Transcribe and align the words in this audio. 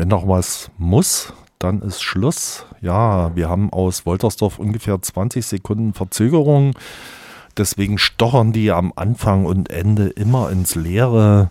Wenn 0.00 0.08
noch 0.08 0.26
was 0.26 0.70
muss, 0.78 1.34
dann 1.58 1.82
ist 1.82 2.00
Schluss. 2.02 2.64
Ja, 2.80 3.36
wir 3.36 3.50
haben 3.50 3.70
aus 3.70 4.06
Woltersdorf 4.06 4.58
ungefähr 4.58 5.02
20 5.02 5.44
Sekunden 5.44 5.92
Verzögerung. 5.92 6.72
Deswegen 7.58 7.98
stochern 7.98 8.54
die 8.54 8.70
am 8.70 8.94
Anfang 8.96 9.44
und 9.44 9.68
Ende 9.70 10.06
immer 10.06 10.48
ins 10.48 10.74
Leere. 10.74 11.50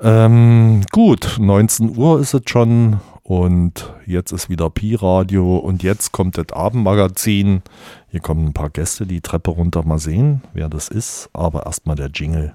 Ähm, 0.00 0.86
gut, 0.90 1.36
19 1.38 1.94
Uhr 1.94 2.18
ist 2.18 2.32
es 2.32 2.40
schon 2.48 3.00
und 3.24 3.92
jetzt 4.06 4.32
ist 4.32 4.48
wieder 4.48 4.70
Pi-Radio 4.70 5.58
und 5.58 5.82
jetzt 5.82 6.12
kommt 6.12 6.38
das 6.38 6.50
Abendmagazin. 6.50 7.60
Hier 8.08 8.20
kommen 8.20 8.46
ein 8.46 8.54
paar 8.54 8.70
Gäste 8.70 9.04
die 9.04 9.20
Treppe 9.20 9.50
runter. 9.50 9.82
Mal 9.84 9.98
sehen, 9.98 10.40
wer 10.54 10.70
das 10.70 10.88
ist. 10.88 11.28
Aber 11.34 11.66
erstmal 11.66 11.96
der 11.96 12.08
Jingle. 12.08 12.54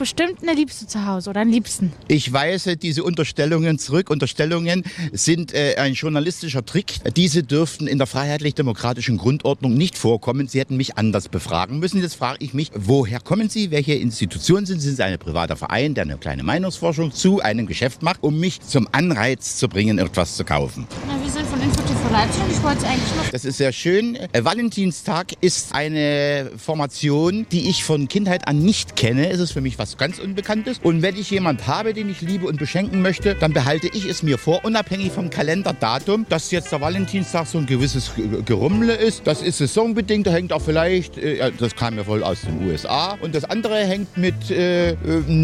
Bestimmt 0.00 0.42
eine 0.42 0.54
Liebste 0.54 0.86
zu 0.86 1.06
Hause 1.06 1.28
oder 1.28 1.40
einen 1.40 1.52
Liebsten. 1.52 1.92
Ich 2.08 2.32
weise 2.32 2.78
diese 2.78 3.04
Unterstellungen 3.04 3.78
zurück. 3.78 4.08
Unterstellungen 4.08 4.82
sind 5.12 5.52
äh, 5.52 5.76
ein 5.76 5.92
journalistischer 5.92 6.64
Trick. 6.64 6.94
Diese 7.16 7.42
dürften 7.42 7.86
in 7.86 7.98
der 7.98 8.06
freiheitlich-demokratischen 8.06 9.18
Grundordnung 9.18 9.74
nicht 9.74 9.98
vorkommen. 9.98 10.48
Sie 10.48 10.58
hätten 10.58 10.78
mich 10.78 10.96
anders 10.96 11.28
befragen 11.28 11.80
müssen. 11.80 12.00
Jetzt 12.00 12.14
frage 12.14 12.38
ich 12.40 12.54
mich, 12.54 12.70
woher 12.74 13.20
kommen 13.20 13.50
Sie? 13.50 13.70
Welche 13.70 13.92
Institution 13.92 14.64
sind 14.64 14.80
Sie? 14.80 14.86
Sind 14.86 14.96
Sie 14.96 15.04
ein 15.04 15.18
privater 15.18 15.56
Verein, 15.56 15.92
der 15.92 16.04
eine 16.04 16.16
kleine 16.16 16.44
Meinungsforschung 16.44 17.12
zu 17.12 17.40
einem 17.42 17.66
Geschäft 17.66 18.02
macht, 18.02 18.22
um 18.22 18.40
mich 18.40 18.62
zum 18.62 18.88
Anreiz 18.92 19.58
zu 19.58 19.68
bringen, 19.68 19.98
etwas 19.98 20.34
zu 20.34 20.44
kaufen? 20.44 20.86
Na, 21.06 21.22
wir 21.22 21.30
sind 21.30 21.46
von 21.46 21.60
Info 21.60 21.82
Leipzig 22.20 22.50
ich 22.60 22.62
wollte 22.62 22.86
eigentlich 22.86 23.16
noch. 23.16 23.30
Das 23.30 23.46
ist 23.46 23.56
sehr 23.56 23.72
schön. 23.72 24.14
Äh, 24.14 24.44
Valentinstag 24.44 25.32
ist 25.40 25.74
eine 25.74 26.50
Formation, 26.58 27.46
die 27.50 27.70
ich 27.70 27.84
von 27.84 28.08
Kindheit 28.08 28.46
an 28.46 28.58
nicht 28.58 28.96
kenne. 28.96 29.30
Es 29.30 29.40
ist 29.40 29.52
für 29.52 29.62
mich 29.62 29.78
was 29.78 29.96
ganz 29.96 30.18
Unbekanntes. 30.18 30.80
Und 30.82 31.00
wenn 31.00 31.16
ich 31.16 31.30
jemand 31.30 31.66
habe, 31.66 31.94
den 31.94 32.10
ich 32.10 32.20
liebe 32.20 32.46
und 32.46 32.58
beschenken 32.58 33.00
möchte, 33.00 33.34
dann 33.36 33.54
behalte 33.54 33.88
ich 33.88 34.04
es 34.04 34.22
mir 34.22 34.36
vor, 34.36 34.64
unabhängig 34.64 35.12
vom 35.12 35.30
Kalenderdatum, 35.30 36.26
dass 36.28 36.50
jetzt 36.50 36.72
der 36.72 36.82
Valentinstag 36.82 37.46
so 37.46 37.56
ein 37.56 37.64
gewisses 37.64 38.10
Gerummle 38.44 38.92
ist. 38.92 39.26
Das 39.26 39.40
ist 39.40 39.56
saisonbedingt, 39.56 40.26
da 40.26 40.32
hängt 40.32 40.52
auch 40.52 40.62
vielleicht, 40.62 41.16
äh, 41.16 41.50
das 41.58 41.74
kam 41.74 41.96
ja 41.96 42.06
wohl 42.06 42.22
aus 42.22 42.42
den 42.42 42.68
USA. 42.68 43.16
Und 43.22 43.34
das 43.34 43.44
andere 43.44 43.76
hängt 43.86 44.18
mit 44.18 44.50
äh, 44.50 44.94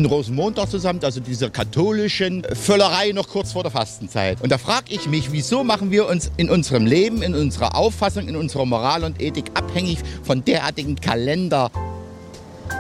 Rosenmontag 0.07 0.69
zusammen, 0.71 1.01
also 1.03 1.21
dieser 1.21 1.49
katholischen 1.49 2.45
Völlerei 2.53 3.13
noch 3.13 3.29
kurz 3.29 3.53
vor 3.53 3.63
der 3.63 3.73
Fastenzeit. 3.73 4.43
Und 4.43 4.53
da 4.53 4.59
frage 4.59 4.87
ich 4.91 5.07
mich, 5.07 5.33
wieso 5.33 5.65
machen 5.65 5.91
wir 5.91 6.07
uns 6.07 6.31
in 6.37 6.51
unserem 6.67 6.87
Leben, 6.87 7.23
in 7.23 7.33
unserer 7.33 7.77
Auffassung, 7.77 8.27
in 8.27 8.35
unserer 8.35 8.67
Moral 8.67 9.05
und 9.05 9.23
Ethik 9.23 9.53
abhängig 9.55 9.99
von 10.25 10.45
derartigen 10.45 10.97
Kalender? 10.97 11.71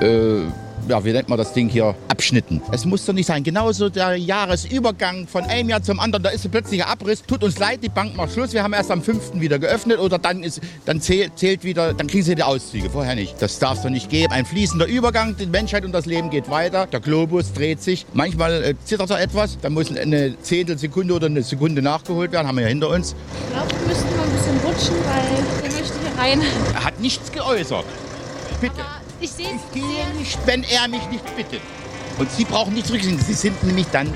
Äh, 0.00 0.40
ja, 0.88 1.04
wie 1.04 1.12
nennt 1.12 1.28
man 1.28 1.38
das 1.38 1.52
Ding 1.52 1.68
hier, 1.68 1.94
Abschnitten. 2.27 2.60
Es 2.72 2.84
muss 2.84 3.06
doch 3.06 3.12
nicht 3.12 3.27
sein. 3.27 3.44
Genauso 3.44 3.88
der 3.88 4.16
Jahresübergang 4.16 5.28
von 5.28 5.44
einem 5.44 5.69
Jahr 5.69 5.80
zum 5.80 6.00
anderen, 6.00 6.24
da 6.24 6.30
ist 6.30 6.50
plötzlich 6.50 6.82
ein 6.82 6.91
Abriss. 6.91 7.22
Tut 7.22 7.44
uns 7.44 7.56
leid, 7.56 7.84
die 7.84 7.88
Bank 7.88 8.16
macht 8.16 8.32
Schluss. 8.32 8.52
Wir 8.52 8.64
haben 8.64 8.72
erst 8.72 8.91
am 8.91 9.00
5. 9.00 9.34
wieder 9.34 9.60
geöffnet 9.60 10.00
oder 10.00 10.19
dann, 10.19 10.42
ist, 10.42 10.60
dann 10.86 11.00
zählt, 11.00 11.38
zählt 11.38 11.62
wieder, 11.62 11.94
dann 11.94 12.08
kriegen 12.08 12.24
sie 12.24 12.34
die 12.34 12.42
Auszüge, 12.42 12.91
vorher 12.91 13.14
nicht. 13.14 13.41
Das 13.41 13.60
darf 13.60 13.76
es 13.76 13.84
doch 13.84 13.91
nicht 13.91 14.10
geben. 14.10 14.32
Ein 14.32 14.44
fließender 14.44 14.87
Übergang, 14.87 15.37
die 15.37 15.47
Menschheit 15.47 15.84
und 15.84 15.92
das 15.92 16.06
Leben 16.06 16.31
geht 16.31 16.50
weiter. 16.50 16.87
Der 16.87 16.98
Globus 16.98 17.53
dreht 17.53 17.81
sich. 17.81 18.06
Manchmal 18.12 18.64
äh, 18.64 18.75
zittert 18.84 19.10
er 19.10 19.20
etwas, 19.20 19.58
dann 19.62 19.72
muss 19.72 19.97
eine 19.97 20.37
Zehntelsekunde 20.41 21.14
oder 21.14 21.26
eine 21.26 21.44
Sekunde 21.44 21.81
nachgeholt 21.81 22.32
werden, 22.32 22.48
haben 22.48 22.56
wir 22.56 22.62
ja 22.62 22.70
hinter 22.70 22.88
uns. 22.88 23.14
Ich 23.44 23.54
glaube, 23.54 23.70
wir 23.70 23.87
müssten 23.87 24.16
mal 24.16 24.25
ein 24.25 24.32
bisschen 24.32 24.58
rutschen, 24.64 24.97
weil 25.06 25.62
der 25.62 25.78
möchte 25.78 25.94
hier 26.00 26.20
rein. 26.20 26.41
Er 26.75 26.84
hat 26.87 26.98
nichts 26.98 27.31
geäußert. 27.31 27.84
Bitte. 28.60 28.75
Aber 28.81 29.00
ich 29.20 29.31
sehe 29.31 29.47
Ich 29.47 29.81
gehe 29.81 30.19
nicht, 30.19 30.38
wenn 30.44 30.64
er 30.64 30.88
mich 30.88 31.08
nicht 31.08 31.37
bittet. 31.37 31.60
Und 32.19 32.31
Sie 32.32 32.44
brauchen 32.44 32.75
nicht 32.75 32.87
zurücksehen. 32.87 33.19
Sie 33.19 33.34
sind 33.34 33.62
nämlich 33.62 33.87
dann, 33.93 34.12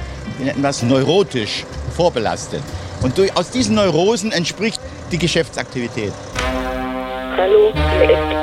das 0.62 0.82
neurotisch, 0.82 1.64
vorbelastet. 1.94 2.62
Und 3.02 3.16
durch, 3.18 3.36
aus 3.36 3.50
diesen 3.50 3.74
Neurosen 3.74 4.32
entspricht 4.32 4.80
die 5.10 5.18
Geschäftsaktivität. 5.18 6.12
Hallo, 7.36 7.68
ist 7.68 7.74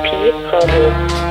Pi 0.02 0.32
Radio. 0.50 1.27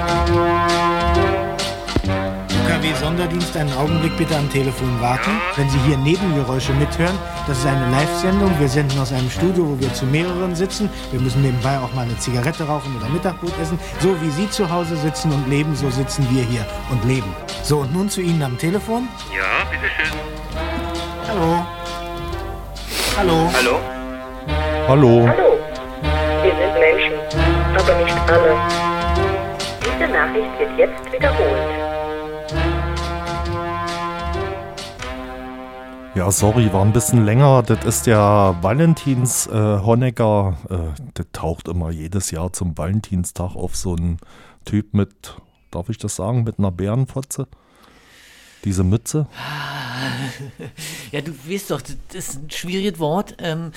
UKW-Sonderdienst, 2.87 3.57
einen 3.57 3.73
Augenblick 3.73 4.15
bitte 4.17 4.35
am 4.35 4.49
Telefon 4.49 5.01
warten. 5.01 5.31
Wenn 5.55 5.69
Sie 5.69 5.79
hier 5.79 5.97
Nebengeräusche 5.97 6.71
mithören, 6.73 7.17
das 7.47 7.59
ist 7.59 7.65
eine 7.65 7.89
Live-Sendung. 7.91 8.51
Wir 8.59 8.69
senden 8.69 8.99
aus 8.99 9.11
einem 9.11 9.29
Studio, 9.29 9.67
wo 9.67 9.79
wir 9.79 9.93
zu 9.93 10.05
mehreren 10.05 10.55
sitzen. 10.55 10.89
Wir 11.11 11.19
müssen 11.19 11.41
nebenbei 11.41 11.77
auch 11.79 11.93
mal 11.93 12.03
eine 12.03 12.17
Zigarette 12.17 12.65
rauchen 12.65 12.95
oder 12.97 13.09
Mittagbrot 13.09 13.51
essen. 13.61 13.79
So 13.99 14.19
wie 14.21 14.29
Sie 14.29 14.49
zu 14.49 14.69
Hause 14.69 14.95
sitzen 14.97 15.31
und 15.31 15.49
leben, 15.49 15.75
so 15.75 15.89
sitzen 15.89 16.27
wir 16.31 16.43
hier 16.43 16.65
und 16.89 17.03
leben. 17.05 17.33
So, 17.63 17.79
und 17.79 17.93
nun 17.93 18.09
zu 18.09 18.21
Ihnen 18.21 18.41
am 18.41 18.57
Telefon. 18.57 19.07
Ja, 19.35 19.65
bitteschön. 19.69 20.17
Hallo. 21.27 21.65
Hallo. 23.17 23.51
Hallo? 23.53 23.79
Hallo. 24.87 25.27
Hallo, 25.27 25.59
wir 26.43 26.51
sind 26.51 26.79
Menschen, 26.79 27.13
aber 27.75 28.03
nicht 28.03 28.29
alle. 28.29 28.55
Diese 29.83 30.11
Nachricht 30.11 30.59
wird 30.59 30.77
jetzt 30.77 31.11
wiederholt. 31.11 31.96
Ja, 36.17 36.31
sorry, 36.31 36.73
war 36.73 36.83
ein 36.83 36.93
bisschen 36.93 37.25
länger. 37.25 37.61
Das 37.61 37.85
ist 37.85 38.07
der 38.07 38.57
Valentins 38.61 39.45
äh, 39.45 39.51
Honecker. 39.51 40.57
Äh, 40.67 40.99
das 41.13 41.27
taucht 41.31 41.67
immer 41.67 41.91
jedes 41.91 42.31
Jahr 42.31 42.51
zum 42.51 42.75
Valentinstag 42.75 43.55
auf 43.55 43.75
so 43.75 43.95
einen 43.95 44.17
Typ 44.65 44.95
mit, 44.95 45.35
darf 45.69 45.89
ich 45.89 45.99
das 45.99 46.15
sagen, 46.15 46.43
mit 46.43 46.57
einer 46.57 46.71
Bärenfotze. 46.71 47.47
Diese 48.65 48.83
Mütze. 48.83 49.27
Ja, 51.11 51.21
du 51.21 51.31
weißt 51.31 51.71
doch, 51.71 51.81
das 51.81 51.95
ist 52.13 52.35
ein 52.35 52.51
schwieriges 52.51 52.99
Wort, 52.99 53.35
ähm, 53.39 53.71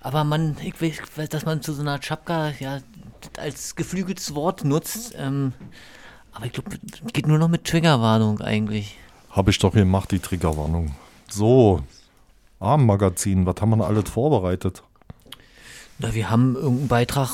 aber 0.00 0.22
man, 0.22 0.56
ich 0.62 0.80
weiß, 0.80 1.28
dass 1.28 1.44
man 1.44 1.62
zu 1.62 1.72
so 1.72 1.82
einer 1.82 1.98
Chapka 1.98 2.52
ja 2.60 2.78
als 3.38 3.74
geflügeltes 3.74 4.36
Wort 4.36 4.64
nutzt. 4.64 5.14
Ähm, 5.16 5.52
aber 6.32 6.46
ich 6.46 6.52
glaube, 6.52 6.70
geht 7.12 7.26
nur 7.26 7.38
noch 7.38 7.48
mit 7.48 7.64
Triggerwarnung 7.64 8.40
eigentlich. 8.40 8.98
Habe 9.30 9.50
ich 9.50 9.58
doch 9.58 9.72
gemacht, 9.72 10.12
die 10.12 10.20
Triggerwarnung. 10.20 10.94
So, 11.34 11.82
Abendmagazin, 12.60 13.44
was 13.44 13.56
haben 13.60 13.70
wir 13.70 13.78
denn 13.78 13.86
alles 13.86 14.08
vorbereitet? 14.08 14.84
Na, 15.98 16.14
wir 16.14 16.30
haben 16.30 16.54
irgendeinen 16.54 16.86
Beitrag 16.86 17.30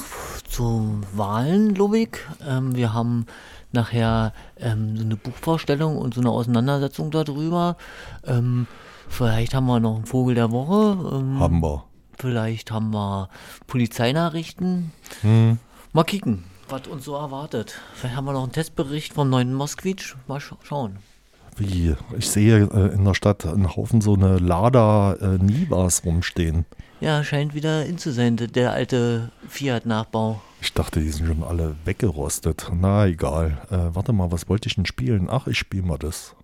zu 0.48 1.02
Wahlen, 1.12 1.74
glaube 1.74 1.98
ich. 1.98 2.16
Ähm, 2.48 2.74
wir 2.74 2.94
haben 2.94 3.26
nachher 3.72 4.32
ähm, 4.56 4.96
so 4.96 5.04
eine 5.04 5.16
Buchvorstellung 5.16 5.98
und 5.98 6.14
so 6.14 6.22
eine 6.22 6.30
Auseinandersetzung 6.30 7.10
darüber. 7.10 7.76
Ähm, 8.24 8.66
vielleicht 9.06 9.52
haben 9.52 9.66
wir 9.66 9.80
noch 9.80 9.96
einen 9.96 10.06
Vogel 10.06 10.34
der 10.34 10.50
Woche. 10.50 11.16
Ähm, 11.16 11.38
Haben 11.38 11.62
wir. 11.62 11.84
Vielleicht 12.16 12.70
haben 12.70 12.94
wir 12.94 13.28
Polizeinachrichten. 13.66 14.92
Hm. 15.20 15.58
Mal 15.92 16.04
kicken, 16.04 16.44
was 16.70 16.86
uns 16.86 17.04
so 17.04 17.16
erwartet. 17.16 17.78
Vielleicht 17.92 18.16
haben 18.16 18.24
wir 18.24 18.32
noch 18.32 18.44
einen 18.44 18.52
Testbericht 18.52 19.12
vom 19.12 19.28
neuen 19.28 19.52
Moskwitsch. 19.52 20.16
Mal 20.26 20.40
scha 20.40 20.56
schauen. 20.62 21.00
Wie? 21.56 21.94
Ich 22.16 22.28
sehe 22.30 22.64
äh, 22.72 22.94
in 22.94 23.04
der 23.04 23.14
Stadt 23.14 23.46
einen 23.46 23.74
Haufen 23.76 24.00
so 24.00 24.14
eine 24.14 24.38
Lada 24.38 25.14
äh, 25.14 25.38
Nivas 25.38 26.04
rumstehen. 26.04 26.64
Ja, 27.00 27.24
scheint 27.24 27.54
wieder 27.54 27.86
in 27.86 27.98
zu 27.98 28.12
sein, 28.12 28.36
der- 28.36 28.72
alte 28.72 29.30
Fiat-Nachbau. 29.48 30.40
Ich 30.62 30.74
dachte, 30.74 31.00
die 31.00 31.08
sind 31.08 31.26
schon 31.26 31.42
alle 31.42 31.74
weggerostet. 31.86 32.70
Na, 32.74 33.06
egal. 33.06 33.58
Äh, 33.70 33.94
warte 33.94 34.12
mal, 34.12 34.30
was 34.30 34.48
wollte 34.48 34.68
ich 34.68 34.74
denn 34.74 34.84
spielen? 34.86 35.28
Ach, 35.30 35.46
ich 35.46 35.58
spiele 35.58 35.82
mal 35.86 35.96
das. 35.98 36.34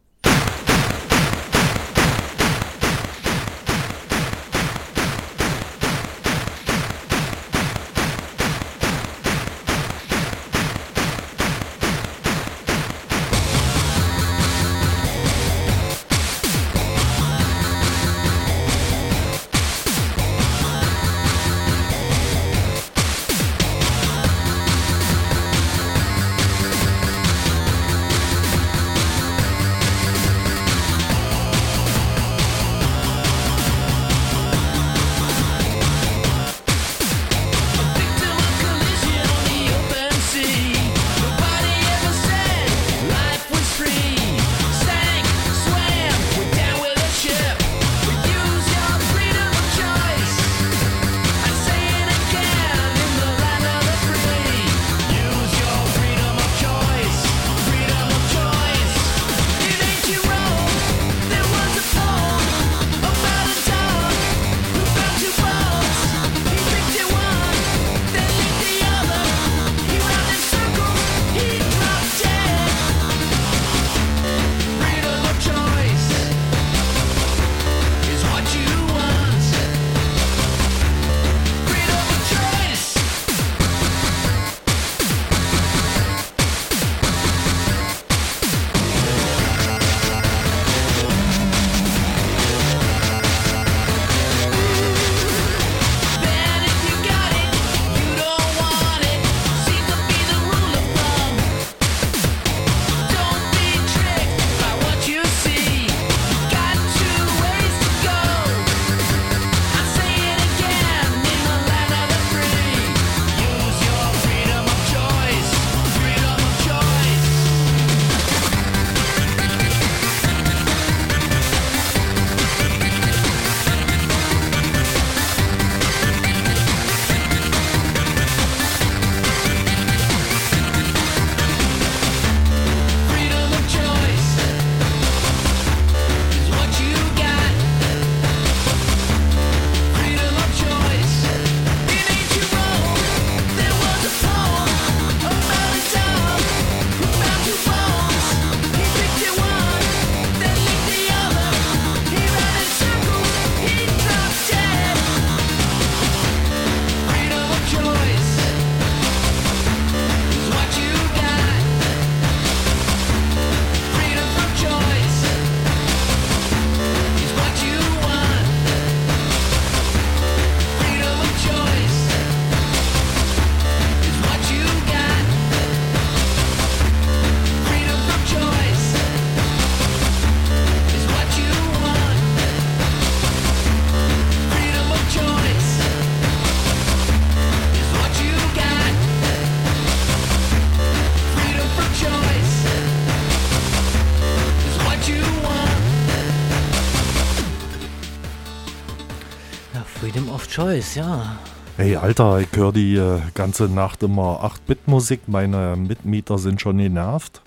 Of 200.47 200.53
Choice, 200.53 200.95
ja. 200.97 201.37
Hey, 201.77 201.97
Alter, 201.97 202.41
ich 202.41 202.49
höre 202.53 202.73
die 202.73 202.97
äh, 202.97 203.21
ganze 203.35 203.65
Nacht 203.65 204.03
immer 204.03 204.45
8-Bit-Musik. 204.45 205.29
Meine 205.29 205.77
Mitmieter 205.77 206.39
sind 206.39 206.61
schon 206.61 206.79
genervt. 206.79 207.43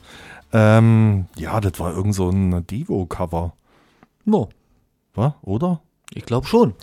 Ähm, 0.53 1.25
ja, 1.35 1.59
das 1.61 1.79
war 1.79 1.93
irgend 1.93 2.15
so 2.15 2.29
ein 2.29 2.65
Divo-Cover. 2.67 3.53
Mo, 4.25 4.49
Was? 5.13 5.33
Oder? 5.41 5.81
ich 6.13 6.25
glaube 6.25 6.47
schon. 6.47 6.73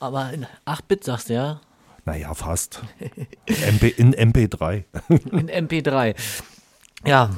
Aber 0.00 0.32
in 0.32 0.46
8-Bit 0.66 1.04
sagst 1.04 1.30
du 1.30 1.34
ja, 1.34 1.60
Naja, 2.04 2.34
fast. 2.34 2.82
MP, 3.46 3.88
in 3.88 4.14
MP3. 4.14 4.84
in 5.08 5.48
MP3. 5.48 6.14
Ja, 7.06 7.30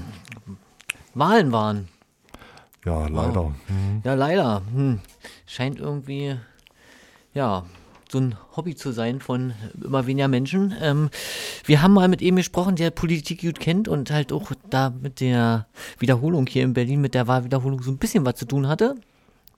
Wahlen 1.15 1.53
waren. 1.53 1.89
Ja, 2.85 3.07
leider. 3.09 3.55
Ja, 4.05 4.15
leider. 4.15 4.63
Hm. 4.73 5.01
Scheint 5.47 5.81
irgendwie, 5.81 6.37
ja, 7.35 7.65
so 8.11 8.19
ein 8.19 8.37
Hobby 8.57 8.75
zu 8.75 8.93
sein 8.93 9.21
von 9.21 9.53
immer 9.83 10.07
weniger 10.07 10.29
Menschen. 10.29 10.75
Ähm, 10.81 11.11
wir 11.65 11.83
haben 11.83 11.95
mal 11.95 12.09
mit 12.09 12.23
ihm 12.23 12.37
gesprochen, 12.37 12.77
der 12.77 12.91
Politik 12.91 13.41
gut 13.43 13.61
kennt 13.61 13.89
und 13.89 14.11
halt 14.11 14.33
auch 14.33 14.53
da 14.71 14.91
mit 14.91 15.21
der 15.21 15.67
Wiederholung 15.99 16.47
hier 16.47 16.63
in 16.63 16.75
Berlin, 16.75 17.01
mit 17.01 17.15
der 17.15 17.27
Wahlwiederholung 17.27 17.83
so 17.83 17.91
ein 17.91 17.99
bisschen 17.99 18.25
was 18.25 18.37
zu 18.37 18.47
tun 18.47 18.69
hatte. 18.69 18.95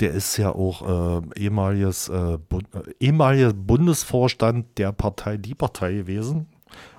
Der 0.00 0.12
ist 0.12 0.36
ja 0.36 0.52
auch 0.52 1.22
äh, 1.22 1.40
ehemaliges, 1.40 2.08
äh, 2.08 2.38
Bu 2.48 2.58
äh, 2.58 2.92
ehemaliger 3.00 3.52
Bundesvorstand 3.52 4.78
der 4.78 4.92
Partei 4.92 5.36
Die 5.36 5.54
Partei 5.54 5.94
gewesen. 5.94 6.46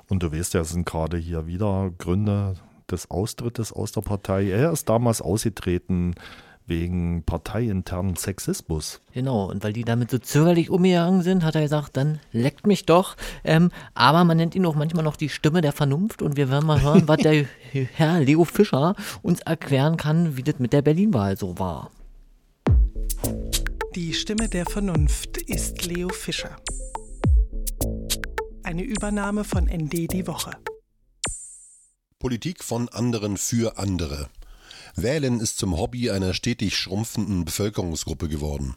Und 0.09 0.24
du 0.24 0.33
weißt 0.33 0.53
ja, 0.55 0.62
es 0.62 0.71
sind 0.71 0.85
gerade 0.85 1.17
hier 1.17 1.47
wieder 1.47 1.91
Gründe 1.97 2.55
des 2.91 3.09
Austrittes 3.09 3.71
aus 3.71 3.91
der 3.91 4.01
Partei. 4.01 4.50
Er 4.50 4.71
ist 4.71 4.89
damals 4.89 5.21
ausgetreten 5.21 6.15
wegen 6.69 7.23
parteiinternen 7.23 8.15
Sexismus. 8.15 9.01
Genau, 9.13 9.49
und 9.49 9.63
weil 9.63 9.73
die 9.73 9.83
damit 9.83 10.11
so 10.11 10.19
zögerlich 10.19 10.69
umgegangen 10.69 11.21
sind, 11.21 11.43
hat 11.43 11.55
er 11.55 11.61
gesagt, 11.61 11.97
dann 11.97 12.19
leckt 12.31 12.67
mich 12.67 12.85
doch. 12.85 13.17
Ähm, 13.43 13.71
aber 13.93 14.23
man 14.23 14.38
nennt 14.38 14.55
ihn 14.55 14.65
auch 14.65 14.75
manchmal 14.75 15.03
noch 15.03 15.17
die 15.17 15.29
Stimme 15.29 15.61
der 15.61 15.73
Vernunft 15.73 16.21
und 16.21 16.38
wir 16.38 16.49
werden 16.49 16.67
mal 16.67 16.81
hören, 16.81 17.07
was 17.07 17.17
der 17.17 17.45
Herr 17.71 18.19
Leo 18.21 18.45
Fischer 18.45 18.95
uns 19.21 19.41
erklären 19.41 19.97
kann, 19.97 20.38
wie 20.38 20.43
das 20.43 20.59
mit 20.59 20.71
der 20.71 20.81
Berlin-Wahl 20.81 21.38
so 21.38 21.59
war. 21.59 21.91
Die 23.95 24.13
Stimme 24.13 24.47
der 24.47 24.65
Vernunft 24.65 25.38
ist 25.38 25.85
Leo 25.85 26.09
Fischer. 26.09 26.55
Eine 28.63 28.83
Übernahme 28.83 29.43
von 29.43 29.65
ND 29.65 30.13
die 30.13 30.27
Woche. 30.27 30.51
Politik 32.19 32.63
von 32.63 32.88
anderen 32.89 33.38
für 33.38 33.77
andere. 33.77 34.29
Wählen 34.96 35.39
ist 35.39 35.58
zum 35.58 35.77
Hobby 35.77 36.10
einer 36.10 36.34
stetig 36.34 36.77
schrumpfenden 36.77 37.46
Bevölkerungsgruppe 37.46 38.27
geworden. 38.27 38.75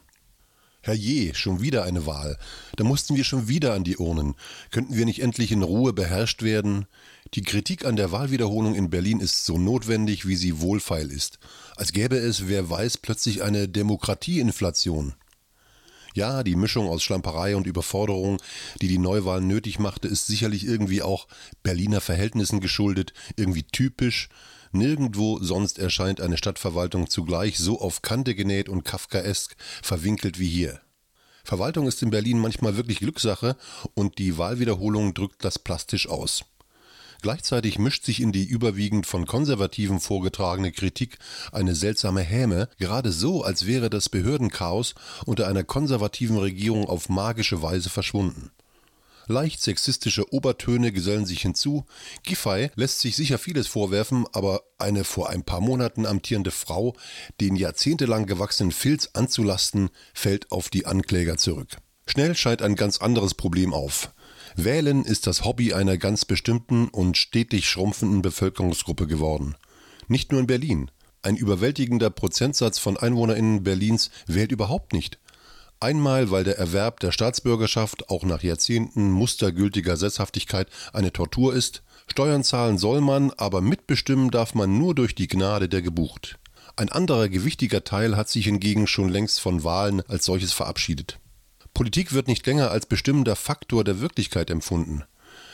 Herrje, 0.81 1.33
schon 1.33 1.61
wieder 1.61 1.85
eine 1.85 2.05
Wahl. 2.05 2.37
Da 2.75 2.83
mussten 2.83 3.15
wir 3.15 3.23
schon 3.23 3.47
wieder 3.47 3.73
an 3.73 3.85
die 3.85 3.95
Urnen. 3.95 4.35
Könnten 4.69 4.95
wir 4.95 5.05
nicht 5.05 5.21
endlich 5.21 5.53
in 5.53 5.63
Ruhe 5.63 5.93
beherrscht 5.93 6.43
werden? 6.43 6.87
Die 7.35 7.41
Kritik 7.41 7.85
an 7.85 7.95
der 7.95 8.11
Wahlwiederholung 8.11 8.75
in 8.75 8.89
Berlin 8.89 9.21
ist 9.21 9.45
so 9.45 9.57
notwendig, 9.57 10.27
wie 10.27 10.35
sie 10.35 10.59
wohlfeil 10.59 11.09
ist. 11.09 11.39
Als 11.77 11.93
gäbe 11.93 12.17
es, 12.17 12.49
wer 12.49 12.69
weiß, 12.69 12.97
plötzlich 12.97 13.43
eine 13.43 13.69
Demokratieinflation. 13.69 15.13
Ja, 16.13 16.43
die 16.43 16.57
Mischung 16.57 16.87
aus 16.89 17.01
Schlamperei 17.01 17.55
und 17.55 17.65
Überforderung, 17.65 18.41
die 18.81 18.87
die 18.87 18.99
Neuwahl 18.99 19.41
nötig 19.41 19.79
machte, 19.79 20.07
ist 20.07 20.27
sicherlich 20.27 20.65
irgendwie 20.65 21.01
auch 21.01 21.27
Berliner 21.63 22.01
Verhältnissen 22.01 22.59
geschuldet, 22.59 23.13
irgendwie 23.35 23.63
typisch. 23.63 24.29
Nirgendwo 24.75 25.37
sonst 25.39 25.77
erscheint 25.77 26.19
eine 26.19 26.35
Stadtverwaltung 26.35 27.07
zugleich 27.07 27.59
so 27.59 27.79
auf 27.79 28.01
Kante 28.01 28.33
genäht 28.33 28.69
und 28.69 28.83
kafkaesk 28.83 29.55
verwinkelt 29.83 30.39
wie 30.39 30.49
hier. 30.49 30.81
Verwaltung 31.43 31.87
ist 31.87 32.01
in 32.01 32.09
Berlin 32.09 32.39
manchmal 32.39 32.75
wirklich 32.75 32.97
Glückssache 32.97 33.55
und 33.93 34.17
die 34.17 34.39
Wahlwiederholung 34.39 35.13
drückt 35.13 35.45
das 35.45 35.59
plastisch 35.59 36.09
aus. 36.09 36.45
Gleichzeitig 37.21 37.77
mischt 37.77 38.03
sich 38.03 38.19
in 38.19 38.31
die 38.31 38.45
überwiegend 38.45 39.05
von 39.05 39.27
Konservativen 39.27 39.99
vorgetragene 39.99 40.71
Kritik 40.71 41.19
eine 41.51 41.75
seltsame 41.75 42.21
Häme, 42.21 42.67
gerade 42.79 43.11
so, 43.11 43.43
als 43.43 43.67
wäre 43.67 43.91
das 43.91 44.09
Behördenchaos 44.09 44.95
unter 45.25 45.47
einer 45.47 45.63
konservativen 45.63 46.37
Regierung 46.37 46.89
auf 46.89 47.09
magische 47.09 47.61
Weise 47.61 47.91
verschwunden. 47.91 48.51
Leicht 49.27 49.61
sexistische 49.61 50.33
Obertöne 50.33 50.91
gesellen 50.91 51.25
sich 51.25 51.41
hinzu. 51.41 51.85
Giffey 52.23 52.71
lässt 52.75 52.99
sich 52.99 53.15
sicher 53.15 53.37
vieles 53.37 53.67
vorwerfen, 53.67 54.25
aber 54.33 54.63
eine 54.77 55.03
vor 55.03 55.29
ein 55.29 55.43
paar 55.43 55.61
Monaten 55.61 56.05
amtierende 56.05 56.51
Frau, 56.51 56.95
den 57.39 57.55
jahrzehntelang 57.55 58.25
gewachsenen 58.25 58.71
Filz 58.71 59.09
anzulasten, 59.13 59.89
fällt 60.13 60.51
auf 60.51 60.69
die 60.69 60.85
Ankläger 60.85 61.37
zurück. 61.37 61.77
Schnell 62.05 62.35
scheint 62.35 62.61
ein 62.61 62.75
ganz 62.75 62.97
anderes 62.97 63.33
Problem 63.33 63.73
auf. 63.73 64.11
Wählen 64.55 65.05
ist 65.05 65.25
das 65.25 65.45
Hobby 65.45 65.73
einer 65.73 65.97
ganz 65.97 66.25
bestimmten 66.25 66.89
und 66.89 67.17
stetig 67.17 67.67
schrumpfenden 67.67 68.21
Bevölkerungsgruppe 68.21 69.07
geworden. 69.07 69.55
Nicht 70.07 70.31
nur 70.31 70.41
in 70.41 70.47
Berlin. 70.47 70.91
Ein 71.21 71.37
überwältigender 71.37 72.09
Prozentsatz 72.09 72.77
von 72.77 72.97
EinwohnerInnen 72.97 73.63
Berlins 73.63 74.11
wählt 74.27 74.51
überhaupt 74.51 74.91
nicht. 74.91 75.17
Einmal, 75.83 76.31
weil 76.31 76.45
der 76.45 76.57
Erwerb 76.57 77.01
der 77.01 77.11
Staatsbürgerschaft 77.11 78.09
auch 78.09 78.23
nach 78.23 78.41
Jahrzehnten 78.41 79.11
mustergültiger 79.11 79.97
Sesshaftigkeit 79.97 80.69
eine 80.93 81.11
Tortur 81.11 81.53
ist. 81.53 81.83
Steuern 82.07 82.45
zahlen 82.45 82.77
soll 82.77 83.01
man, 83.01 83.31
aber 83.31 83.59
mitbestimmen 83.59 84.31
darf 84.31 84.55
man 84.55 84.77
nur 84.77 84.95
durch 84.95 85.13
die 85.13 85.27
Gnade 85.27 85.67
der 85.67 85.81
Gebucht. 85.81 86.39
Ein 86.77 86.87
anderer 86.87 87.27
gewichtiger 87.27 87.83
Teil 87.83 88.15
hat 88.15 88.29
sich 88.29 88.45
hingegen 88.45 88.87
schon 88.87 89.09
längst 89.09 89.41
von 89.41 89.65
Wahlen 89.65 90.01
als 90.07 90.23
solches 90.23 90.53
verabschiedet. 90.53 91.19
Politik 91.73 92.13
wird 92.13 92.29
nicht 92.29 92.47
länger 92.47 92.71
als 92.71 92.85
bestimmender 92.85 93.35
Faktor 93.35 93.83
der 93.83 93.99
Wirklichkeit 93.99 94.49
empfunden. 94.51 95.03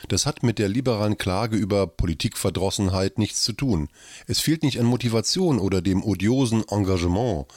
Das 0.09 0.27
hat 0.27 0.43
mit 0.43 0.59
der 0.59 0.69
liberalen 0.69 1.17
Klage 1.17 1.57
über 1.57 1.87
Politikverdrossenheit 1.87 3.17
nichts 3.17 3.41
zu 3.41 3.53
tun. 3.53 3.89
Es 4.27 4.39
fehlt 4.39 4.61
nicht 4.61 4.79
an 4.79 4.85
Motivation 4.85 5.57
oder 5.59 5.81
dem 5.81 6.03
odiosen 6.03 6.63
Engagement. 6.67 7.47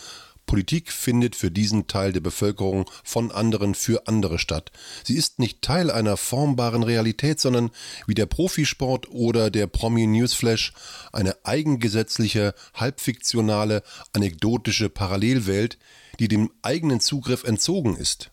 Politik 0.47 0.93
findet 0.93 1.35
für 1.35 1.51
diesen 1.51 1.87
Teil 1.87 2.13
der 2.13 2.21
Bevölkerung 2.21 2.91
von 3.05 3.33
anderen 3.33 3.75
für 3.75 4.07
andere 4.07 4.39
statt. 4.39 4.71
Sie 5.05 5.17
ist 5.17 5.39
nicht 5.39 5.63
Teil 5.63 5.91
einer 5.91 6.17
formbaren 6.17 6.83
Realität, 6.83 7.41
sondern 7.41 7.71
wie 8.07 8.15
der 8.15 8.27
Profisport 8.27 9.09
oder 9.11 9.51
der 9.51 9.67
Promi-Newsflash 9.67 10.73
eine 11.13 11.37
eigengesetzliche, 11.45 12.55
halbfiktionale, 12.75 13.83
anekdotische 14.13 14.91
Parallelwelt, 14.91 15.79
die 16.19 16.29
dem 16.29 16.51
eigenen 16.63 17.01
Zugriff 17.01 17.45
entzogen 17.45 17.97
ist. 17.97 18.31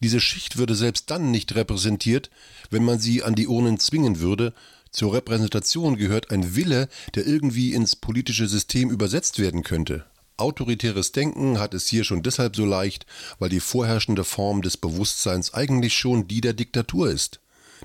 Diese 0.00 0.20
Schicht 0.20 0.58
würde 0.58 0.74
selbst 0.74 1.10
dann 1.10 1.30
nicht 1.30 1.54
repräsentiert, 1.54 2.30
wenn 2.70 2.84
man 2.84 2.98
sie 2.98 3.22
an 3.22 3.34
die 3.34 3.48
Urnen 3.48 3.78
zwingen 3.78 4.20
würde. 4.20 4.54
Zur 4.90 5.14
Repräsentation 5.14 5.96
gehört 5.96 6.30
ein 6.30 6.54
Wille, 6.54 6.88
der 7.14 7.26
irgendwie 7.26 7.72
ins 7.74 7.96
politische 7.96 8.48
System 8.48 8.90
übersetzt 8.90 9.38
werden 9.38 9.62
könnte. 9.62 10.04
Autoritäres 10.38 11.10
Denken 11.10 11.58
hat 11.58 11.74
es 11.74 11.88
hier 11.88 12.04
schon 12.04 12.22
deshalb 12.22 12.54
so 12.54 12.64
leicht, 12.64 13.06
weil 13.38 13.48
die 13.48 13.60
vorherrschende 13.60 14.22
Form 14.24 14.62
des 14.62 14.76
Bewusstseins 14.76 15.52
eigentlich 15.52 15.94
schon 15.94 16.28
die 16.28 16.40
der 16.40 16.54
Diktatur 16.54 17.10
ist. 17.10 17.40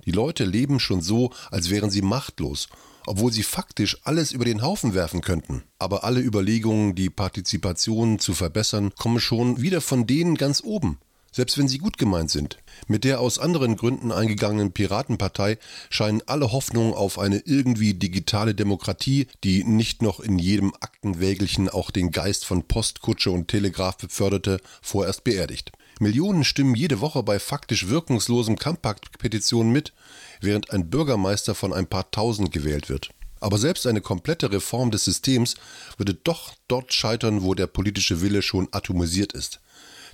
Die 0.05 0.11
Leute 0.11 0.45
leben 0.45 0.79
schon 0.79 1.01
so, 1.01 1.31
als 1.49 1.69
wären 1.69 1.89
sie 1.89 2.03
machtlos, 2.03 2.69
obwohl 3.07 3.31
sie 3.31 3.43
faktisch 3.43 3.97
alles 4.03 4.31
über 4.31 4.45
den 4.45 4.61
Haufen 4.61 4.93
werfen 4.93 5.21
könnten. 5.21 5.63
Aber 5.79 6.03
alle 6.03 6.21
Überlegungen, 6.21 6.93
die 6.93 7.09
Partizipation 7.09 8.19
zu 8.19 8.33
verbessern, 8.33 8.91
kommen 8.97 9.19
schon 9.19 9.61
wieder 9.61 9.81
von 9.81 10.05
denen 10.05 10.35
ganz 10.35 10.61
oben 10.63 10.99
selbst 11.33 11.57
wenn 11.57 11.67
sie 11.67 11.79
gut 11.79 11.97
gemeint 11.97 12.31
sind. 12.31 12.57
Mit 12.87 13.03
der 13.03 13.19
aus 13.19 13.39
anderen 13.39 13.75
Gründen 13.75 14.11
eingegangenen 14.11 14.71
Piratenpartei 14.71 15.57
scheinen 15.89 16.21
alle 16.27 16.51
Hoffnungen 16.51 16.93
auf 16.93 17.19
eine 17.19 17.39
irgendwie 17.39 17.93
digitale 17.93 18.55
Demokratie, 18.55 19.27
die 19.43 19.63
nicht 19.63 20.01
noch 20.01 20.19
in 20.19 20.39
jedem 20.39 20.73
Aktenwägelchen 20.79 21.69
auch 21.69 21.91
den 21.91 22.11
Geist 22.11 22.45
von 22.45 22.63
Postkutsche 22.63 23.31
und 23.31 23.47
Telegraph 23.47 23.97
beförderte, 23.97 24.59
vorerst 24.81 25.23
beerdigt. 25.23 25.71
Millionen 25.99 26.43
stimmen 26.43 26.75
jede 26.75 27.01
Woche 27.01 27.23
bei 27.23 27.39
faktisch 27.39 27.87
wirkungslosen 27.87 28.57
Compact-Petitionen 28.57 29.71
mit, 29.71 29.93
während 30.41 30.71
ein 30.71 30.89
Bürgermeister 30.89 31.55
von 31.55 31.73
ein 31.73 31.87
paar 31.87 32.11
Tausend 32.11 32.51
gewählt 32.51 32.89
wird. 32.89 33.09
Aber 33.39 33.57
selbst 33.57 33.87
eine 33.87 34.01
komplette 34.01 34.51
Reform 34.51 34.89
des 34.91 35.03
Systems 35.03 35.55
würde 35.97 36.13
doch 36.13 36.53
dort 36.67 36.93
scheitern, 36.93 37.43
wo 37.43 37.53
der 37.53 37.67
politische 37.67 38.21
Wille 38.21 38.41
schon 38.41 38.69
atomisiert 38.71 39.33
ist 39.33 39.59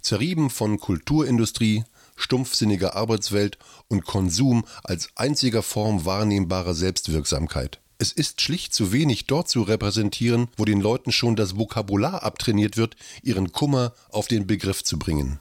zerrieben 0.01 0.50
von 0.50 0.79
Kulturindustrie, 0.79 1.84
stumpfsinniger 2.15 2.96
Arbeitswelt 2.96 3.58
und 3.88 4.06
Konsum 4.06 4.65
als 4.84 5.10
einziger 5.15 5.63
Form 5.63 6.06
wahrnehmbarer 6.06 6.74
Selbstwirksamkeit. 6.74 7.79
Es 8.01 8.13
ist 8.13 8.39
schlicht 8.39 8.74
zu 8.74 8.94
wenig 8.94 9.25
dort 9.27 9.50
zu 9.50 9.62
repräsentieren, 9.62 10.48
wo 10.56 10.63
den 10.63 10.79
Leuten 10.79 11.12
schon 11.12 11.36
das 11.36 11.58
Vokabular 11.58 12.24
abtrainiert 12.24 12.77
wird, 12.77 12.96
ihren 13.24 13.51
Kummer 13.51 13.94
auf 14.10 14.27
den 14.27 14.48
Begriff 14.48 14.86
zu 14.86 14.98
bringen. 14.98 15.39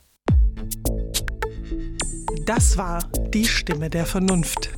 Das 2.46 2.76
war 2.76 3.04
die 3.32 3.44
Stimme 3.44 3.90
der 3.90 4.06
Vernunft. 4.06 4.70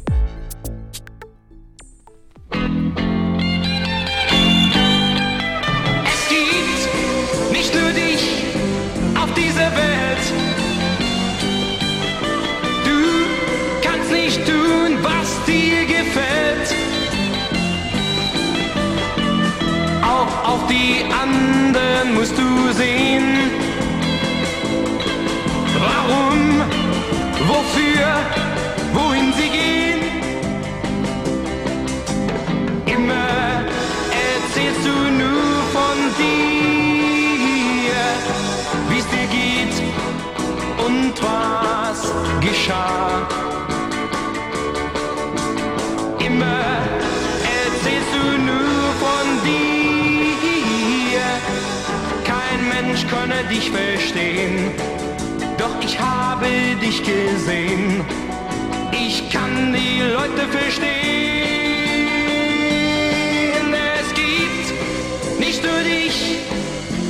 Es 6.05 6.29
gibt 6.29 7.53
nicht 7.53 7.75
nur 7.75 7.93
dich 7.93 8.20
Enden 21.71 22.15
musst 22.15 22.37
du 22.37 22.73
sehen. 22.73 23.51
Warum, 25.79 26.61
wofür, 27.47 28.07
wohin 28.93 29.33
sie 29.35 29.51
gehen. 29.59 30.01
Immer 32.87 33.63
erzählst 34.27 34.85
du 34.85 34.97
nur 35.23 35.63
von 35.77 35.97
dir, 36.19 38.01
wie 38.89 38.99
es 38.99 39.07
dir 39.15 39.29
geht 39.39 39.77
und 40.85 41.15
was 41.23 42.13
geschah. 42.41 43.50
Mensch 52.91 53.07
könne 53.07 53.45
dich 53.49 53.71
verstehen, 53.71 54.73
doch 55.57 55.81
ich 55.81 55.97
habe 56.01 56.47
dich 56.83 57.01
gesehen. 57.05 58.05
Ich 58.91 59.31
kann 59.31 59.73
die 59.73 60.01
Leute 60.01 60.49
verstehen. 60.51 60.91
Es 64.01 64.09
gibt 64.13 65.39
nicht 65.39 65.63
nur 65.63 65.81
dich 65.83 66.39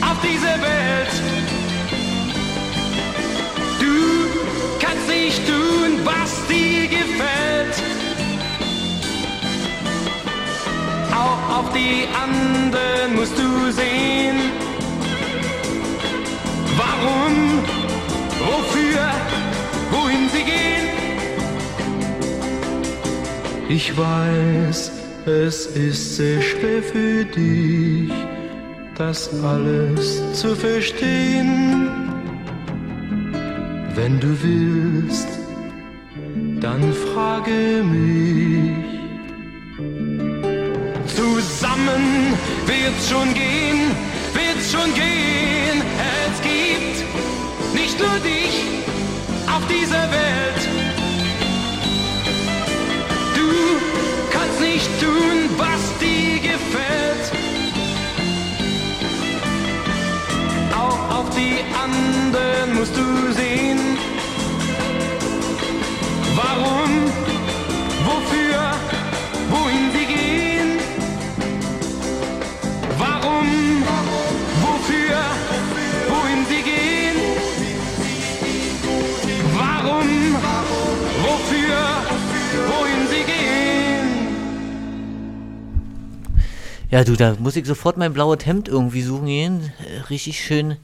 auf 0.02 0.18
dieser 0.22 0.60
Welt. 0.60 1.14
Du 3.80 4.84
kannst 4.84 5.08
nicht 5.08 5.46
tun, 5.46 6.04
was 6.04 6.46
dir 6.46 6.88
gefällt. 6.88 7.74
Auch 11.10 11.58
auf 11.58 11.72
die 11.72 12.06
anderen 12.22 13.16
musst 13.16 13.38
du 13.38 13.72
sehen. 13.72 14.69
Warum? 17.02 17.62
Wofür? 18.38 19.00
Wohin 19.90 20.28
sie 20.28 20.44
gehen? 20.44 20.88
Ich 23.68 23.96
weiß, 23.96 24.92
es 25.26 25.66
ist 25.66 26.16
sehr 26.16 26.42
schwer 26.42 26.82
für 26.82 27.24
dich, 27.24 28.12
das 28.96 29.30
alles 29.42 30.32
zu 30.34 30.54
verstehen. 30.54 31.88
Wenn 33.94 34.20
du 34.20 34.36
willst, 34.42 35.28
dann 36.60 36.92
frage 36.92 37.82
mich. 37.82 38.76
Zusammen 41.06 42.34
wird's 42.66 43.10
schon 43.10 43.32
gehen, 43.34 43.90
wird's 44.34 44.72
schon 44.72 44.94
gehen. 44.94 45.49
Nur 48.00 48.18
dich 48.20 48.64
auf 49.54 49.66
dieser 49.66 50.10
Welt. 50.10 50.62
Du 53.34 53.48
kannst 54.30 54.60
nicht 54.60 54.88
tun, 55.00 55.50
was 55.58 55.98
dir 55.98 56.38
gefällt. 56.40 57.32
Auch 60.74 61.18
auf 61.18 61.28
die 61.36 61.58
anderen 61.74 62.74
musst 62.74 62.96
du 62.96 63.32
sehen. 63.32 63.39
Ja, 86.90 87.04
du, 87.04 87.14
da 87.14 87.36
muss 87.38 87.54
ich 87.54 87.66
sofort 87.66 87.96
mein 87.98 88.12
blaues 88.12 88.44
Hemd 88.44 88.68
irgendwie 88.68 89.02
suchen 89.02 89.26
gehen. 89.26 89.72
Äh, 89.78 90.00
Richtig 90.10 90.40
schön 90.40 90.76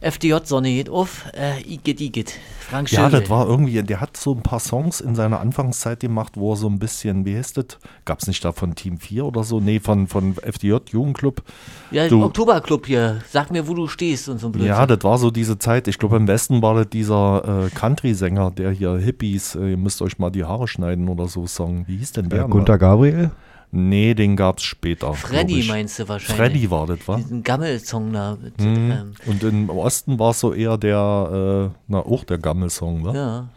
FDJ-Sonne 0.00 0.70
geht 0.72 0.88
auf. 0.88 1.26
Äh, 1.34 1.60
Igitt, 1.70 2.00
Igitt. 2.00 2.32
Frank 2.60 2.90
Ja, 2.90 3.04
Schöbel. 3.04 3.20
das 3.20 3.28
war 3.28 3.46
irgendwie, 3.46 3.82
der 3.82 4.00
hat 4.00 4.16
so 4.16 4.32
ein 4.32 4.42
paar 4.42 4.60
Songs 4.60 5.02
in 5.02 5.14
seiner 5.14 5.38
Anfangszeit 5.40 6.00
gemacht, 6.00 6.32
wo 6.36 6.54
er 6.54 6.56
so 6.56 6.66
ein 6.68 6.78
bisschen, 6.78 7.26
wie 7.26 7.36
heißt 7.36 7.58
das? 7.58 7.66
Gab 8.06 8.20
es 8.20 8.26
nicht 8.26 8.42
da 8.42 8.52
von 8.52 8.74
Team 8.74 8.96
4 8.98 9.26
oder 9.26 9.44
so? 9.44 9.60
Nee, 9.60 9.80
von, 9.80 10.06
von 10.06 10.34
FDJ, 10.38 10.76
Jugendclub. 10.92 11.42
Ja, 11.90 12.08
Du- 12.08 12.24
Oktoberclub 12.24 12.86
hier. 12.86 13.18
Sag 13.28 13.50
mir, 13.50 13.68
wo 13.68 13.74
du 13.74 13.86
stehst 13.86 14.30
und 14.30 14.38
so 14.38 14.46
ein 14.48 14.52
Blödsinn. 14.52 14.70
Ja, 14.70 14.86
das 14.86 15.04
war 15.04 15.18
so 15.18 15.30
diese 15.30 15.58
Zeit. 15.58 15.88
Ich 15.88 15.98
glaube, 15.98 16.16
im 16.16 16.26
Westen 16.26 16.62
war 16.62 16.74
das 16.74 16.88
dieser 16.88 17.66
äh, 17.66 17.70
Country-Sänger, 17.70 18.52
der 18.52 18.70
hier 18.70 18.96
Hippies, 18.96 19.56
äh, 19.56 19.72
ihr 19.72 19.76
müsst 19.76 20.00
euch 20.00 20.18
mal 20.18 20.30
die 20.30 20.44
Haare 20.44 20.68
schneiden 20.68 21.08
oder 21.08 21.28
so 21.28 21.46
Song. 21.46 21.86
Wie 21.86 21.98
hieß 21.98 22.12
denn 22.12 22.30
der? 22.30 22.44
Äh, 22.44 22.48
Gunter 22.48 22.78
Gabriel? 22.78 23.30
Nee, 23.72 24.14
den 24.14 24.34
gab 24.36 24.58
es 24.58 24.64
später. 24.64 25.14
Freddy 25.14 25.62
meinst 25.68 25.98
du 26.00 26.08
wahrscheinlich. 26.08 26.36
Freddy 26.36 26.70
war 26.70 26.86
das, 26.86 26.98
wa? 27.06 27.16
Diesen 27.16 27.42
Gammelsong 27.44 28.12
da. 28.12 28.36
Mit, 28.42 28.60
Mhm. 28.60 28.90
ähm, 28.90 29.14
Und 29.26 29.42
im 29.44 29.70
Osten 29.70 30.18
war 30.18 30.30
es 30.30 30.40
so 30.40 30.52
eher 30.52 30.76
der, 30.76 31.70
äh, 31.72 31.76
na 31.86 31.98
auch 32.00 32.24
der 32.24 32.38
Gammelsong, 32.38 33.04
wa? 33.04 33.14
ja. 33.14 33.48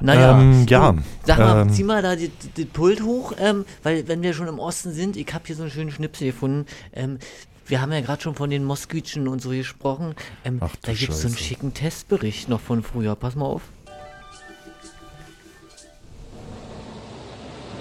Naja, 0.00 0.40
Ähm, 0.40 0.66
ja, 0.68 0.94
sag 1.24 1.38
mal, 1.38 1.62
ähm, 1.62 1.70
zieh 1.72 1.84
mal 1.84 2.02
da 2.02 2.16
das 2.16 2.66
Pult 2.72 3.02
hoch, 3.02 3.32
ähm, 3.38 3.64
weil 3.82 4.08
wenn 4.08 4.22
wir 4.22 4.34
schon 4.34 4.48
im 4.48 4.58
Osten 4.58 4.92
sind, 4.92 5.16
ich 5.16 5.32
habe 5.32 5.44
hier 5.46 5.54
so 5.56 5.62
einen 5.62 5.70
schönen 5.70 5.90
Schnipsel 5.90 6.28
gefunden. 6.28 6.66
Ähm, 6.92 7.18
wir 7.66 7.80
haben 7.80 7.92
ja 7.92 8.00
gerade 8.00 8.20
schon 8.22 8.34
von 8.34 8.50
den 8.50 8.64
Moskütchen 8.64 9.28
und 9.28 9.40
so 9.40 9.50
gesprochen. 9.50 10.14
Ähm, 10.44 10.58
Ach 10.60 10.74
da 10.82 10.92
gibt 10.92 11.12
es 11.12 11.22
so 11.22 11.28
einen 11.28 11.36
schicken 11.36 11.74
Testbericht 11.74 12.48
noch 12.48 12.60
von 12.60 12.82
früher. 12.82 13.14
Pass 13.14 13.36
mal 13.36 13.46
auf. 13.46 13.62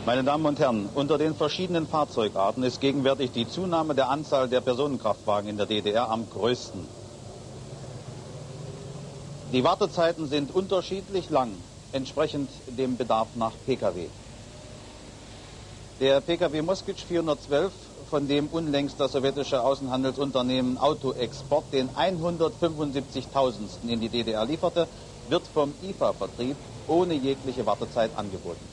Meine 0.05 0.25
Damen 0.25 0.45
und 0.45 0.60
Herren, 0.60 0.89
unter 0.95 1.17
den 1.17 1.33
verschiedenen 1.33 1.88
Fahrzeugarten 1.88 2.62
ist 2.63 2.81
gegenwärtig 2.81 3.31
die 3.31 3.48
Zunahme 3.48 3.95
der 3.95 4.10
Anzahl 4.10 4.50
der 4.50 4.60
Personenkraftwagen 4.60 5.50
in 5.50 5.55
der 5.55 5.65
DDR 5.65 6.10
am 6.10 6.29
größten. 6.29 6.86
Die 9.53 9.63
Wartezeiten 9.63 10.27
sind 10.27 10.53
unterschiedlich 10.53 11.29
lang, 11.29 11.55
entsprechend 11.93 12.50
dem 12.67 12.98
Bedarf 12.98 13.29
nach 13.36 13.53
Pkw. 13.65 14.10
Der 16.01 16.19
Pkw 16.19 16.62
Moskwitsch 16.63 17.05
412, 17.05 17.72
von 18.10 18.27
dem 18.27 18.48
unlängst 18.48 19.00
das 19.00 19.13
sowjetische 19.13 19.63
Außenhandelsunternehmen 19.63 20.79
Autoexport 20.79 21.72
den 21.72 21.89
175.000. 21.91 23.88
in 23.88 24.01
die 24.01 24.10
DDR 24.10 24.43
lieferte, 24.43 24.89
wird 25.29 25.48
vom 25.48 25.74
IFA-Vertrieb 25.81 26.57
ohne 26.88 27.13
jegliche 27.13 27.65
Wartezeit 27.65 28.13
angeboten. 28.17 28.73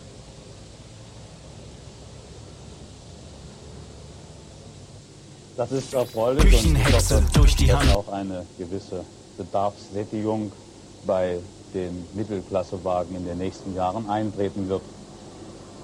Das 5.60 5.72
ist 5.72 5.92
erfreulich 5.92 6.64
und 6.64 6.74
ich 6.74 6.92
hoffe, 6.94 7.22
durch 7.34 7.54
die 7.54 7.66
dass 7.66 7.80
Hand. 7.80 7.94
auch 7.94 8.08
eine 8.08 8.46
gewisse 8.56 9.04
Bedarfssättigung 9.36 10.52
bei 11.06 11.38
den 11.74 12.06
Mittelklassewagen 12.14 13.14
in 13.14 13.26
den 13.26 13.36
nächsten 13.36 13.76
Jahren 13.76 14.08
eintreten 14.08 14.70
wird. 14.70 14.80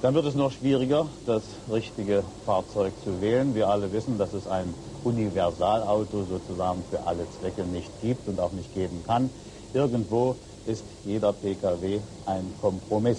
Dann 0.00 0.14
wird 0.14 0.24
es 0.24 0.34
noch 0.34 0.50
schwieriger, 0.50 1.04
das 1.26 1.42
richtige 1.70 2.24
Fahrzeug 2.46 2.94
zu 3.04 3.20
wählen. 3.20 3.54
Wir 3.54 3.68
alle 3.68 3.92
wissen, 3.92 4.16
dass 4.16 4.32
es 4.32 4.46
ein 4.46 4.72
Universalauto 5.04 6.24
sozusagen 6.24 6.82
für 6.90 7.06
alle 7.06 7.26
Zwecke 7.38 7.64
nicht 7.64 7.90
gibt 8.00 8.26
und 8.28 8.40
auch 8.40 8.52
nicht 8.52 8.72
geben 8.72 9.04
kann. 9.06 9.28
Irgendwo 9.74 10.36
ist 10.64 10.84
jeder 11.04 11.34
Pkw 11.34 12.00
ein 12.24 12.50
Kompromiss. 12.62 13.18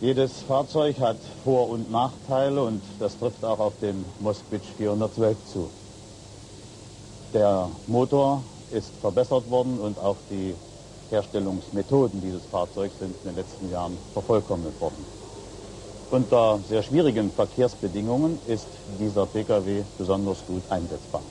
Jedes 0.00 0.30
Fahrzeug 0.46 1.00
hat 1.00 1.16
Vor- 1.42 1.70
und 1.70 1.90
Nachteile 1.90 2.62
und 2.62 2.80
das 3.00 3.18
trifft 3.18 3.42
auch 3.44 3.58
auf 3.58 3.72
den 3.82 4.04
Moskwitsch 4.20 4.68
412 4.76 5.36
zu. 5.52 5.70
Der 7.34 7.68
Motor 7.88 8.44
ist 8.70 8.92
verbessert 9.00 9.50
worden 9.50 9.80
und 9.80 9.98
auch 9.98 10.16
die 10.30 10.54
Herstellungsmethoden 11.10 12.20
dieses 12.20 12.42
Fahrzeugs 12.46 12.96
sind 13.00 13.12
in 13.24 13.30
den 13.30 13.36
letzten 13.36 13.72
Jahren 13.72 13.98
vervollkommnet 14.12 14.80
worden. 14.80 15.04
Unter 16.12 16.60
sehr 16.68 16.84
schwierigen 16.84 17.32
Verkehrsbedingungen 17.32 18.38
ist 18.46 18.68
dieser 19.00 19.26
Pkw 19.26 19.82
besonders 19.98 20.38
gut 20.46 20.62
einsetzbar. 20.70 21.22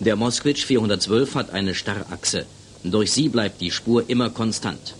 Der 0.00 0.16
Moskwitsch 0.16 0.64
412 0.64 1.34
hat 1.36 1.50
eine 1.50 1.76
Starrachse. 1.76 2.44
Durch 2.82 3.12
sie 3.12 3.28
bleibt 3.28 3.60
die 3.60 3.70
Spur 3.70 4.10
immer 4.10 4.28
konstant. 4.28 4.96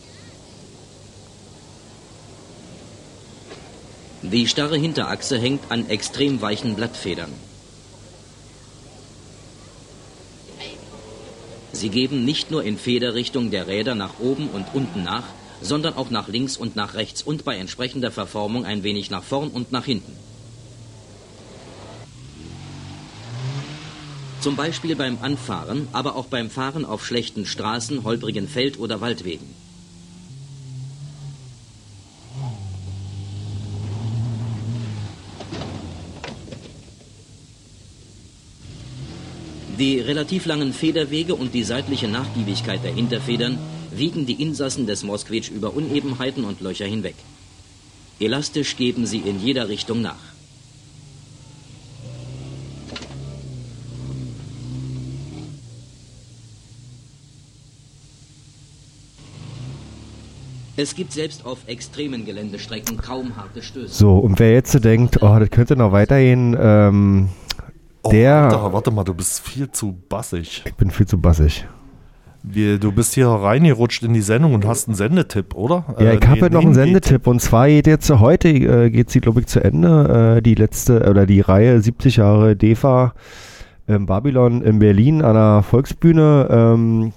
Die 4.33 4.49
starre 4.49 4.79
Hinterachse 4.79 5.39
hängt 5.39 5.71
an 5.71 5.91
extrem 5.91 6.41
weichen 6.41 6.75
Blattfedern. 6.75 7.31
Sie 11.73 11.91
geben 11.91 12.25
nicht 12.25 12.51
nur 12.51 12.65
in 12.65 12.79
Federrichtung 12.79 13.51
der 13.51 13.67
Räder 13.67 13.95
nach 13.95 14.21
oben 14.21 14.49
und 14.49 14.65
unten 14.73 15.03
nach, 15.03 15.25
sondern 15.61 15.95
auch 15.95 16.09
nach 16.09 16.29
links 16.29 16.57
und 16.57 16.77
nach 16.77 16.95
rechts 16.95 17.23
und 17.23 17.45
bei 17.45 17.57
entsprechender 17.59 18.11
Verformung 18.11 18.65
ein 18.65 18.83
wenig 18.83 19.11
nach 19.11 19.23
vorn 19.23 19.49
und 19.49 19.71
nach 19.71 19.85
hinten. 19.85 20.17
Zum 24.41 24.57
Beispiel 24.57 24.97
beim 24.97 25.19
Anfahren, 25.21 25.89
aber 25.93 26.17
auch 26.17 26.27
beim 26.27 26.49
Fahren 26.49 26.87
auf 26.87 27.05
schlechten 27.05 27.45
Straßen, 27.45 28.03
holprigen 28.03 28.49
Feld- 28.49 28.79
oder 28.79 29.03
Waldwegen. 29.03 29.62
Die 39.83 39.99
relativ 39.99 40.47
langen 40.47 40.73
Federwege 40.73 41.35
und 41.35 41.55
die 41.55 41.65
seitliche 41.65 42.07
Nachgiebigkeit 42.07 42.85
der 42.85 42.95
Hinterfedern 42.95 43.59
wiegen 43.91 44.27
die 44.27 44.41
Insassen 44.41 44.87
des 44.87 45.03
Mosquitsch 45.03 45.51
über 45.51 45.75
Unebenheiten 45.75 46.45
und 46.45 46.61
Löcher 46.61 46.85
hinweg. 46.87 47.17
Elastisch 48.21 48.77
geben 48.77 49.07
sie 49.07 49.19
in 49.19 49.41
jeder 49.41 49.69
Richtung 49.69 50.01
nach. 50.01 50.21
Es 60.77 60.95
gibt 60.95 61.13
selbst 61.13 61.45
auf 61.45 61.59
extremen 61.67 62.25
Geländestrecken 62.25 62.99
kaum 62.99 63.35
harte 63.35 63.63
Stöße. 63.63 63.93
So, 63.93 64.17
und 64.17 64.39
wer 64.39 64.53
jetzt 64.53 64.71
so 64.71 64.79
denkt, 64.79 65.21
oh, 65.23 65.39
das 65.41 65.51
könnte 65.51 65.75
noch 65.75 65.91
weitergehen, 65.91 66.57
ähm, 66.57 67.31
der. 68.11 68.35
Alter, 68.35 68.73
warte 68.73 68.91
mal, 68.91 69.05
du 69.05 69.15
bist 69.15 69.41
viel 69.41 69.71
zu 69.71 69.97
bassig. 70.09 70.63
Ich 70.67 70.75
bin 70.75 70.91
viel 70.91 71.07
zu 71.07 71.19
bassig. 71.19 71.67
Wir, 72.45 72.79
du 72.79 72.91
bist 72.91 73.15
hier 73.15 73.29
reingerutscht 73.29 74.03
in 74.03 74.15
die 74.15 74.21
Sendung 74.21 74.55
und 74.55 74.67
hast 74.67 74.89
einen 74.89 74.97
Sendetipp, 74.97 75.55
oder? 75.55 75.85
Ja, 75.99 76.07
Äh, 76.07 76.17
ich 76.17 76.23
habe 76.23 76.35
nee, 76.35 76.41
halt 76.43 76.53
noch 76.53 76.63
einen 76.63 76.75
Sendetipp 76.75 77.27
und 77.29 77.41
zwar 77.41 77.69
geht 77.69 77.87
jetzt 77.87 78.11
heute, 78.11 78.49
äh, 78.49 78.91
geht 78.91 79.11
sie 79.11 79.21
glaube 79.21 79.41
ich 79.41 79.47
zu 79.47 79.63
Ende, 79.63 80.37
äh, 80.39 80.43
die 80.43 80.57
letzte 80.57 81.09
oder 81.09 81.25
die 81.25 81.41
Reihe 81.41 81.81
70 81.81 82.17
Jahre 82.17 82.57
DEFA 82.57 83.15
in 83.87 84.07
Babylon 84.07 84.63
in 84.63 84.81
Berlin 84.81 85.23
an 85.23 85.35
der 85.35 85.63
Volksbühne. 85.63 86.49
Ähm, 86.51 87.13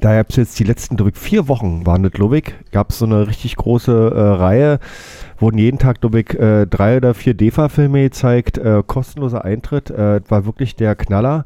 da 0.00 0.16
gab 0.16 0.30
es 0.30 0.36
jetzt 0.36 0.58
die 0.58 0.64
letzten, 0.64 0.96
glaube 0.96 1.10
ich, 1.10 1.16
vier 1.16 1.48
Wochen 1.48 1.86
waren 1.86 2.02
das, 2.02 2.12
glaube 2.12 2.38
ich, 2.38 2.54
gab 2.72 2.90
es 2.90 2.98
so 2.98 3.06
eine 3.06 3.26
richtig 3.26 3.56
große 3.56 4.12
äh, 4.14 4.20
Reihe, 4.20 4.78
wurden 5.38 5.58
jeden 5.58 5.78
Tag, 5.78 6.00
glaube 6.00 6.20
ich, 6.20 6.34
äh, 6.38 6.66
drei 6.66 6.96
oder 6.98 7.14
vier 7.14 7.34
DEFA-Filme 7.34 8.02
gezeigt, 8.02 8.58
äh, 8.58 8.82
kostenloser 8.86 9.44
Eintritt, 9.44 9.90
äh, 9.90 10.20
war 10.28 10.44
wirklich 10.46 10.76
der 10.76 10.94
Knaller. 10.96 11.44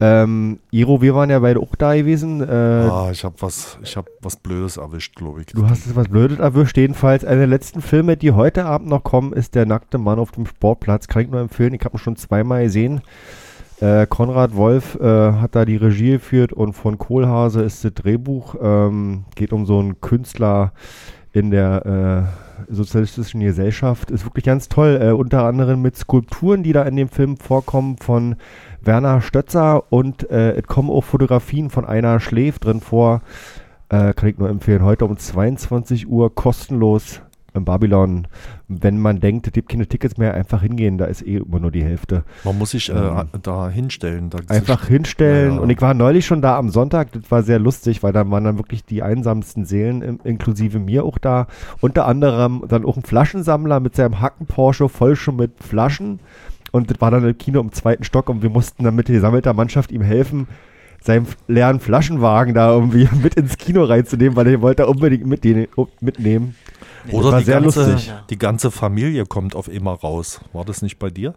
Ähm, 0.00 0.58
Iro, 0.72 1.00
wir 1.02 1.14
waren 1.14 1.30
ja 1.30 1.38
beide 1.38 1.60
auch 1.60 1.76
da 1.76 1.94
gewesen. 1.94 2.40
Äh, 2.42 2.52
Ah, 2.52 3.10
ich 3.12 3.24
habe 3.24 3.36
was, 3.38 3.78
ich 3.82 3.96
hab 3.96 4.06
was 4.20 4.36
Blödes 4.36 4.76
erwischt, 4.76 5.14
glaube 5.14 5.40
ich. 5.40 5.46
Du 5.46 5.68
hast 5.68 5.86
es 5.86 5.94
was 5.94 6.08
Blödes 6.08 6.40
erwischt. 6.40 6.76
Jedenfalls, 6.76 7.24
einer 7.24 7.38
der 7.38 7.46
letzten 7.46 7.80
Filme, 7.80 8.16
die 8.16 8.32
heute 8.32 8.64
Abend 8.66 8.88
noch 8.88 9.04
kommen, 9.04 9.32
ist 9.32 9.54
Der 9.54 9.66
nackte 9.66 9.98
Mann 9.98 10.18
auf 10.18 10.32
dem 10.32 10.46
Sportplatz. 10.46 11.06
Kann 11.06 11.22
ich 11.22 11.30
nur 11.30 11.40
empfehlen. 11.40 11.74
Ich 11.74 11.84
habe 11.84 11.96
ihn 11.96 12.00
schon 12.00 12.16
zweimal 12.16 12.64
gesehen. 12.64 13.02
Äh, 13.84 14.06
Konrad 14.06 14.56
Wolf 14.56 14.94
äh, 14.98 15.32
hat 15.32 15.54
da 15.54 15.66
die 15.66 15.76
Regie 15.76 16.12
geführt 16.12 16.54
und 16.54 16.72
von 16.72 16.96
Kohlhase 16.96 17.60
ist 17.60 17.84
das 17.84 17.92
Drehbuch. 17.92 18.54
Ähm, 18.58 19.26
geht 19.34 19.52
um 19.52 19.66
so 19.66 19.78
einen 19.78 20.00
Künstler 20.00 20.72
in 21.32 21.50
der 21.50 22.30
äh, 22.70 22.72
sozialistischen 22.72 23.40
Gesellschaft. 23.40 24.10
Ist 24.10 24.24
wirklich 24.24 24.46
ganz 24.46 24.70
toll. 24.70 24.98
Äh, 25.02 25.10
unter 25.10 25.44
anderem 25.44 25.82
mit 25.82 25.98
Skulpturen, 25.98 26.62
die 26.62 26.72
da 26.72 26.84
in 26.84 26.96
dem 26.96 27.10
Film 27.10 27.36
vorkommen 27.36 27.98
von 27.98 28.36
Werner 28.80 29.20
Stötzer 29.20 29.92
und 29.92 30.30
äh, 30.30 30.52
es 30.52 30.66
kommen 30.66 30.88
auch 30.88 31.04
Fotografien 31.04 31.68
von 31.68 31.84
einer 31.84 32.20
Schläf 32.20 32.58
drin 32.58 32.80
vor. 32.80 33.20
Äh, 33.90 34.14
kann 34.14 34.30
ich 34.30 34.38
nur 34.38 34.48
empfehlen. 34.48 34.82
Heute 34.82 35.04
um 35.04 35.18
22 35.18 36.08
Uhr 36.08 36.34
kostenlos 36.34 37.20
Babylon. 37.62 38.26
Wenn 38.66 38.98
man 38.98 39.20
denkt, 39.20 39.46
es 39.46 39.52
gibt 39.52 39.68
keine 39.68 39.86
Tickets 39.86 40.16
mehr, 40.16 40.34
einfach 40.34 40.62
hingehen, 40.62 40.98
da 40.98 41.04
ist 41.04 41.22
eh 41.22 41.36
immer 41.36 41.60
nur 41.60 41.70
die 41.70 41.84
Hälfte. 41.84 42.24
Man 42.42 42.58
muss 42.58 42.70
sich 42.70 42.90
äh, 42.90 42.94
Ähm, 42.94 43.26
da 43.42 43.68
hinstellen. 43.68 44.30
Da 44.30 44.38
Einfach 44.48 44.86
hinstellen. 44.88 45.50
Ja, 45.50 45.56
ja. 45.56 45.60
Und 45.60 45.70
ich 45.70 45.80
war 45.80 45.94
neulich 45.94 46.26
schon 46.26 46.42
da 46.42 46.58
am 46.58 46.70
Sonntag. 46.70 47.12
Das 47.12 47.30
war 47.30 47.42
sehr 47.42 47.58
lustig, 47.58 48.02
weil 48.02 48.12
da 48.12 48.28
waren 48.30 48.44
dann 48.44 48.58
wirklich 48.58 48.84
die 48.84 49.02
einsamsten 49.02 49.64
Seelen, 49.64 50.02
im, 50.02 50.20
inklusive 50.24 50.78
mir 50.78 51.04
auch 51.04 51.18
da. 51.18 51.46
Unter 51.80 52.06
anderem 52.06 52.64
dann 52.68 52.84
auch 52.84 52.96
ein 52.96 53.04
Flaschensammler 53.04 53.78
mit 53.80 53.94
seinem 53.94 54.20
Hacken 54.20 54.46
Porsche 54.46 54.88
voll 54.88 55.14
schon 55.14 55.36
mit 55.36 55.52
Flaschen. 55.62 56.20
Und 56.72 56.90
das 56.90 57.00
war 57.00 57.12
dann 57.12 57.24
im 57.24 57.38
Kino 57.38 57.60
im 57.60 57.70
zweiten 57.70 58.02
Stock 58.02 58.28
und 58.28 58.42
wir 58.42 58.50
mussten 58.50 58.82
dann 58.82 58.96
mit 58.96 59.06
gesammelter 59.06 59.52
Mannschaft 59.54 59.92
ihm 59.92 60.02
helfen, 60.02 60.48
seinen 61.00 61.26
leeren 61.46 61.78
Flaschenwagen 61.78 62.52
da 62.52 62.72
irgendwie 62.72 63.08
mit 63.22 63.34
ins 63.34 63.58
Kino 63.58 63.84
reinzunehmen, 63.84 64.34
weil 64.34 64.48
er 64.48 64.60
wollte 64.60 64.82
da 64.82 64.88
unbedingt 64.88 65.24
mitnehmen. 65.24 66.56
Das 67.04 67.14
Oder 67.14 67.32
war 67.32 67.38
die 67.38 67.44
sehr 67.44 67.60
ganze, 67.60 67.92
lustig. 67.92 68.12
die 68.30 68.38
ganze 68.38 68.70
Familie 68.70 69.26
kommt 69.26 69.54
auf 69.54 69.68
immer 69.68 69.92
raus. 69.92 70.40
War 70.52 70.64
das 70.64 70.82
nicht 70.82 70.98
bei 70.98 71.10
dir? 71.10 71.34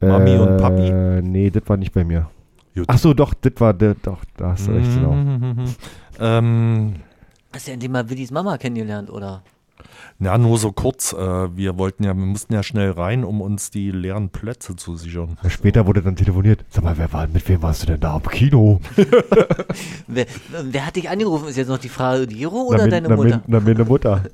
Mami 0.00 0.36
und 0.36 0.56
Papi? 0.56 0.88
Äh, 0.88 1.22
nee, 1.22 1.50
das 1.50 1.62
war 1.66 1.76
nicht 1.76 1.92
bei 1.92 2.04
mir. 2.04 2.30
Gut. 2.74 2.84
Ach 2.86 2.98
so, 2.98 3.12
doch, 3.12 3.34
das 3.34 3.52
war, 3.58 3.74
das, 3.74 3.96
doch, 4.02 4.24
da 4.36 4.52
hast 4.52 4.68
du 4.68 4.72
recht, 4.72 4.90
genau. 4.94 5.14
Ähm, 6.22 6.96
Hast 7.52 7.66
du 7.66 7.72
endlich 7.72 7.90
mal 7.90 8.08
Willis 8.10 8.30
Mama 8.30 8.58
kennengelernt, 8.58 9.10
oder? 9.10 9.42
ja, 10.18 10.36
nur 10.36 10.58
so 10.58 10.70
kurz. 10.72 11.12
Äh, 11.12 11.56
wir 11.56 11.78
wollten 11.78 12.04
ja, 12.04 12.14
wir 12.14 12.26
mussten 12.26 12.52
ja 12.52 12.62
schnell 12.62 12.90
rein, 12.90 13.24
um 13.24 13.40
uns 13.40 13.70
die 13.70 13.90
leeren 13.90 14.28
Plätze 14.28 14.76
zu 14.76 14.96
sichern. 14.96 15.38
Ja, 15.42 15.50
Später 15.50 15.86
wurde 15.86 16.02
dann 16.02 16.16
telefoniert. 16.16 16.64
Sag 16.68 16.84
mal, 16.84 16.98
wer 16.98 17.12
war, 17.12 17.26
mit 17.26 17.48
wem 17.48 17.62
warst 17.62 17.82
du 17.82 17.86
denn 17.86 18.00
da 18.00 18.14
am 18.16 18.22
Kino? 18.22 18.80
Wer, 20.06 20.26
wer 20.62 20.86
hat 20.86 20.96
dich 20.96 21.08
angerufen? 21.08 21.48
Ist 21.48 21.56
jetzt 21.56 21.68
noch 21.68 21.78
die 21.78 21.88
Frage, 21.88 22.26
Giro 22.26 22.62
oder 22.62 22.84
na, 22.84 22.88
deine 22.88 23.08
na, 23.08 23.16
Mutter? 23.16 23.42
Na, 23.46 23.60
mir 23.60 23.70
eine 23.70 23.84
Mutter. 23.84 24.22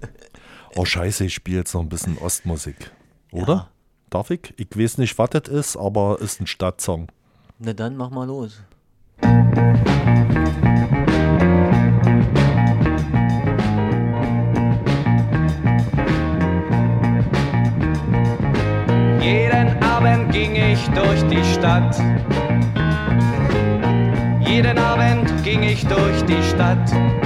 Oh, 0.78 0.84
scheiße, 0.84 1.24
ich 1.24 1.32
spiele 1.32 1.60
jetzt 1.60 1.72
noch 1.72 1.80
ein 1.80 1.88
bisschen 1.88 2.18
Ostmusik. 2.18 2.90
Oder? 3.32 3.70
Darf 4.10 4.30
ich? 4.30 4.52
Ich 4.58 4.68
weiß 4.76 4.98
nicht, 4.98 5.16
was 5.16 5.30
das 5.30 5.48
ist, 5.48 5.76
aber 5.78 6.18
ist 6.20 6.38
ein 6.38 6.46
Stadtsong. 6.46 7.08
Na 7.58 7.72
dann, 7.72 7.96
mach 7.96 8.10
mal 8.10 8.26
los. 8.26 8.60
Jeden 19.22 19.82
Abend 19.82 20.30
ging 20.30 20.56
ich 20.56 20.86
durch 20.90 21.22
die 21.28 21.44
Stadt. 21.54 21.98
Jeden 24.46 24.78
Abend 24.78 25.42
ging 25.42 25.62
ich 25.62 25.86
durch 25.86 26.22
die 26.26 26.42
Stadt. 26.42 27.25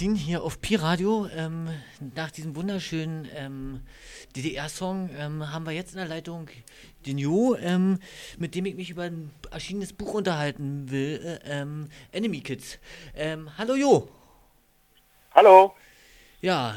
Magazin 0.00 0.14
hier 0.14 0.42
auf 0.42 0.62
Pi-Radio. 0.62 1.28
Ähm, 1.36 1.68
nach 2.14 2.30
diesem 2.30 2.56
wunderschönen 2.56 3.28
ähm, 3.36 3.80
DDR-Song 4.34 5.10
ähm, 5.14 5.52
haben 5.52 5.66
wir 5.66 5.72
jetzt 5.72 5.92
in 5.92 5.98
der 5.98 6.08
Leitung 6.08 6.48
den 7.04 7.18
Jo, 7.18 7.54
ähm, 7.56 7.98
mit 8.38 8.54
dem 8.54 8.64
ich 8.64 8.76
mich 8.76 8.88
über 8.88 9.02
ein 9.02 9.30
erschienenes 9.50 9.92
Buch 9.92 10.14
unterhalten 10.14 10.90
will, 10.90 11.20
äh, 11.44 11.60
ähm, 11.60 11.90
Enemy 12.12 12.40
Kids. 12.40 12.78
Ähm, 13.14 13.50
hallo 13.58 13.74
Jo. 13.74 14.08
Hallo. 15.34 15.74
Ja, 16.40 16.76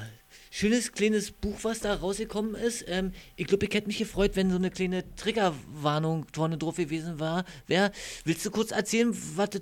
schönes 0.51 0.91
kleines 0.91 1.31
Buch, 1.31 1.59
was 1.62 1.79
da 1.79 1.93
rausgekommen 1.95 2.55
ist. 2.55 2.83
Ähm, 2.89 3.13
ich 3.38 3.47
glaube, 3.47 3.65
ich 3.67 3.73
hätte 3.73 3.88
mich 3.88 3.99
gefreut, 3.99 4.31
wenn 4.36 4.49
so 4.49 4.57
eine 4.57 4.69
kleine 4.69 5.15
Triggerwarnung 5.15 6.25
vorne 6.33 6.57
drauf 6.57 6.75
gewesen 6.75 7.21
war. 7.21 7.45
Wer, 7.67 7.93
willst 8.25 8.45
du 8.45 8.51
kurz 8.51 8.71
erzählen, 8.71 9.17
was 9.38 9.51
das 9.51 9.62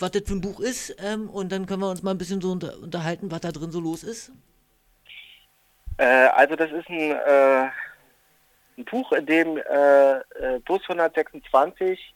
was 0.00 0.10
das 0.12 0.22
für 0.26 0.34
ein 0.34 0.40
Buch 0.40 0.60
ist? 0.60 0.96
Ähm, 1.02 1.28
und 1.28 1.52
dann 1.52 1.66
können 1.66 1.82
wir 1.82 1.90
uns 1.90 2.02
mal 2.02 2.12
ein 2.12 2.18
bisschen 2.18 2.40
so 2.40 2.52
unter, 2.52 2.78
unterhalten, 2.78 3.30
was 3.30 3.40
da 3.40 3.52
drin 3.52 3.70
so 3.70 3.80
los 3.80 4.02
ist. 4.02 4.32
Äh, 5.98 6.04
also 6.04 6.56
das 6.56 6.70
ist 6.72 6.88
ein, 6.88 7.10
äh, 7.10 7.68
ein 8.78 8.84
Buch, 8.90 9.12
in 9.12 9.26
dem 9.26 9.58
äh, 9.58 10.12
äh, 10.12 10.58
Bus 10.64 10.80
126 10.88 12.14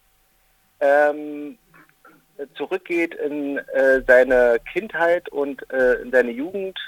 ähm, 0.81 1.59
zurückgeht 2.57 3.15
in 3.15 3.59
äh, 3.59 4.03
seine 4.07 4.59
Kindheit 4.73 5.29
und 5.29 5.71
äh, 5.71 5.95
in 6.03 6.11
seine 6.11 6.31
Jugend 6.31 6.79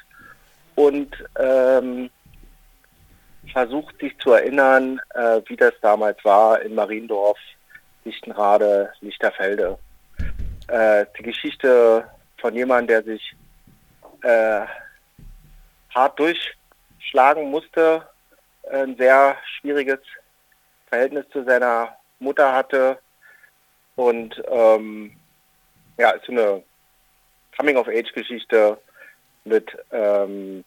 und 0.75 1.15
ähm, 1.39 2.11
versucht 3.53 3.99
sich 4.01 4.19
zu 4.19 4.33
erinnern, 4.33 5.01
wie 5.47 5.57
das 5.57 5.73
damals 5.81 6.23
war 6.25 6.61
in 6.61 6.75
Mariendorf, 6.75 7.39
Lichtenrade, 8.05 8.93
Lichterfelde. 9.01 9.79
Äh, 10.69 11.07
die 11.19 11.23
Geschichte 11.23 12.09
von 12.39 12.55
jemandem, 12.55 12.89
der 12.89 13.03
sich 13.05 13.37
äh, 14.23 14.67
hart 15.95 16.19
durchschlagen 16.19 17.51
musste, 17.51 18.09
ein 18.71 18.97
sehr 18.97 19.37
schwieriges 19.59 20.01
Verhältnis 20.89 21.25
zu 21.33 21.45
seiner 21.45 21.97
Mutter 22.19 22.53
hatte 22.53 22.99
und 23.95 24.43
ähm, 24.49 25.17
ja, 25.99 26.11
ist 26.11 26.27
so 26.27 26.33
eine 26.33 26.63
Coming-of-Age-Geschichte 27.57 28.79
mit, 29.45 29.77
ähm, 29.93 30.65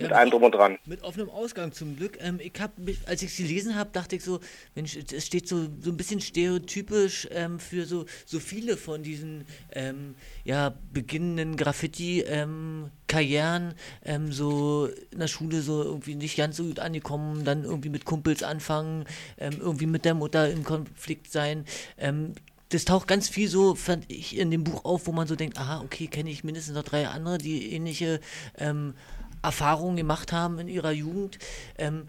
Ja, 0.00 0.08
mit 0.08 0.16
allem 0.16 0.30
drum 0.30 0.42
und 0.44 0.54
dran. 0.54 0.78
Mit 0.86 1.02
offenem 1.02 1.28
Ausgang 1.28 1.72
zum 1.72 1.94
Glück. 1.96 2.16
Ähm, 2.20 2.38
ich 2.40 2.54
hab, 2.58 2.72
als 3.06 3.20
ich 3.22 3.34
sie 3.34 3.42
gelesen 3.44 3.76
habe, 3.76 3.90
dachte 3.92 4.16
ich 4.16 4.24
so, 4.24 4.40
Mensch, 4.74 4.96
es 4.96 5.26
steht 5.26 5.46
so, 5.46 5.68
so 5.80 5.90
ein 5.90 5.96
bisschen 5.96 6.20
stereotypisch 6.20 7.28
ähm, 7.30 7.60
für 7.60 7.84
so, 7.84 8.06
so 8.24 8.40
viele 8.40 8.78
von 8.78 9.02
diesen 9.02 9.44
ähm, 9.72 10.14
ja, 10.44 10.74
beginnenden 10.92 11.56
Graffiti-Karrieren, 11.56 13.74
ähm, 14.04 14.32
so 14.32 14.88
in 15.10 15.18
der 15.18 15.28
Schule 15.28 15.60
so 15.60 15.82
irgendwie 15.82 16.14
nicht 16.14 16.36
ganz 16.36 16.56
so 16.56 16.64
gut 16.64 16.80
angekommen, 16.80 17.44
dann 17.44 17.64
irgendwie 17.64 17.90
mit 17.90 18.06
Kumpels 18.06 18.42
anfangen, 18.42 19.04
ähm, 19.36 19.58
irgendwie 19.60 19.86
mit 19.86 20.06
der 20.06 20.14
Mutter 20.14 20.50
in 20.50 20.64
Konflikt 20.64 21.30
sein. 21.30 21.66
Ähm, 21.98 22.32
das 22.70 22.84
taucht 22.84 23.08
ganz 23.08 23.28
viel 23.28 23.48
so, 23.48 23.74
fand 23.74 24.04
ich, 24.08 24.38
in 24.38 24.50
dem 24.50 24.64
Buch 24.64 24.84
auf, 24.84 25.06
wo 25.06 25.12
man 25.12 25.26
so 25.26 25.34
denkt, 25.34 25.58
aha, 25.58 25.80
okay, 25.80 26.06
kenne 26.06 26.30
ich 26.30 26.44
mindestens 26.44 26.74
noch 26.74 26.84
drei 26.84 27.08
andere, 27.08 27.38
die 27.38 27.72
ähnliche 27.72 28.20
ähm, 28.56 28.94
Erfahrungen 29.42 29.96
gemacht 29.96 30.32
haben 30.32 30.58
in 30.58 30.68
ihrer 30.68 30.92
Jugend. 30.92 31.38
Ähm, 31.78 32.08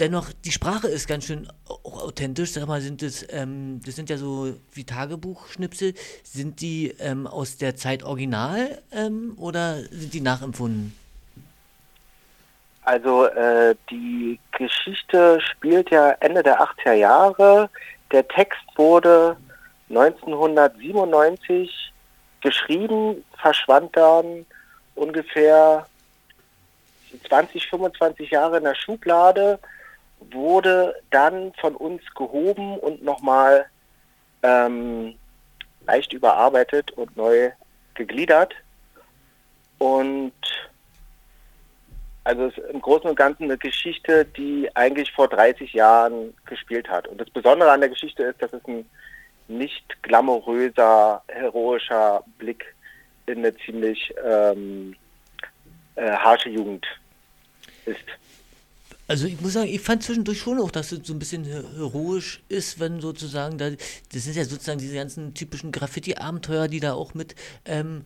dennoch, 0.00 0.32
die 0.44 0.52
Sprache 0.52 0.88
ist 0.88 1.08
ganz 1.08 1.26
schön 1.26 1.48
auch 1.68 2.02
authentisch. 2.02 2.52
Sag 2.52 2.66
mal, 2.66 2.80
sind 2.80 3.02
das, 3.02 3.26
ähm, 3.30 3.80
das 3.84 3.96
sind 3.96 4.08
ja 4.10 4.18
so 4.18 4.54
wie 4.72 4.84
Tagebuchschnipsel. 4.84 5.94
Sind 6.22 6.60
die 6.60 6.94
ähm, 6.98 7.26
aus 7.26 7.56
der 7.56 7.74
Zeit 7.76 8.02
original 8.02 8.82
ähm, 8.92 9.34
oder 9.38 9.76
sind 9.90 10.12
die 10.14 10.20
nachempfunden? 10.20 10.94
Also 12.84 13.26
äh, 13.26 13.74
die 13.90 14.38
Geschichte 14.52 15.40
spielt 15.40 15.90
ja 15.90 16.10
Ende 16.20 16.44
der 16.44 16.60
80er 16.60 16.92
Jahre. 16.92 17.68
Der 18.12 18.28
Text 18.28 18.60
wurde 18.76 19.36
1997 19.88 21.92
geschrieben, 22.40 23.24
verschwand 23.40 23.96
dann 23.96 24.46
ungefähr 24.94 25.86
20, 27.28 27.68
25 27.68 28.30
Jahre 28.30 28.58
in 28.58 28.64
der 28.64 28.74
Schublade, 28.74 29.58
wurde 30.20 30.94
dann 31.10 31.52
von 31.60 31.76
uns 31.76 32.02
gehoben 32.14 32.78
und 32.78 33.02
nochmal 33.02 33.66
ähm, 34.42 35.14
leicht 35.86 36.12
überarbeitet 36.12 36.90
und 36.92 37.16
neu 37.16 37.50
gegliedert. 37.94 38.54
Und 39.78 40.32
also 42.24 42.46
es 42.46 42.58
ist 42.58 42.70
im 42.70 42.80
Großen 42.80 43.08
und 43.08 43.16
Ganzen 43.16 43.44
eine 43.44 43.58
Geschichte, 43.58 44.24
die 44.24 44.68
eigentlich 44.74 45.12
vor 45.12 45.28
30 45.28 45.72
Jahren 45.72 46.34
gespielt 46.46 46.88
hat. 46.88 47.06
Und 47.06 47.20
das 47.20 47.30
Besondere 47.30 47.70
an 47.70 47.80
der 47.80 47.90
Geschichte 47.90 48.24
ist, 48.24 48.42
dass 48.42 48.52
es 48.52 48.66
ein 48.66 48.84
nicht 49.48 50.02
glamouröser, 50.02 51.22
heroischer 51.28 52.24
Blick 52.38 52.74
in 53.26 53.38
eine 53.38 53.56
ziemlich 53.58 54.12
ähm, 54.24 54.96
äh, 55.94 56.10
harsche 56.10 56.48
Jugend 56.48 56.84
ist. 57.86 57.98
Also 59.08 59.26
ich 59.28 59.40
muss 59.40 59.52
sagen, 59.52 59.68
ich 59.68 59.80
fand 59.80 60.02
zwischendurch 60.02 60.40
schon 60.40 60.58
auch, 60.60 60.70
dass 60.72 60.90
es 60.90 61.06
so 61.06 61.12
ein 61.12 61.20
bisschen 61.20 61.44
he- 61.44 61.62
heroisch 61.76 62.40
ist, 62.48 62.80
wenn 62.80 63.00
sozusagen 63.00 63.56
da, 63.56 63.70
das 63.70 64.24
sind 64.24 64.34
ja 64.34 64.44
sozusagen 64.44 64.80
diese 64.80 64.94
ganzen 64.94 65.32
typischen 65.32 65.70
Graffiti-Abenteuer, 65.70 66.66
die 66.66 66.80
da 66.80 66.94
auch 66.94 67.14
mit 67.14 67.36
ähm, 67.66 68.04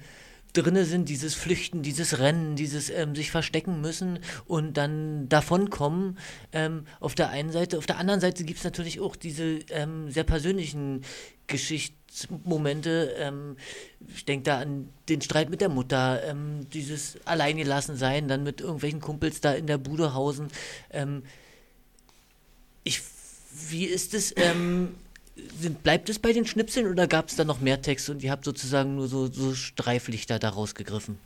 drinne 0.52 0.84
sind, 0.84 1.08
dieses 1.08 1.34
Flüchten, 1.34 1.82
dieses 1.82 2.18
Rennen, 2.18 2.56
dieses 2.56 2.90
ähm, 2.90 3.14
sich 3.14 3.30
verstecken 3.30 3.80
müssen 3.80 4.18
und 4.46 4.76
dann 4.76 5.28
davonkommen. 5.28 6.18
Ähm, 6.52 6.84
auf 7.00 7.14
der 7.14 7.30
einen 7.30 7.52
Seite, 7.52 7.78
auf 7.78 7.86
der 7.86 7.98
anderen 7.98 8.20
Seite 8.20 8.44
gibt 8.44 8.58
es 8.58 8.64
natürlich 8.64 9.00
auch 9.00 9.16
diese 9.16 9.60
ähm, 9.70 10.10
sehr 10.10 10.24
persönlichen 10.24 11.02
Geschichtsmomente. 11.46 13.14
Ähm, 13.18 13.56
ich 14.14 14.24
denke 14.24 14.44
da 14.44 14.58
an 14.58 14.88
den 15.08 15.20
Streit 15.20 15.50
mit 15.50 15.60
der 15.60 15.68
Mutter, 15.68 16.22
ähm, 16.24 16.66
dieses 16.72 17.18
alleingelassen 17.26 17.96
sein, 17.96 18.28
dann 18.28 18.42
mit 18.42 18.60
irgendwelchen 18.60 19.00
Kumpels 19.00 19.40
da 19.40 19.52
in 19.52 19.66
der 19.66 19.78
Bude 19.78 20.14
hausen. 20.14 20.48
Ähm, 20.90 21.22
ich, 22.84 23.02
wie 23.68 23.84
ist 23.84 24.14
es? 24.14 24.32
Bleibt 25.82 26.08
es 26.08 26.18
bei 26.18 26.32
den 26.32 26.46
Schnipseln 26.46 26.90
oder 26.90 27.06
gab 27.06 27.28
es 27.28 27.36
da 27.36 27.44
noch 27.44 27.60
mehr 27.60 27.82
Text 27.82 28.10
und 28.10 28.22
ihr 28.22 28.30
habt 28.30 28.44
sozusagen 28.44 28.96
nur 28.96 29.08
so, 29.08 29.26
so 29.26 29.54
Streiflichter 29.54 30.38
da 30.38 30.50
rausgegriffen? 30.50 31.18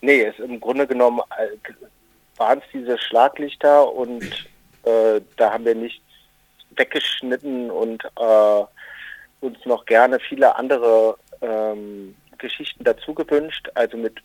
Nee, 0.00 0.22
es 0.22 0.38
im 0.38 0.60
Grunde 0.60 0.86
genommen 0.86 1.20
äh, 1.38 1.72
waren 2.36 2.58
es 2.58 2.64
diese 2.72 2.98
Schlaglichter 2.98 3.92
und 3.92 4.22
äh, 4.84 5.20
da 5.36 5.52
haben 5.52 5.64
wir 5.64 5.74
nichts 5.74 6.02
weggeschnitten 6.76 7.70
und 7.70 8.04
äh, 8.04 8.64
uns 9.40 9.58
noch 9.64 9.84
gerne 9.84 10.18
viele 10.20 10.56
andere 10.56 11.16
ähm, 11.42 12.14
Geschichten 12.38 12.84
dazu 12.84 13.14
gewünscht. 13.14 13.68
Also 13.74 13.96
mit 13.96 14.20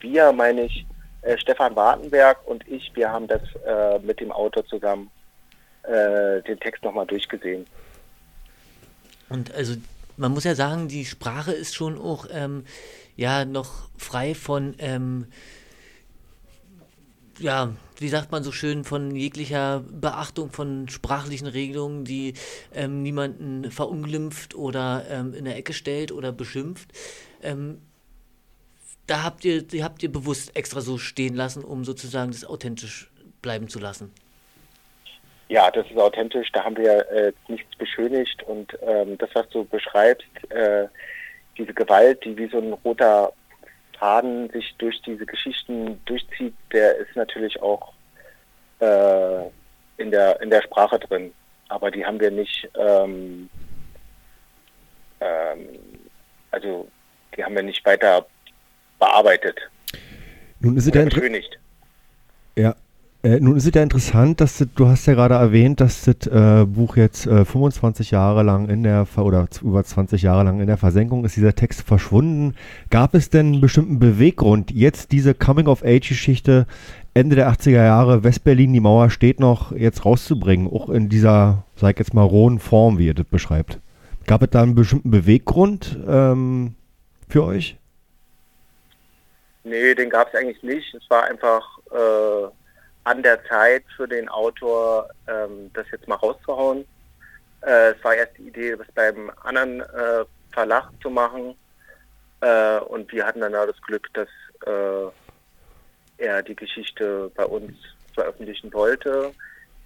wir 0.00 0.32
meine 0.32 0.62
ich 0.62 0.86
äh, 1.22 1.36
Stefan 1.38 1.74
Wartenberg 1.74 2.46
und 2.46 2.66
ich, 2.68 2.94
wir 2.94 3.10
haben 3.10 3.26
das 3.26 3.42
äh, 3.66 3.98
mit 4.00 4.20
dem 4.20 4.30
Autor 4.32 4.64
zusammen 4.66 5.10
äh, 5.86 6.42
den 6.42 6.58
Text 6.60 6.82
nochmal 6.82 7.06
durchgesehen. 7.06 7.66
Und 9.28 9.54
also 9.54 9.74
man 10.16 10.32
muss 10.32 10.44
ja 10.44 10.54
sagen, 10.54 10.88
die 10.88 11.04
Sprache 11.04 11.52
ist 11.52 11.74
schon 11.74 11.98
auch 11.98 12.26
ähm, 12.30 12.64
ja 13.16 13.44
noch 13.44 13.88
frei 13.96 14.34
von 14.34 14.74
ähm, 14.78 15.26
ja, 17.38 17.74
wie 17.98 18.08
sagt 18.08 18.32
man 18.32 18.42
so 18.42 18.52
schön, 18.52 18.84
von 18.84 19.14
jeglicher 19.14 19.80
Beachtung 19.80 20.50
von 20.50 20.88
sprachlichen 20.88 21.46
Regelungen, 21.46 22.04
die 22.04 22.34
ähm, 22.72 23.02
niemanden 23.02 23.70
verunglimpft 23.70 24.54
oder 24.54 25.04
ähm, 25.10 25.34
in 25.34 25.44
der 25.44 25.56
Ecke 25.56 25.72
stellt 25.72 26.12
oder 26.12 26.32
beschimpft. 26.32 26.92
Ähm, 27.42 27.78
da 29.06 29.22
habt 29.22 29.44
ihr, 29.44 29.62
die 29.62 29.84
habt 29.84 30.02
ihr 30.02 30.10
bewusst 30.10 30.56
extra 30.56 30.80
so 30.80 30.98
stehen 30.98 31.34
lassen, 31.34 31.62
um 31.62 31.84
sozusagen 31.84 32.32
das 32.32 32.44
authentisch 32.44 33.10
bleiben 33.42 33.68
zu 33.68 33.78
lassen. 33.78 34.10
Ja, 35.48 35.70
das 35.70 35.86
ist 35.86 35.96
authentisch, 35.96 36.50
da 36.52 36.64
haben 36.64 36.76
wir 36.76 37.08
äh, 37.10 37.32
nichts 37.48 37.76
beschönigt 37.76 38.42
und 38.42 38.76
ähm, 38.82 39.16
das, 39.18 39.30
was 39.34 39.48
du 39.50 39.64
beschreibst, 39.64 40.26
äh, 40.50 40.88
diese 41.56 41.72
Gewalt, 41.72 42.24
die 42.24 42.36
wie 42.36 42.48
so 42.48 42.58
ein 42.58 42.72
roter 42.72 43.32
Faden 43.98 44.50
sich 44.50 44.74
durch 44.78 45.00
diese 45.02 45.24
Geschichten 45.24 46.00
durchzieht, 46.04 46.54
der 46.72 46.96
ist 46.96 47.14
natürlich 47.14 47.60
auch 47.62 47.92
äh, 48.80 49.42
in, 49.96 50.10
der, 50.10 50.40
in 50.40 50.50
der 50.50 50.62
Sprache 50.62 50.98
drin. 50.98 51.32
Aber 51.68 51.90
die 51.90 52.04
haben 52.04 52.20
wir 52.20 52.30
nicht, 52.30 52.68
ähm, 52.78 53.48
ähm, 55.20 55.68
also 56.50 56.88
die 57.36 57.44
haben 57.44 57.54
wir 57.54 57.62
nicht 57.62 57.84
weiter 57.84 58.26
bearbeitet. 58.98 59.58
Nun 60.60 60.76
ist 60.76 60.86
es 60.86 60.94
ja 60.94 61.04
beschönigt. 61.04 61.58
Ja. 62.56 62.74
Äh, 63.26 63.40
nun 63.40 63.56
ist 63.56 63.66
es 63.66 63.74
ja 63.74 63.82
interessant, 63.82 64.40
dass 64.40 64.58
das, 64.58 64.68
du 64.76 64.86
hast 64.86 65.06
ja 65.06 65.14
gerade 65.14 65.34
erwähnt, 65.34 65.80
dass 65.80 66.04
das 66.04 66.28
äh, 66.28 66.64
Buch 66.64 66.96
jetzt 66.96 67.26
äh, 67.26 67.44
25 67.44 68.12
Jahre 68.12 68.44
lang 68.44 68.68
in 68.68 68.84
der 68.84 69.04
oder 69.16 69.48
über 69.62 69.82
20 69.82 70.22
Jahre 70.22 70.44
lang 70.44 70.60
in 70.60 70.68
der 70.68 70.76
Versenkung 70.76 71.24
ist, 71.24 71.34
dieser 71.34 71.56
Text 71.56 71.82
verschwunden. 71.82 72.54
Gab 72.88 73.14
es 73.14 73.28
denn 73.28 73.54
einen 73.54 73.60
bestimmten 73.60 73.98
Beweggrund, 73.98 74.70
jetzt 74.70 75.10
diese 75.10 75.34
Coming-of-Age-Geschichte 75.34 76.66
Ende 77.14 77.34
der 77.34 77.50
80er 77.50 77.84
Jahre, 77.84 78.22
Westberlin, 78.22 78.72
die 78.72 78.78
Mauer 78.78 79.10
steht 79.10 79.40
noch, 79.40 79.72
jetzt 79.72 80.04
rauszubringen, 80.04 80.72
auch 80.72 80.88
in 80.88 81.08
dieser, 81.08 81.64
sag 81.74 81.94
ich 81.94 81.98
jetzt 81.98 82.14
mal, 82.14 82.22
rohen 82.22 82.60
Form, 82.60 82.98
wie 82.98 83.06
ihr 83.06 83.14
das 83.14 83.26
beschreibt? 83.26 83.80
Gab 84.28 84.42
es 84.42 84.50
da 84.50 84.62
einen 84.62 84.76
bestimmten 84.76 85.10
Beweggrund 85.10 85.98
ähm, 86.06 86.76
für 87.28 87.42
euch? 87.42 87.76
Nee, 89.64 89.96
den 89.96 90.10
gab 90.10 90.28
es 90.28 90.34
eigentlich 90.38 90.62
nicht. 90.62 90.94
Es 90.94 91.10
war 91.10 91.24
einfach 91.24 91.78
äh, 91.90 92.50
an 93.06 93.22
der 93.22 93.42
Zeit 93.44 93.84
für 93.96 94.08
den 94.08 94.28
Autor, 94.28 95.08
ähm, 95.28 95.70
das 95.74 95.86
jetzt 95.92 96.08
mal 96.08 96.16
rauszuhauen. 96.16 96.84
Äh, 97.60 97.92
es 97.92 98.02
war 98.04 98.16
erst 98.16 98.36
die 98.36 98.48
Idee, 98.48 98.74
das 98.76 98.88
beim 98.96 99.30
anderen 99.44 99.80
äh, 99.80 100.24
Verlag 100.52 100.90
zu 101.00 101.08
machen. 101.08 101.54
Äh, 102.40 102.78
und 102.80 103.12
wir 103.12 103.24
hatten 103.24 103.40
dann 103.40 103.54
auch 103.54 103.66
das 103.66 103.80
Glück, 103.82 104.12
dass 104.14 104.28
äh, 104.66 105.12
er 106.18 106.42
die 106.42 106.56
Geschichte 106.56 107.30
bei 107.36 107.44
uns 107.44 107.74
veröffentlichen 108.12 108.72
wollte. 108.72 109.32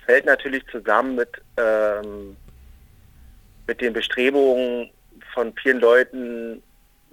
Fällt 0.07 0.25
natürlich 0.25 0.65
zusammen 0.69 1.17
mit, 1.17 1.43
ähm, 1.59 2.35
mit 3.67 3.83
den 3.83 3.93
Bestrebungen 3.93 4.91
von 5.35 5.53
vielen 5.63 5.81
Leuten, 5.81 6.63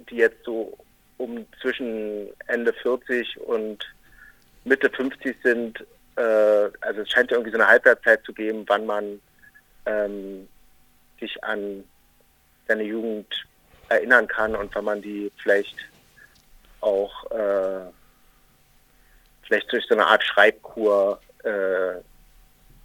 die 0.09 0.15
jetzt 0.15 0.45
so 0.45 0.77
um 1.17 1.45
zwischen 1.61 2.29
Ende 2.47 2.71
40 2.71 3.41
und 3.41 3.83
Mitte 4.63 4.89
50 4.89 5.35
sind. 5.43 5.85
Äh, 6.17 6.71
also 6.81 7.01
es 7.01 7.09
scheint 7.09 7.31
irgendwie 7.31 7.51
so 7.51 7.57
eine 7.57 7.67
Halbwertszeit 7.67 8.23
zu 8.23 8.33
geben, 8.33 8.63
wann 8.67 8.85
man 8.85 9.21
ähm, 9.85 10.47
sich 11.19 11.43
an 11.43 11.83
seine 12.67 12.83
Jugend 12.83 13.45
erinnern 13.89 14.27
kann 14.27 14.55
und 14.55 14.73
wann 14.75 14.85
man 14.85 15.01
die 15.01 15.31
vielleicht 15.41 15.77
auch 16.81 17.31
äh, 17.31 17.89
vielleicht 19.43 19.71
durch 19.71 19.85
so 19.85 19.95
eine 19.95 20.05
Art 20.05 20.23
Schreibkur 20.23 21.19
äh, 21.43 22.01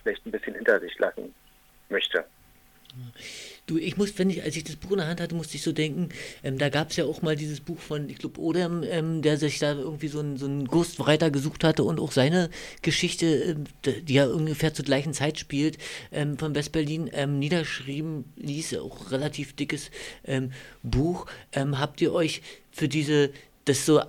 vielleicht 0.03 0.25
ein 0.27 0.31
bisschen 0.31 0.55
hinter 0.55 0.79
sich 0.81 0.99
lassen 0.99 1.35
möchte. 1.89 2.25
Du, 3.67 3.79
ich 3.79 3.97
muss, 3.97 4.19
wenn 4.19 4.29
ich, 4.29 4.43
als 4.43 4.57
ich 4.57 4.65
das 4.65 4.77
Buch 4.77 4.91
in 4.91 4.99
der 4.99 5.07
Hand 5.07 5.21
hatte, 5.21 5.35
musste 5.35 5.57
ich 5.57 5.63
so 5.63 5.73
denken, 5.73 6.09
ähm, 6.43 6.59
da 6.59 6.69
gab 6.69 6.91
es 6.91 6.97
ja 6.97 7.05
auch 7.05 7.23
mal 7.23 7.37
dieses 7.37 7.61
Buch 7.61 7.79
von, 7.79 8.09
ich 8.11 8.19
glaube, 8.19 8.41
Odem, 8.41 8.83
ähm, 8.83 9.23
der 9.23 9.39
sich 9.39 9.61
da 9.61 9.73
irgendwie 9.73 10.09
so 10.09 10.19
einen 10.19 10.37
so 10.37 10.47
einen 10.47 10.67
Ghostwriter 10.67 11.31
gesucht 11.31 11.63
hatte 11.63 11.85
und 11.85 12.01
auch 12.01 12.11
seine 12.11 12.51
Geschichte, 12.83 13.27
ähm, 13.27 13.65
die 13.85 14.15
ja 14.15 14.27
ungefähr 14.27 14.75
zur 14.75 14.85
gleichen 14.85 15.15
Zeit 15.15 15.39
spielt, 15.39 15.79
ähm, 16.11 16.39
von 16.39 16.55
Westberlin 16.55 17.09
ähm, 17.13 17.39
niederschrieben 17.39 18.25
ließ, 18.37 18.77
auch 18.79 19.13
relativ 19.13 19.55
dickes 19.55 19.91
ähm, 20.25 20.53
Buch. 20.83 21.27
Habt 21.55 22.01
ihr 22.01 22.13
euch 22.13 22.43
für 22.71 22.89
diese, 22.89 23.31
das 23.65 23.87
so 23.87 24.01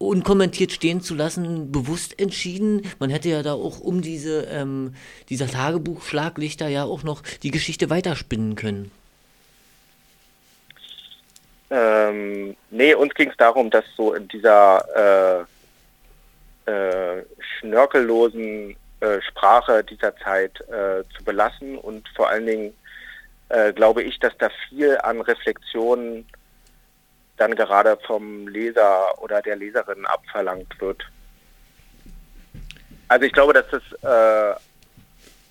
unkommentiert 0.00 0.72
stehen 0.72 1.02
zu 1.02 1.14
lassen, 1.14 1.70
bewusst 1.70 2.18
entschieden. 2.18 2.90
Man 2.98 3.10
hätte 3.10 3.28
ja 3.28 3.42
da 3.42 3.52
auch 3.52 3.80
um 3.80 4.00
diese, 4.00 4.44
ähm, 4.44 4.94
dieser 5.28 5.46
Tagebuch 5.46 6.02
Schlaglichter 6.02 6.68
ja 6.68 6.84
auch 6.84 7.02
noch 7.02 7.22
die 7.42 7.50
Geschichte 7.50 7.90
weiterspinnen 7.90 8.56
können. 8.56 8.90
Ähm, 11.70 12.56
nee, 12.70 12.94
uns 12.94 13.14
ging 13.14 13.28
es 13.30 13.36
darum, 13.36 13.70
das 13.70 13.84
so 13.94 14.14
in 14.14 14.26
dieser 14.28 15.46
äh, 16.66 16.70
äh, 16.70 17.22
schnörkellosen 17.58 18.76
äh, 19.00 19.20
Sprache 19.20 19.84
dieser 19.84 20.16
Zeit 20.16 20.60
äh, 20.62 21.04
zu 21.16 21.24
belassen 21.24 21.76
und 21.76 22.08
vor 22.16 22.30
allen 22.30 22.46
Dingen 22.46 22.74
äh, 23.50 23.72
glaube 23.74 24.02
ich, 24.02 24.18
dass 24.18 24.36
da 24.38 24.48
viel 24.68 24.96
an 24.98 25.20
Reflexionen 25.20 26.26
dann 27.40 27.54
gerade 27.56 27.98
vom 28.06 28.46
Leser 28.48 29.20
oder 29.22 29.40
der 29.40 29.56
Leserin 29.56 30.04
abverlangt 30.06 30.78
wird. 30.80 31.02
Also 33.08 33.24
ich 33.24 33.32
glaube, 33.32 33.54
dass 33.54 33.66
das 33.70 33.82
äh, 34.02 34.60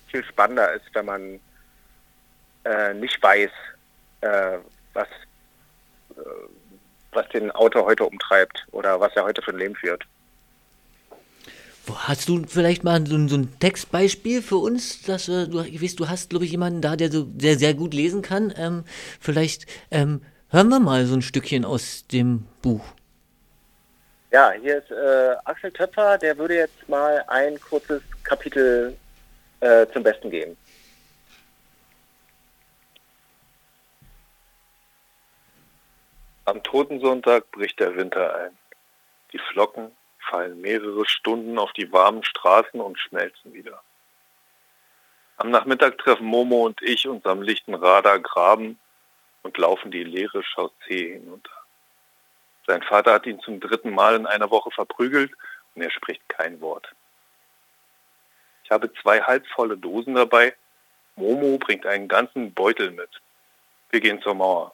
viel 0.08 0.24
spannender 0.24 0.72
ist, 0.72 0.84
wenn 0.94 1.04
man 1.06 1.40
äh, 2.64 2.94
nicht 2.94 3.20
weiß, 3.22 3.50
äh, 4.20 4.58
was, 4.94 5.08
äh, 6.16 6.20
was 7.12 7.28
den 7.30 7.50
Autor 7.50 7.84
heute 7.86 8.04
umtreibt 8.04 8.66
oder 8.70 9.00
was 9.00 9.14
er 9.16 9.24
heute 9.24 9.42
für 9.42 9.50
ein 9.50 9.58
Leben 9.58 9.74
führt. 9.74 10.04
Hast 11.92 12.28
du 12.28 12.44
vielleicht 12.46 12.84
mal 12.84 13.04
so, 13.04 13.16
ein- 13.16 13.28
so 13.28 13.36
ein 13.36 13.58
Textbeispiel 13.58 14.42
für 14.42 14.58
uns, 14.58 15.02
dass 15.02 15.26
du, 15.26 15.64
ich 15.68 15.82
weiß, 15.82 15.96
du 15.96 16.08
hast, 16.08 16.30
glaube 16.30 16.44
ich, 16.44 16.52
jemanden 16.52 16.82
da, 16.82 16.94
der 16.94 17.10
so 17.10 17.26
sehr, 17.36 17.58
sehr 17.58 17.74
gut 17.74 17.94
lesen 17.94 18.22
kann. 18.22 18.54
Ähm, 18.56 18.84
vielleicht 19.18 19.66
ähm, 19.90 20.22
hören 20.50 20.68
wir 20.68 20.80
mal 20.80 21.04
so 21.06 21.14
ein 21.14 21.22
Stückchen 21.22 21.64
aus 21.64 22.06
dem 22.06 22.46
Buch. 22.62 22.84
Ja, 24.32 24.52
hier 24.52 24.78
ist 24.78 24.90
äh, 24.90 25.36
Axel 25.44 25.72
Töpfer, 25.72 26.18
der 26.18 26.38
würde 26.38 26.54
jetzt 26.56 26.88
mal 26.88 27.24
ein 27.28 27.58
kurzes 27.60 28.02
Kapitel 28.22 28.96
äh, 29.60 29.86
zum 29.92 30.02
Besten 30.02 30.30
geben. 30.30 30.56
Am 36.44 36.62
Totensonntag 36.62 37.50
bricht 37.52 37.78
der 37.80 37.96
Winter 37.96 38.34
ein. 38.36 38.56
Die 39.32 39.38
Flocken 39.38 39.92
fallen 40.18 40.60
mehrere 40.60 41.06
Stunden 41.06 41.58
auf 41.58 41.72
die 41.72 41.92
warmen 41.92 42.24
Straßen 42.24 42.80
und 42.80 42.98
schmelzen 42.98 43.52
wieder. 43.52 43.82
Am 45.36 45.50
Nachmittag 45.50 45.98
treffen 45.98 46.26
Momo 46.26 46.66
und 46.66 46.82
ich 46.82 47.06
uns 47.08 47.24
am 47.24 47.42
lichten 47.42 47.74
Radar 47.74 48.18
Graben 48.18 48.78
und 49.42 49.56
laufen 49.58 49.90
die 49.90 50.04
leere 50.04 50.42
Chaussee 50.42 51.14
hinunter. 51.14 51.50
Sein 52.66 52.82
Vater 52.82 53.14
hat 53.14 53.26
ihn 53.26 53.40
zum 53.40 53.60
dritten 53.60 53.90
Mal 53.90 54.16
in 54.16 54.26
einer 54.26 54.50
Woche 54.50 54.70
verprügelt 54.70 55.32
und 55.74 55.82
er 55.82 55.90
spricht 55.90 56.28
kein 56.28 56.60
Wort. 56.60 56.94
Ich 58.64 58.70
habe 58.70 58.92
zwei 59.02 59.20
halbvolle 59.20 59.76
Dosen 59.76 60.14
dabei. 60.14 60.54
Momo 61.16 61.58
bringt 61.58 61.86
einen 61.86 62.06
ganzen 62.06 62.54
Beutel 62.54 62.92
mit. 62.92 63.10
Wir 63.90 64.00
gehen 64.00 64.22
zur 64.22 64.34
Mauer. 64.34 64.72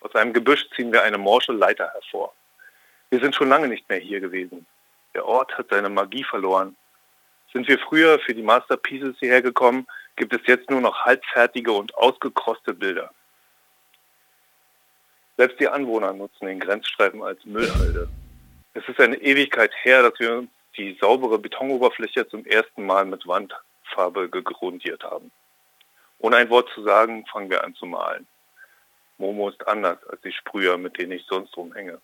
Aus 0.00 0.14
einem 0.14 0.32
Gebüsch 0.32 0.68
ziehen 0.74 0.92
wir 0.92 1.02
eine 1.02 1.18
morsche 1.18 1.52
Leiter 1.52 1.90
hervor. 1.92 2.34
Wir 3.10 3.20
sind 3.20 3.34
schon 3.34 3.48
lange 3.48 3.68
nicht 3.68 3.88
mehr 3.88 3.98
hier 3.98 4.20
gewesen. 4.20 4.66
Der 5.14 5.24
Ort 5.24 5.56
hat 5.56 5.68
seine 5.70 5.88
Magie 5.88 6.24
verloren. 6.24 6.76
Sind 7.52 7.68
wir 7.68 7.78
früher 7.78 8.18
für 8.18 8.34
die 8.34 8.42
Masterpieces 8.42 9.16
hierher 9.20 9.42
gekommen, 9.42 9.86
gibt 10.16 10.32
es 10.32 10.40
jetzt 10.46 10.68
nur 10.70 10.80
noch 10.80 11.04
halbfertige 11.04 11.70
und 11.70 11.94
ausgekroste 11.94 12.74
Bilder. 12.74 13.10
Selbst 15.36 15.58
die 15.58 15.68
Anwohner 15.68 16.12
nutzen 16.12 16.46
den 16.46 16.60
Grenzstreifen 16.60 17.22
als 17.22 17.44
Müllhalde. 17.44 18.08
Es 18.74 18.88
ist 18.88 19.00
eine 19.00 19.16
Ewigkeit 19.16 19.72
her, 19.82 20.02
dass 20.02 20.18
wir 20.20 20.46
die 20.76 20.96
saubere 21.00 21.38
Betonoberfläche 21.38 22.28
zum 22.28 22.44
ersten 22.46 22.86
Mal 22.86 23.04
mit 23.04 23.26
Wandfarbe 23.26 24.28
gegrundiert 24.28 25.02
haben. 25.02 25.30
Ohne 26.18 26.36
ein 26.36 26.50
Wort 26.50 26.70
zu 26.74 26.82
sagen, 26.82 27.26
fangen 27.26 27.50
wir 27.50 27.64
an 27.64 27.74
zu 27.74 27.86
malen. 27.86 28.26
Momo 29.18 29.48
ist 29.48 29.66
anders 29.66 29.98
als 30.08 30.20
die 30.22 30.32
Sprüher, 30.32 30.78
mit 30.78 30.98
denen 30.98 31.12
ich 31.12 31.24
sonst 31.26 31.56
rumhänge. 31.56 32.00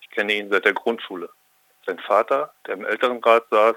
Ich 0.00 0.10
kenne 0.10 0.32
ihn 0.32 0.50
seit 0.50 0.64
der 0.64 0.72
Grundschule. 0.74 1.28
Sein 1.86 1.98
Vater, 1.98 2.52
der 2.66 2.74
im 2.74 2.84
Älterenrat 2.84 3.46
saß, 3.50 3.76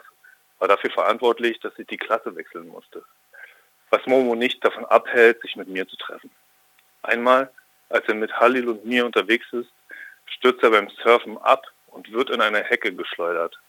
war 0.60 0.68
dafür 0.68 0.92
verantwortlich, 0.92 1.60
dass 1.60 1.78
ich 1.78 1.88
die 1.88 1.98
Klasse 1.98 2.36
wechseln 2.36 2.68
musste. 2.68 3.04
Was 3.90 4.06
Momo 4.06 4.36
nicht 4.36 4.64
davon 4.64 4.86
abhält, 4.86 5.42
sich 5.42 5.56
mit 5.56 5.68
mir 5.68 5.88
zu 5.88 5.98
treffen. 5.98 6.32
Einmal, 7.04 7.52
als 7.92 8.08
er 8.08 8.16
mit 8.16 8.34
Halil 8.40 8.70
und 8.70 8.86
mir 8.86 9.06
unterwegs 9.06 9.48
ist, 9.52 9.72
stürzt 10.26 10.64
er 10.64 10.72
beim 10.72 10.90
Surfen 11.04 11.38
ab 11.38 11.66
und 11.88 12.12
wird 12.12 12.30
in 12.30 12.42
eine 12.42 12.64
Hecke 12.64 12.94
geschleudert. 12.94 13.60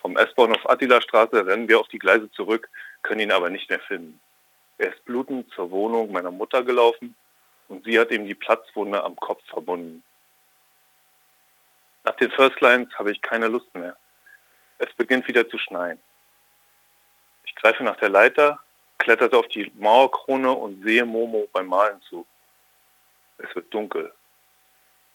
Vom 0.00 0.16
S-Bahnhof 0.16 0.68
Attila-Straße 0.68 1.46
rennen 1.46 1.68
wir 1.68 1.80
auf 1.80 1.88
die 1.88 1.98
Gleise 1.98 2.30
zurück, 2.32 2.68
können 3.02 3.20
ihn 3.20 3.32
aber 3.32 3.50
nicht 3.50 3.68
mehr 3.70 3.80
finden. 3.80 4.20
Er 4.78 4.92
ist 4.92 5.04
blutend 5.04 5.50
zur 5.52 5.70
Wohnung 5.70 6.12
meiner 6.12 6.30
Mutter 6.30 6.62
gelaufen 6.62 7.14
und 7.68 7.84
sie 7.84 7.98
hat 7.98 8.10
ihm 8.10 8.26
die 8.26 8.34
Platzwunde 8.34 9.02
am 9.02 9.16
Kopf 9.16 9.42
verbunden. 9.46 10.02
Nach 12.04 12.16
den 12.16 12.30
First 12.30 12.60
Lines 12.60 12.92
habe 12.98 13.12
ich 13.12 13.22
keine 13.22 13.48
Lust 13.48 13.74
mehr. 13.74 13.96
Es 14.78 14.92
beginnt 14.94 15.26
wieder 15.26 15.48
zu 15.48 15.58
schneien. 15.58 15.98
Ich 17.46 17.54
greife 17.54 17.82
nach 17.82 17.96
der 17.96 18.10
Leiter, 18.10 18.58
kletterte 18.98 19.38
auf 19.38 19.48
die 19.48 19.72
Mauerkrone 19.76 20.52
und 20.52 20.84
sehe 20.84 21.04
Momo 21.04 21.48
beim 21.52 21.66
Malen 21.66 22.00
zu. 22.02 22.26
Es 23.44 23.54
wird 23.54 23.72
dunkel. 23.72 24.12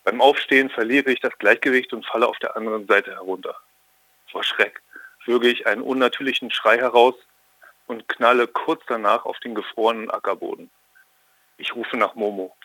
Beim 0.04 0.22
Aufstehen 0.22 0.70
verliere 0.70 1.12
ich 1.12 1.20
das 1.20 1.38
Gleichgewicht 1.40 1.94
und 1.94 2.06
falle 2.06 2.28
auf 2.28 2.38
der 2.40 2.56
anderen 2.56 2.88
Seite 2.88 3.12
herunter. 3.12 3.56
Vor 4.32 4.44
Schreck 4.44 4.82
würge 5.26 5.50
ich 5.50 5.68
einen 5.68 5.82
unnatürlichen 5.82 6.52
Schrei 6.52 6.78
heraus 6.78 7.16
und 7.88 8.08
knalle 8.08 8.48
kurz 8.48 8.84
danach 8.88 9.26
auf 9.26 9.40
den 9.40 9.56
gefrorenen 9.56 10.12
Ackerboden. 10.12 10.70
Ich 11.58 11.76
rufe 11.76 11.98
nach 11.98 12.16
Momo. 12.16 12.56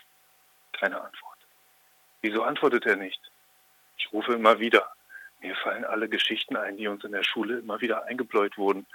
Keine 0.73 1.01
Antwort. 1.01 1.37
Wieso 2.21 2.43
antwortet 2.43 2.85
er 2.85 2.95
nicht? 2.95 3.19
Ich 3.97 4.11
rufe 4.13 4.33
immer 4.33 4.59
wieder. 4.59 4.91
Mir 5.41 5.55
fallen 5.55 5.85
alle 5.85 6.09
Geschichten 6.09 6.55
ein, 6.55 6.77
die 6.77 6.87
uns 6.87 7.03
in 7.03 7.11
der 7.11 7.23
Schule 7.23 7.59
immer 7.59 7.81
wieder 7.81 8.05
eingebläut 8.05 8.57
wurden. 8.57 8.85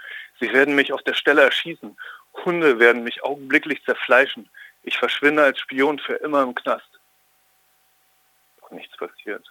Sie 0.41 0.53
werden 0.53 0.75
mich 0.75 0.93
auf 0.93 1.03
der 1.03 1.15
Stelle 1.15 1.43
erschießen. 1.43 1.97
Hunde 2.45 2.79
werden 2.79 3.03
mich 3.03 3.23
augenblicklich 3.25 3.85
zerfleischen. 3.85 4.49
Ich 4.83 4.97
verschwinde 4.99 5.43
als 5.43 5.59
Spion 5.61 5.99
für 5.99 6.15
immer 6.15 6.43
im 6.43 6.55
Knast. 6.55 6.89
Doch 8.61 8.71
nichts 8.71 8.97
passiert. 8.97 9.47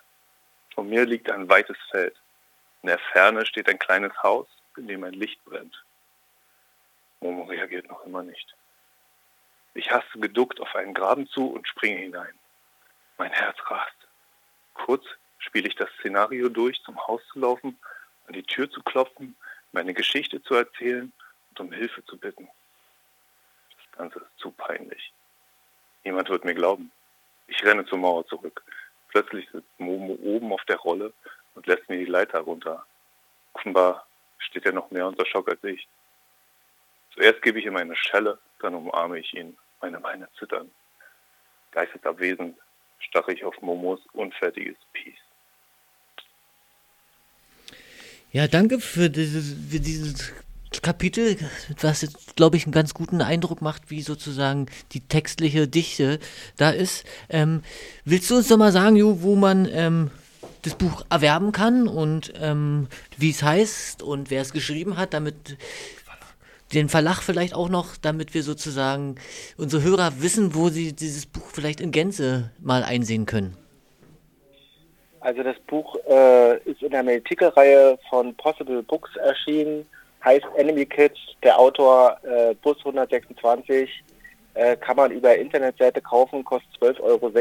Vor 0.73 0.84
mir 0.84 1.05
liegt 1.05 1.30
ein 1.30 1.49
weites 1.49 1.77
Feld. 1.91 2.15
In 2.82 2.88
der 2.88 2.99
Ferne 3.11 3.45
steht 3.45 3.69
ein 3.69 3.80
kleines 3.80 4.15
Haus, 4.23 4.47
in 4.77 4.88
dem 4.88 5.03
ein 5.03 5.13
Licht 5.13 5.43
brennt. 5.45 5.84
Momo 7.19 7.43
reagiert 7.43 7.89
noch 7.89 8.05
immer 8.05 8.23
nicht. 8.23 8.55
Ich 9.73 9.91
haste 9.91 10.19
geduckt 10.19 10.59
auf 10.59 10.75
einen 10.75 10.93
Graben 10.93 11.27
zu 11.27 11.51
und 11.51 11.67
springe 11.67 11.99
hinein. 11.99 12.34
Mein 13.17 13.32
Herz 13.32 13.57
rast. 13.65 13.95
Kurz 14.73 15.05
spiele 15.38 15.67
ich 15.67 15.75
das 15.75 15.89
Szenario 15.99 16.49
durch, 16.49 16.82
zum 16.84 16.97
Haus 17.07 17.21
zu 17.32 17.39
laufen, 17.39 17.77
an 18.27 18.34
die 18.34 18.43
Tür 18.43 18.69
zu 18.69 18.82
klopfen, 18.82 19.36
meine 19.71 19.93
Geschichte 19.93 20.41
zu 20.41 20.55
erzählen 20.55 21.11
und 21.49 21.59
um 21.59 21.71
Hilfe 21.71 22.03
zu 22.05 22.17
bitten. 22.17 22.47
Das 23.77 23.97
Ganze 23.97 24.19
ist 24.19 24.38
zu 24.38 24.51
peinlich. 24.51 25.11
Niemand 26.04 26.30
wird 26.30 26.45
mir 26.45 26.56
glauben. 26.56 26.91
Ich 27.47 27.64
renne 27.64 27.86
zur 27.86 27.97
Mauer 27.97 28.26
zurück. 28.28 28.64
Plötzlich 29.10 29.50
sitzt 29.52 29.80
Momo 29.80 30.18
oben 30.22 30.54
auf 30.54 30.64
der 30.66 30.78
Rolle 30.78 31.14
und 31.56 31.68
lässt 31.68 31.89
mir 31.89 31.97
die 31.97 32.06
Leiter 32.06 32.39
runter. 32.39 32.86
Offenbar 33.54 34.06
steht 34.38 34.66
er 34.66 34.72
noch 34.72 34.91
mehr 34.91 35.08
unter 35.08 35.26
Schock 35.26 35.50
als 35.50 35.64
ich. 35.64 35.88
Zuerst 37.14 37.41
gebe 37.41 37.60
ich 37.60 37.66
ihm 37.66 37.76
eine 37.76 37.95
Schelle, 37.95 38.38
dann 38.60 38.76
umarme 38.76 39.20
ich 39.20 39.34
ihn. 39.34 39.58
Meine 39.82 40.00
Beine 40.00 40.28
zittern. 40.38 40.70
Geistesabwesend 41.72 42.58
starre 43.00 43.34
ich 43.34 43.43
auf 43.43 43.60
Momos 43.62 44.00
unfertiges 44.14 44.78
Piece. 44.93 45.20
Ja, 48.32 48.47
danke 48.47 48.80
für 48.80 49.10
dieses, 49.10 49.54
für 49.72 49.80
dieses 49.80 50.34
Kapitel, 50.82 51.38
was 51.82 52.01
jetzt, 52.01 52.36
glaube 52.36 52.57
ich, 52.57 52.65
einen 52.65 52.73
ganz 52.73 52.93
guten 52.93 53.21
Eindruck 53.21 53.61
macht, 53.61 53.89
wie 53.89 54.01
sozusagen 54.01 54.67
die 54.93 55.01
textliche 55.01 55.67
Dichte 55.67 56.19
da 56.57 56.69
ist. 56.69 57.05
Ähm, 57.30 57.63
willst 58.05 58.30
du 58.30 58.38
uns 58.38 58.47
doch 58.47 58.57
mal 58.57 58.71
sagen, 58.71 58.95
Jo, 58.95 59.21
wo 59.21 59.36
man 59.36 59.67
ähm, 59.71 60.11
das 60.63 60.75
Buch 60.75 61.05
erwerben 61.09 61.51
kann 61.51 61.88
und 61.88 62.34
ähm, 62.39 62.88
wie 63.17 63.30
es 63.30 63.43
heißt 63.43 64.03
und 64.03 64.30
wer 64.30 64.41
es 64.41 64.53
geschrieben 64.53 64.97
hat, 64.97 65.13
damit 65.13 65.57
den 66.73 66.89
Verlag 66.89 67.21
vielleicht 67.21 67.55
auch 67.55 67.69
noch, 67.69 67.97
damit 67.97 68.34
wir 68.34 68.43
sozusagen 68.43 69.15
unsere 69.57 69.84
Hörer 69.84 70.21
wissen, 70.21 70.53
wo 70.53 70.69
sie 70.69 70.93
dieses 70.93 71.25
Buch 71.25 71.47
vielleicht 71.51 71.82
in 71.82 71.91
Gänze 71.91 72.51
mal 72.59 72.84
einsehen 72.84 73.25
können. 73.25 73.57
Also 75.21 75.43
das 75.43 75.57
Buch 75.67 75.95
äh, 76.07 76.57
ist 76.63 76.82
in 76.82 76.91
der 76.91 77.03
Medical-Reihe 77.03 77.97
von 78.09 78.34
Possible 78.36 78.84
Books 78.84 79.15
erschienen, 79.17 79.86
heißt 80.24 80.45
Enemy 80.57 80.86
Kids, 80.86 81.17
der 81.43 81.57
Autor 81.57 82.17
äh, 82.24 82.53
Bus 82.55 82.78
126, 82.80 84.03
äh, 84.55 84.76
kann 84.78 84.97
man 84.97 85.11
über 85.11 85.36
Internetseite 85.36 86.01
kaufen, 86.01 86.43
kostet 86.43 86.70
12,60 86.82 87.01
Euro 87.01 87.32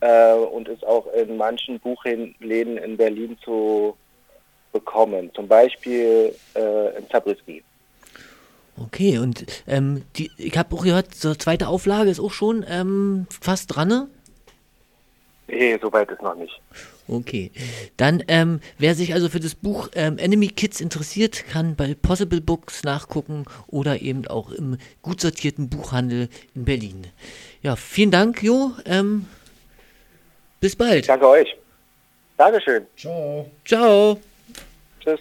äh, 0.00 0.46
und 0.46 0.68
ist 0.68 0.86
auch 0.86 1.06
in 1.14 1.36
manchen 1.36 1.80
Buchläden 1.80 2.76
in 2.76 2.96
Berlin 2.96 3.36
zu 3.44 3.96
bekommen, 4.72 5.30
zum 5.34 5.48
Beispiel 5.48 6.34
äh, 6.54 6.96
in 6.96 7.08
Zabriskie. 7.10 7.62
Okay, 8.82 9.18
und 9.18 9.44
ähm, 9.66 10.04
die, 10.16 10.30
ich 10.38 10.56
habe 10.56 10.74
auch 10.74 10.84
gehört, 10.84 11.14
zur 11.14 11.38
zweite 11.38 11.68
Auflage 11.68 12.08
ist 12.08 12.20
auch 12.20 12.30
schon 12.30 12.64
ähm, 12.68 13.26
fast 13.28 13.74
dran. 13.74 13.88
Ne? 13.88 14.08
Nee, 15.48 15.78
soweit 15.82 16.10
ist 16.10 16.22
noch 16.22 16.36
nicht. 16.36 16.60
Okay. 17.10 17.50
Dann, 17.96 18.22
ähm, 18.28 18.60
wer 18.78 18.94
sich 18.94 19.14
also 19.14 19.28
für 19.28 19.40
das 19.40 19.56
Buch 19.56 19.88
ähm, 19.94 20.16
Enemy 20.16 20.46
Kids 20.48 20.80
interessiert, 20.80 21.44
kann 21.48 21.74
bei 21.74 21.94
Possible 22.00 22.40
Books 22.40 22.84
nachgucken 22.84 23.46
oder 23.66 24.00
eben 24.00 24.28
auch 24.28 24.52
im 24.52 24.78
gut 25.02 25.20
sortierten 25.20 25.68
Buchhandel 25.68 26.28
in 26.54 26.64
Berlin. 26.64 27.08
Ja, 27.62 27.74
vielen 27.74 28.12
Dank, 28.12 28.44
Jo. 28.44 28.72
Ähm, 28.86 29.26
bis 30.60 30.76
bald. 30.76 31.08
Danke 31.08 31.28
euch. 31.28 31.56
Dankeschön. 32.36 32.86
Ciao. 32.96 33.50
Ciao. 33.64 34.20
Tschüss. 35.00 35.20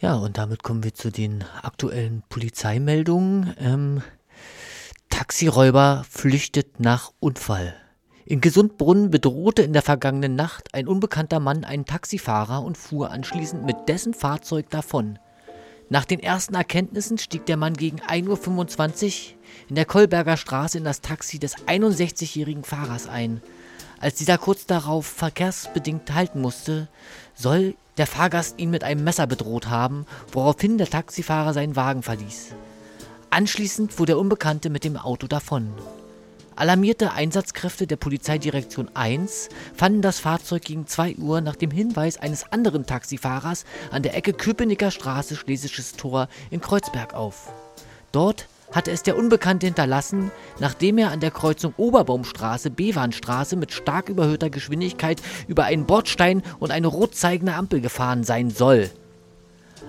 Ja, 0.00 0.14
und 0.14 0.38
damit 0.38 0.62
kommen 0.62 0.82
wir 0.82 0.94
zu 0.94 1.10
den 1.10 1.44
aktuellen 1.60 2.22
Polizeimeldungen. 2.30 3.54
Ähm, 3.60 4.02
Taxiräuber 5.10 6.06
flüchtet 6.08 6.80
nach 6.80 7.12
Unfall. 7.20 7.74
In 8.24 8.40
Gesundbrunn 8.40 9.10
bedrohte 9.10 9.60
in 9.60 9.74
der 9.74 9.82
vergangenen 9.82 10.36
Nacht 10.36 10.72
ein 10.72 10.88
unbekannter 10.88 11.38
Mann 11.38 11.64
einen 11.64 11.84
Taxifahrer 11.84 12.62
und 12.62 12.78
fuhr 12.78 13.10
anschließend 13.10 13.66
mit 13.66 13.76
dessen 13.88 14.14
Fahrzeug 14.14 14.70
davon. 14.70 15.18
Nach 15.90 16.06
den 16.06 16.20
ersten 16.20 16.54
Erkenntnissen 16.54 17.18
stieg 17.18 17.44
der 17.44 17.58
Mann 17.58 17.74
gegen 17.74 18.00
1.25 18.00 19.06
Uhr 19.06 19.38
in 19.68 19.74
der 19.74 19.84
Kolberger 19.84 20.38
Straße 20.38 20.78
in 20.78 20.84
das 20.84 21.02
Taxi 21.02 21.38
des 21.38 21.56
61-jährigen 21.66 22.64
Fahrers 22.64 23.06
ein. 23.06 23.42
Als 24.00 24.14
dieser 24.14 24.38
kurz 24.38 24.64
darauf 24.64 25.04
verkehrsbedingt 25.06 26.14
halten 26.14 26.40
musste, 26.40 26.88
soll 27.34 27.74
der 28.00 28.06
Fahrgast 28.06 28.58
ihn 28.58 28.70
mit 28.70 28.82
einem 28.82 29.04
Messer 29.04 29.26
bedroht 29.26 29.68
haben, 29.68 30.06
woraufhin 30.32 30.78
der 30.78 30.88
Taxifahrer 30.88 31.52
seinen 31.52 31.76
Wagen 31.76 32.02
verließ. 32.02 32.54
Anschließend 33.28 33.92
fuhr 33.92 34.06
der 34.06 34.18
Unbekannte 34.18 34.70
mit 34.70 34.84
dem 34.84 34.96
Auto 34.96 35.26
davon. 35.26 35.70
Alarmierte 36.56 37.12
Einsatzkräfte 37.12 37.86
der 37.86 37.96
Polizeidirektion 37.96 38.88
1 38.94 39.50
fanden 39.76 40.00
das 40.00 40.18
Fahrzeug 40.18 40.62
gegen 40.62 40.86
2 40.86 41.16
Uhr 41.16 41.42
nach 41.42 41.56
dem 41.56 41.70
Hinweis 41.70 42.16
eines 42.16 42.50
anderen 42.50 42.86
Taxifahrers 42.86 43.66
an 43.90 44.02
der 44.02 44.16
Ecke 44.16 44.32
Köpenicker 44.32 44.90
Straße 44.90 45.36
Schlesisches 45.36 45.92
Tor 45.92 46.28
in 46.50 46.62
Kreuzberg 46.62 47.12
auf. 47.12 47.52
Dort 48.12 48.48
hatte 48.72 48.90
es 48.90 49.02
der 49.02 49.16
Unbekannte 49.16 49.66
hinterlassen, 49.66 50.30
nachdem 50.58 50.98
er 50.98 51.10
an 51.10 51.20
der 51.20 51.30
Kreuzung 51.30 51.74
Oberbaumstraße 51.76 52.70
Bewanstraße 52.70 53.56
mit 53.56 53.72
stark 53.72 54.08
überhöhter 54.08 54.50
Geschwindigkeit 54.50 55.20
über 55.48 55.64
einen 55.64 55.86
Bordstein 55.86 56.42
und 56.58 56.70
eine 56.70 56.86
rot 56.86 57.14
zeigende 57.14 57.54
Ampel 57.54 57.80
gefahren 57.80 58.24
sein 58.24 58.50
soll. 58.50 58.90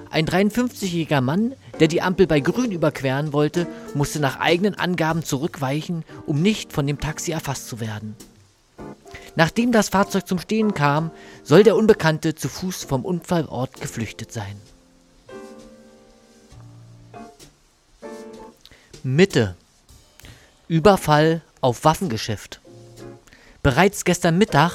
Ein 0.09 0.25
53-jähriger 0.25 1.21
Mann, 1.21 1.53
der 1.79 1.87
die 1.87 2.01
Ampel 2.01 2.27
bei 2.27 2.41
Grün 2.41 2.71
überqueren 2.71 3.31
wollte, 3.31 3.65
musste 3.93 4.19
nach 4.19 4.39
eigenen 4.39 4.75
Angaben 4.75 5.23
zurückweichen, 5.23 6.03
um 6.25 6.41
nicht 6.41 6.73
von 6.73 6.85
dem 6.85 6.99
Taxi 6.99 7.31
erfasst 7.31 7.69
zu 7.69 7.79
werden. 7.79 8.15
Nachdem 9.35 9.71
das 9.71 9.89
Fahrzeug 9.89 10.27
zum 10.27 10.39
Stehen 10.39 10.73
kam, 10.73 11.11
soll 11.43 11.63
der 11.63 11.77
Unbekannte 11.77 12.35
zu 12.35 12.49
Fuß 12.49 12.83
vom 12.83 13.05
Unfallort 13.05 13.79
geflüchtet 13.79 14.33
sein. 14.33 14.55
Mitte. 19.03 19.55
Überfall 20.67 21.41
auf 21.59 21.85
Waffengeschäft. 21.85 22.61
Bereits 23.63 24.05
gestern 24.05 24.37
Mittag 24.37 24.73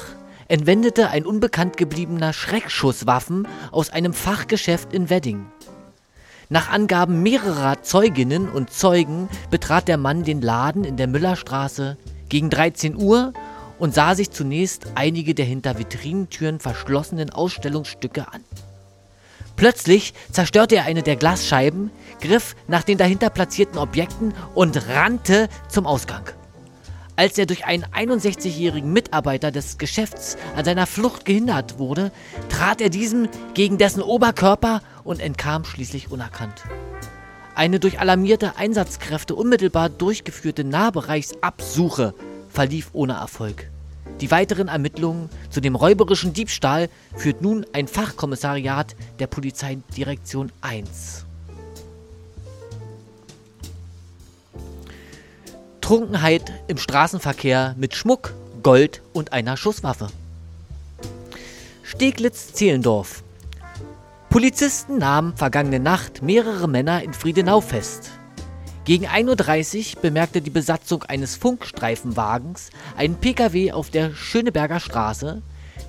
entwendete 0.49 1.09
ein 1.09 1.25
unbekannt 1.25 1.77
gebliebener 1.77 2.33
Schreckschusswaffen 2.33 3.47
aus 3.71 3.89
einem 3.89 4.13
Fachgeschäft 4.13 4.93
in 4.93 5.09
Wedding. 5.09 5.45
Nach 6.49 6.69
Angaben 6.69 7.23
mehrerer 7.23 7.83
Zeuginnen 7.83 8.49
und 8.49 8.69
Zeugen 8.69 9.29
betrat 9.49 9.87
der 9.87 9.97
Mann 9.97 10.23
den 10.23 10.41
Laden 10.41 10.83
in 10.83 10.97
der 10.97 11.07
Müllerstraße 11.07 11.95
gegen 12.27 12.49
13 12.49 12.97
Uhr 12.97 13.31
und 13.79 13.93
sah 13.93 14.13
sich 14.13 14.31
zunächst 14.31 14.87
einige 14.95 15.35
der 15.35 15.45
hinter 15.45 15.79
Vitrinentüren 15.79 16.59
verschlossenen 16.59 17.29
Ausstellungsstücke 17.29 18.27
an. 18.29 18.43
Plötzlich 19.57 20.13
zerstörte 20.31 20.75
er 20.75 20.85
eine 20.85 21.01
der 21.01 21.15
Glasscheiben, 21.15 21.91
griff 22.21 22.55
nach 22.67 22.83
den 22.83 22.97
dahinter 22.97 23.31
platzierten 23.31 23.79
Objekten 23.79 24.33
und 24.53 24.87
rannte 24.87 25.49
zum 25.67 25.87
Ausgang. 25.87 26.23
Als 27.15 27.39
er 27.39 27.47
durch 27.47 27.65
einen 27.65 27.83
61-jährigen 27.85 28.93
Mitarbeiter 28.93 29.51
des 29.51 29.79
Geschäfts 29.79 30.37
an 30.55 30.63
seiner 30.63 30.85
Flucht 30.85 31.25
gehindert 31.25 31.79
wurde, 31.79 32.11
trat 32.49 32.79
er 32.79 32.89
diesem 32.89 33.27
gegen 33.55 33.79
dessen 33.79 34.03
Oberkörper 34.03 34.83
und 35.03 35.19
entkam 35.19 35.65
schließlich 35.65 36.11
unerkannt. 36.11 36.63
Eine 37.55 37.79
durch 37.79 37.99
alarmierte 37.99 38.57
Einsatzkräfte 38.57 39.33
unmittelbar 39.33 39.89
durchgeführte 39.89 40.63
Nahbereichsabsuche 40.63 42.13
verlief 42.49 42.91
ohne 42.93 43.13
Erfolg. 43.13 43.71
Die 44.21 44.31
weiteren 44.31 44.67
Ermittlungen 44.67 45.29
zu 45.49 45.61
dem 45.61 45.75
räuberischen 45.75 46.33
Diebstahl 46.33 46.89
führt 47.15 47.41
nun 47.41 47.65
ein 47.73 47.87
Fachkommissariat 47.87 48.95
der 49.19 49.27
Polizeidirektion 49.27 50.51
1. 50.61 51.25
Trunkenheit 55.81 56.51
im 56.67 56.77
Straßenverkehr 56.77 57.75
mit 57.77 57.95
Schmuck, 57.95 58.33
Gold 58.63 59.01
und 59.13 59.33
einer 59.33 59.55
Schusswaffe. 59.55 60.07
Steglitz-Zehlendorf. 61.83 63.23
Polizisten 64.29 64.97
nahmen 64.97 65.37
vergangene 65.37 65.79
Nacht 65.79 66.21
mehrere 66.21 66.67
Männer 66.67 67.03
in 67.03 67.13
Friedenau 67.13 67.61
fest. 67.61 68.16
Gegen 68.87 69.05
1.30 69.05 69.97
Uhr 69.97 70.01
bemerkte 70.01 70.41
die 70.41 70.49
Besatzung 70.49 71.03
eines 71.03 71.35
Funkstreifenwagens 71.35 72.69
einen 72.95 73.17
Pkw 73.17 73.73
auf 73.73 73.89
der 73.89 74.13
Schöneberger 74.13 74.79
Straße, 74.79 75.41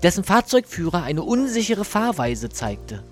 dessen 0.03 0.25
Fahrzeugführer 0.25 1.05
eine 1.05 1.23
unsichere 1.23 1.85
Fahrweise 1.85 2.49
zeigte. 2.49 3.05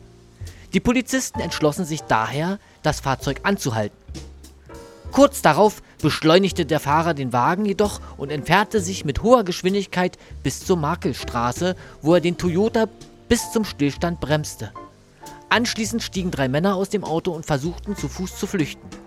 Die 0.72 0.80
Polizisten 0.80 1.38
entschlossen 1.38 1.84
sich 1.84 2.00
daher, 2.00 2.58
das 2.82 2.98
Fahrzeug 2.98 3.42
anzuhalten. 3.44 3.96
Kurz 5.12 5.40
darauf 5.40 5.80
beschleunigte 6.02 6.66
der 6.66 6.80
Fahrer 6.80 7.14
den 7.14 7.32
Wagen 7.32 7.64
jedoch 7.64 8.00
und 8.16 8.32
entfernte 8.32 8.80
sich 8.80 9.04
mit 9.04 9.22
hoher 9.22 9.44
Geschwindigkeit 9.44 10.18
bis 10.42 10.66
zur 10.66 10.78
Makelstraße, 10.78 11.76
wo 12.02 12.14
er 12.14 12.20
den 12.20 12.36
Toyota 12.36 12.86
bis 13.28 13.52
zum 13.52 13.64
Stillstand 13.64 14.18
bremste. 14.18 14.72
Anschließend 15.48 16.02
stiegen 16.02 16.32
drei 16.32 16.48
Männer 16.48 16.74
aus 16.74 16.90
dem 16.90 17.04
Auto 17.04 17.30
und 17.30 17.46
versuchten 17.46 17.94
zu 17.94 18.08
Fuß 18.08 18.36
zu 18.36 18.48
flüchten. 18.48 19.05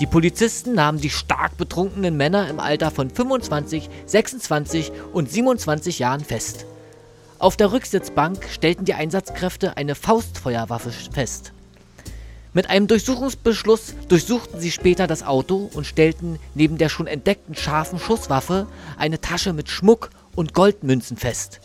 Die 0.00 0.06
Polizisten 0.06 0.74
nahmen 0.74 1.00
die 1.00 1.08
stark 1.08 1.56
betrunkenen 1.56 2.18
Männer 2.18 2.50
im 2.50 2.60
Alter 2.60 2.90
von 2.90 3.08
25, 3.08 3.88
26 4.04 4.92
und 5.14 5.30
27 5.30 5.98
Jahren 5.98 6.22
fest. 6.22 6.66
Auf 7.38 7.56
der 7.56 7.72
Rücksitzbank 7.72 8.46
stellten 8.50 8.84
die 8.84 8.92
Einsatzkräfte 8.92 9.78
eine 9.78 9.94
Faustfeuerwaffe 9.94 10.90
fest. 10.90 11.52
Mit 12.52 12.68
einem 12.68 12.88
Durchsuchungsbeschluss 12.88 13.94
durchsuchten 14.08 14.60
sie 14.60 14.70
später 14.70 15.06
das 15.06 15.22
Auto 15.22 15.70
und 15.72 15.86
stellten 15.86 16.38
neben 16.54 16.76
der 16.76 16.90
schon 16.90 17.06
entdeckten 17.06 17.54
scharfen 17.54 17.98
Schusswaffe 17.98 18.66
eine 18.98 19.20
Tasche 19.22 19.54
mit 19.54 19.70
Schmuck 19.70 20.10
und 20.34 20.52
Goldmünzen 20.52 21.16
fest. 21.16 21.60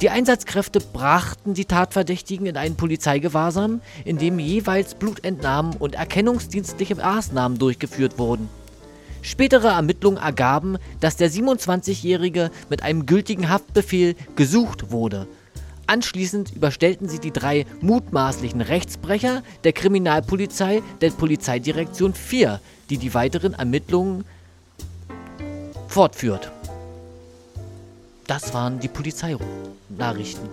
Die 0.00 0.10
Einsatzkräfte 0.10 0.80
brachten 0.80 1.54
die 1.54 1.64
Tatverdächtigen 1.64 2.46
in 2.46 2.56
einen 2.56 2.76
Polizeigewahrsam, 2.76 3.80
in 4.04 4.18
dem 4.18 4.38
jeweils 4.38 4.94
Blutentnahmen 4.94 5.76
und 5.76 5.94
erkennungsdienstliche 5.94 6.96
Maßnahmen 6.96 7.58
durchgeführt 7.58 8.18
wurden. 8.18 8.48
Spätere 9.22 9.68
Ermittlungen 9.68 10.18
ergaben, 10.18 10.76
dass 11.00 11.16
der 11.16 11.30
27-Jährige 11.30 12.50
mit 12.68 12.82
einem 12.82 13.06
gültigen 13.06 13.48
Haftbefehl 13.48 14.16
gesucht 14.36 14.90
wurde. 14.90 15.26
Anschließend 15.86 16.54
überstellten 16.54 17.08
sie 17.08 17.18
die 17.18 17.30
drei 17.30 17.64
mutmaßlichen 17.80 18.60
Rechtsbrecher 18.60 19.42
der 19.64 19.72
Kriminalpolizei 19.72 20.82
der 21.00 21.10
Polizeidirektion 21.10 22.14
4, 22.14 22.60
die 22.90 22.98
die 22.98 23.14
weiteren 23.14 23.54
Ermittlungen 23.54 24.24
fortführt. 25.88 26.50
Das 28.26 28.54
waren 28.54 28.80
die 28.80 28.88
Polizeinachrichten. 28.88 30.48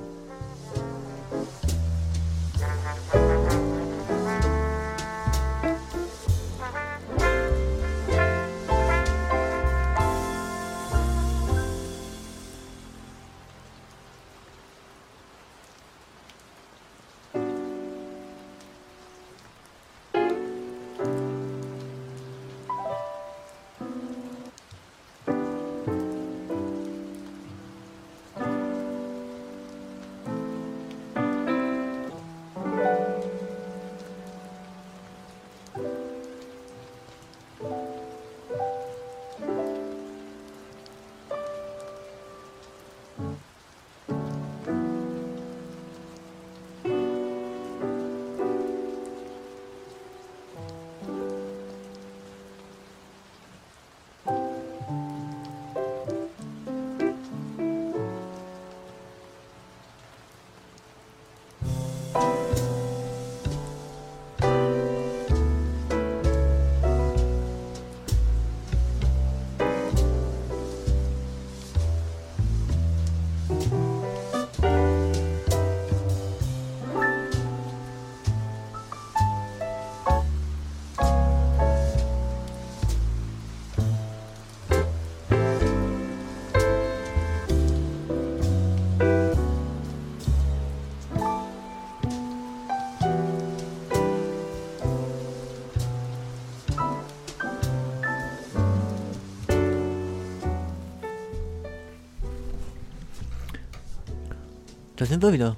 Da 105.02 105.08
sind 105.08 105.24
wir 105.24 105.34
wieder. 105.34 105.56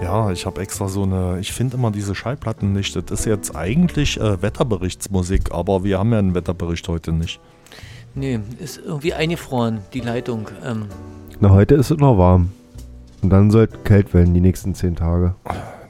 Ja, 0.00 0.30
ich 0.30 0.46
habe 0.46 0.60
extra 0.60 0.86
so 0.86 1.02
eine, 1.02 1.40
ich 1.40 1.52
finde 1.52 1.76
immer 1.76 1.90
diese 1.90 2.14
Schallplatten 2.14 2.72
nicht. 2.72 2.94
Das 2.94 3.10
ist 3.10 3.24
jetzt 3.26 3.56
eigentlich 3.56 4.20
äh, 4.20 4.40
Wetterberichtsmusik, 4.40 5.50
aber 5.50 5.82
wir 5.82 5.98
haben 5.98 6.12
ja 6.12 6.20
einen 6.20 6.32
Wetterbericht 6.32 6.86
heute 6.86 7.10
nicht. 7.10 7.40
Nee, 8.14 8.38
ist 8.60 8.78
irgendwie 8.78 9.14
eingefroren, 9.14 9.80
die 9.94 9.98
Leitung. 9.98 10.48
Ähm, 10.64 10.84
Na, 11.40 11.50
heute 11.50 11.74
ist 11.74 11.90
es 11.90 11.98
noch 11.98 12.16
warm. 12.16 12.52
Und 13.20 13.30
dann 13.30 13.50
soll 13.50 13.64
es 13.64 13.82
kalt 13.82 14.14
werden 14.14 14.32
die 14.32 14.42
nächsten 14.42 14.76
zehn 14.76 14.94
Tage. 14.94 15.34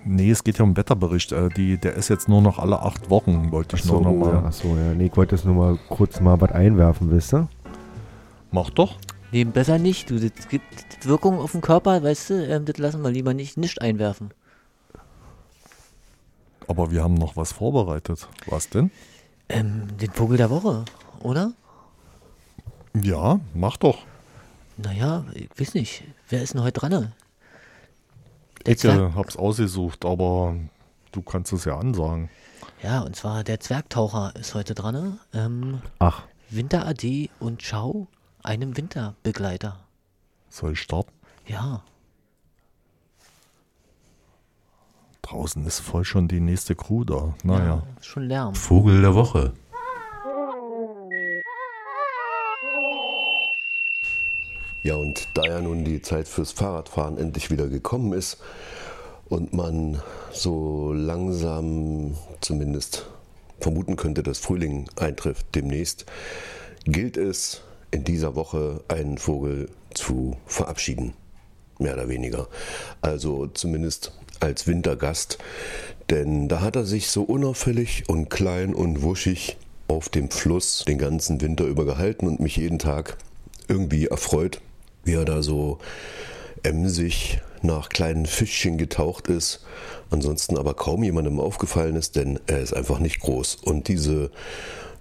Nee, 0.06 0.30
es 0.30 0.42
geht 0.42 0.56
ja 0.56 0.64
um 0.64 0.78
Wetterbericht. 0.78 1.32
Äh, 1.32 1.50
die, 1.50 1.76
der 1.76 1.92
ist 1.92 2.08
jetzt 2.08 2.26
nur 2.26 2.40
noch 2.40 2.58
alle 2.58 2.80
acht 2.80 3.10
Wochen, 3.10 3.52
wollte 3.52 3.76
ich 3.76 3.82
Achso, 3.82 4.00
nur 4.00 4.10
noch 4.10 4.14
mal. 4.14 4.32
ja, 4.32 4.44
achso, 4.46 4.68
ja. 4.68 4.94
Nee, 4.94 5.08
ich 5.08 5.16
wollte 5.18 5.36
jetzt 5.36 5.44
nur 5.44 5.56
mal 5.56 5.78
kurz 5.90 6.22
mal 6.22 6.40
was 6.40 6.52
einwerfen, 6.52 7.10
wisst 7.10 7.34
ihr? 7.34 7.48
Mach 8.50 8.70
doch. 8.70 8.94
Nee, 9.32 9.44
besser 9.44 9.78
nicht. 9.78 10.10
Du, 10.10 10.18
das 10.18 10.48
gibt 10.48 11.06
Wirkung 11.06 11.38
auf 11.38 11.52
den 11.52 11.60
Körper, 11.60 12.02
weißt 12.02 12.30
du, 12.30 12.46
ähm, 12.46 12.64
das 12.64 12.78
lassen 12.78 13.02
wir 13.02 13.10
lieber 13.10 13.34
nicht, 13.34 13.56
nicht 13.56 13.80
einwerfen. 13.80 14.32
Aber 16.66 16.90
wir 16.90 17.02
haben 17.02 17.14
noch 17.14 17.36
was 17.36 17.52
vorbereitet. 17.52 18.28
Was 18.46 18.68
denn? 18.68 18.90
Ähm, 19.48 19.96
den 19.96 20.10
Vogel 20.10 20.36
der 20.36 20.50
Woche, 20.50 20.84
oder? 21.20 21.52
Ja, 22.94 23.40
mach 23.54 23.76
doch. 23.78 23.98
Naja, 24.76 25.24
ich 25.34 25.48
weiß 25.58 25.74
nicht. 25.74 26.04
Wer 26.28 26.42
ist 26.42 26.54
denn 26.54 26.62
heute 26.62 26.80
dran? 26.80 27.12
Ich 28.66 28.84
äh, 28.84 29.12
hab's 29.14 29.36
ausgesucht, 29.36 30.04
aber 30.04 30.56
du 31.12 31.22
kannst 31.22 31.52
es 31.52 31.64
ja 31.64 31.78
ansagen. 31.78 32.28
Ja, 32.82 33.00
und 33.00 33.16
zwar 33.16 33.44
der 33.44 33.60
Zwergtaucher 33.60 34.34
ist 34.36 34.54
heute 34.54 34.74
dran. 34.74 35.18
Ähm, 35.32 35.80
Ach. 35.98 36.22
Winter 36.50 36.86
AD 36.86 37.30
und 37.40 37.62
Ciao, 37.62 38.08
einem 38.42 38.76
Winterbegleiter. 38.76 39.78
Soll 40.48 40.72
ich 40.72 40.80
starten? 40.80 41.12
Ja. 41.46 41.82
Draußen 45.22 45.66
ist 45.66 45.80
voll 45.80 46.04
schon 46.04 46.26
die 46.28 46.40
nächste 46.40 46.74
Crew 46.74 47.04
da. 47.04 47.34
Naja. 47.42 47.82
Ist 47.98 48.06
schon 48.06 48.24
Lärm. 48.24 48.54
Vogel 48.54 49.02
der 49.02 49.14
Woche. 49.14 49.52
Ja, 54.82 54.94
und 54.94 55.28
da 55.34 55.42
ja 55.42 55.60
nun 55.60 55.84
die 55.84 56.00
Zeit 56.00 56.28
fürs 56.28 56.52
Fahrradfahren 56.52 57.18
endlich 57.18 57.50
wieder 57.50 57.68
gekommen 57.68 58.14
ist 58.14 58.38
und 59.28 59.52
man 59.52 60.00
so 60.32 60.92
langsam 60.94 62.16
zumindest 62.40 63.06
vermuten 63.60 63.96
könnte, 63.96 64.22
dass 64.22 64.38
Frühling 64.38 64.88
eintrifft 64.96 65.54
demnächst, 65.54 66.06
gilt 66.84 67.16
es 67.16 67.62
in 67.90 68.04
dieser 68.04 68.34
Woche 68.34 68.82
einen 68.88 69.18
Vogel 69.18 69.68
zu 69.94 70.36
verabschieden. 70.46 71.14
Mehr 71.78 71.94
oder 71.94 72.08
weniger. 72.08 72.48
Also 73.00 73.46
zumindest 73.46 74.12
als 74.40 74.66
Wintergast. 74.66 75.38
Denn 76.10 76.48
da 76.48 76.60
hat 76.60 76.76
er 76.76 76.84
sich 76.84 77.08
so 77.10 77.22
unauffällig 77.22 78.08
und 78.08 78.30
klein 78.30 78.74
und 78.74 79.02
wuschig 79.02 79.56
auf 79.88 80.08
dem 80.08 80.30
Fluss 80.30 80.84
den 80.86 80.98
ganzen 80.98 81.40
Winter 81.40 81.64
über 81.64 81.84
gehalten 81.84 82.26
und 82.26 82.40
mich 82.40 82.56
jeden 82.56 82.78
Tag 82.78 83.16
irgendwie 83.68 84.06
erfreut, 84.06 84.60
wie 85.04 85.14
er 85.14 85.24
da 85.24 85.42
so 85.42 85.78
emsig 86.62 87.40
nach 87.62 87.88
kleinen 87.88 88.26
Fischchen 88.26 88.78
getaucht 88.78 89.28
ist. 89.28 89.64
Ansonsten 90.10 90.56
aber 90.56 90.74
kaum 90.74 91.02
jemandem 91.02 91.40
aufgefallen 91.40 91.96
ist, 91.96 92.16
denn 92.16 92.38
er 92.46 92.60
ist 92.60 92.74
einfach 92.74 92.98
nicht 92.98 93.20
groß. 93.20 93.56
Und 93.56 93.88
diese 93.88 94.30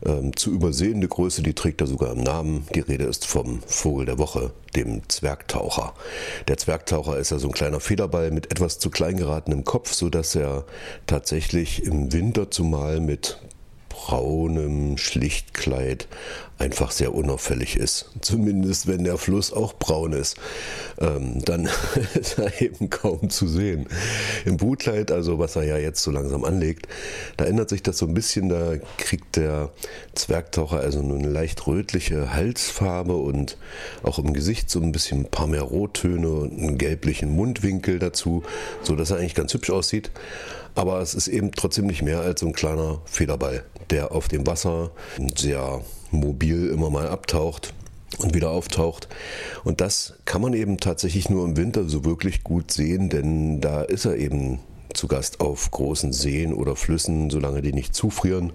ähm, 0.05 0.35
zu 0.35 0.51
übersehende 0.51 1.07
Größe, 1.07 1.41
die 1.41 1.53
trägt 1.53 1.81
er 1.81 1.87
sogar 1.87 2.11
im 2.13 2.23
Namen. 2.23 2.67
Die 2.75 2.79
Rede 2.79 3.05
ist 3.05 3.25
vom 3.25 3.61
Vogel 3.65 4.05
der 4.05 4.17
Woche, 4.17 4.51
dem 4.75 5.07
Zwergtaucher. 5.09 5.93
Der 6.47 6.57
Zwergtaucher 6.57 7.17
ist 7.17 7.31
ja 7.31 7.39
so 7.39 7.47
ein 7.47 7.53
kleiner 7.53 7.79
Federball 7.79 8.31
mit 8.31 8.51
etwas 8.51 8.79
zu 8.79 8.89
klein 8.89 9.17
geratenem 9.17 9.63
Kopf, 9.63 9.93
sodass 9.93 10.35
er 10.35 10.65
tatsächlich 11.05 11.83
im 11.83 12.13
Winter 12.13 12.51
zumal 12.51 12.99
mit 12.99 13.39
braunem 13.97 14.95
Schlichtkleid 14.97 16.07
einfach 16.59 16.91
sehr 16.91 17.15
unauffällig 17.15 17.75
ist. 17.75 18.11
Zumindest 18.21 18.87
wenn 18.87 19.03
der 19.03 19.17
Fluss 19.17 19.51
auch 19.51 19.73
braun 19.73 20.13
ist. 20.13 20.37
Ähm, 20.99 21.43
dann 21.43 21.67
ist 22.13 22.37
er 22.37 22.61
eben 22.61 22.91
kaum 22.91 23.31
zu 23.31 23.47
sehen. 23.47 23.87
Im 24.45 24.57
Brutkleid, 24.57 25.11
also 25.11 25.39
was 25.39 25.55
er 25.55 25.63
ja 25.63 25.77
jetzt 25.77 26.03
so 26.03 26.11
langsam 26.11 26.45
anlegt, 26.45 26.87
da 27.37 27.45
ändert 27.45 27.69
sich 27.69 27.81
das 27.81 27.97
so 27.97 28.05
ein 28.05 28.13
bisschen. 28.13 28.49
Da 28.49 28.73
kriegt 28.97 29.35
der 29.35 29.71
Zwergtaucher 30.13 30.79
also 30.79 31.01
nur 31.01 31.17
eine 31.17 31.29
leicht 31.29 31.65
rötliche 31.65 32.33
Halsfarbe 32.33 33.15
und 33.15 33.57
auch 34.03 34.19
im 34.19 34.33
Gesicht 34.33 34.69
so 34.69 34.79
ein 34.79 34.91
bisschen 34.91 35.21
ein 35.21 35.31
paar 35.31 35.47
mehr 35.47 35.63
Rottöne 35.63 36.29
und 36.29 36.51
einen 36.57 36.77
gelblichen 36.77 37.35
Mundwinkel 37.35 37.97
dazu, 37.97 38.43
so 38.83 38.95
dass 38.95 39.09
er 39.09 39.17
eigentlich 39.17 39.35
ganz 39.35 39.53
hübsch 39.55 39.71
aussieht. 39.71 40.11
Aber 40.77 41.01
es 41.01 41.15
ist 41.15 41.27
eben 41.27 41.51
trotzdem 41.51 41.87
nicht 41.87 42.03
mehr 42.03 42.21
als 42.21 42.41
so 42.41 42.45
ein 42.45 42.53
kleiner 42.53 43.01
Federball, 43.05 43.63
der 43.89 44.11
auf 44.11 44.27
dem 44.27 44.45
Wasser 44.47 44.91
sehr 45.35 45.81
mobil 46.11 46.69
immer 46.69 46.89
mal 46.89 47.07
abtaucht 47.07 47.73
und 48.19 48.33
wieder 48.33 48.51
auftaucht. 48.51 49.07
Und 49.63 49.81
das 49.81 50.13
kann 50.25 50.41
man 50.41 50.53
eben 50.53 50.77
tatsächlich 50.77 51.29
nur 51.29 51.45
im 51.45 51.57
Winter 51.57 51.87
so 51.87 52.05
wirklich 52.05 52.43
gut 52.43 52.71
sehen, 52.71 53.09
denn 53.09 53.61
da 53.61 53.81
ist 53.81 54.05
er 54.05 54.17
eben 54.17 54.59
zu 54.93 55.07
Gast 55.07 55.39
auf 55.41 55.69
großen 55.71 56.13
Seen 56.13 56.53
oder 56.53 56.75
Flüssen, 56.75 57.29
solange 57.29 57.61
die 57.61 57.73
nicht 57.73 57.93
zufrieren. 57.93 58.53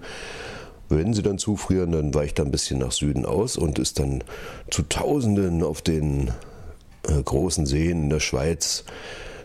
Wenn 0.89 1.13
sie 1.13 1.23
dann 1.23 1.37
zufrieren, 1.37 1.91
dann 1.91 2.13
weicht 2.13 2.39
er 2.39 2.45
ein 2.45 2.51
bisschen 2.51 2.79
nach 2.79 2.91
Süden 2.91 3.25
aus 3.25 3.57
und 3.57 3.79
ist 3.79 3.99
dann 3.99 4.23
zu 4.69 4.83
Tausenden 4.83 5.63
auf 5.63 5.81
den 5.81 6.31
äh, 7.07 7.21
großen 7.23 7.65
Seen 7.65 8.03
in 8.03 8.09
der 8.09 8.19
Schweiz 8.19 8.83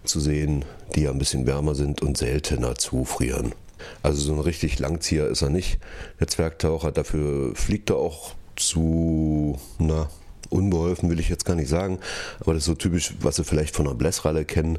zu 0.05 0.21
sehen, 0.21 0.65
die 0.95 1.03
ja 1.03 1.11
ein 1.11 1.19
bisschen 1.19 1.47
wärmer 1.47 1.75
sind 1.75 2.03
und 2.03 2.17
seltener 2.17 2.75
zufrieren. 2.75 3.53
Also 4.03 4.21
so 4.21 4.33
ein 4.33 4.41
richtig 4.41 4.79
Langzieher 4.79 5.29
ist 5.29 5.43
er 5.43 5.51
nicht, 5.51 5.79
der 6.21 6.29
Zwergtaucher. 6.29 6.93
Dafür 6.93 7.55
fliegt 7.55 7.91
er 7.91 7.97
auch 7.97 8.35
zu, 8.57 9.59
na, 9.79 10.09
unbeholfen 10.51 11.11
will 11.11 11.21
ich 11.21 11.29
jetzt 11.29 11.45
gar 11.45 11.55
nicht 11.55 11.69
sagen, 11.69 11.99
aber 12.41 12.55
das 12.55 12.63
ist 12.63 12.67
so 12.67 12.75
typisch, 12.75 13.15
was 13.21 13.37
Sie 13.37 13.45
vielleicht 13.45 13.77
von 13.77 13.87
einer 13.87 13.95
Blässralle 13.95 14.45
kennen. 14.45 14.79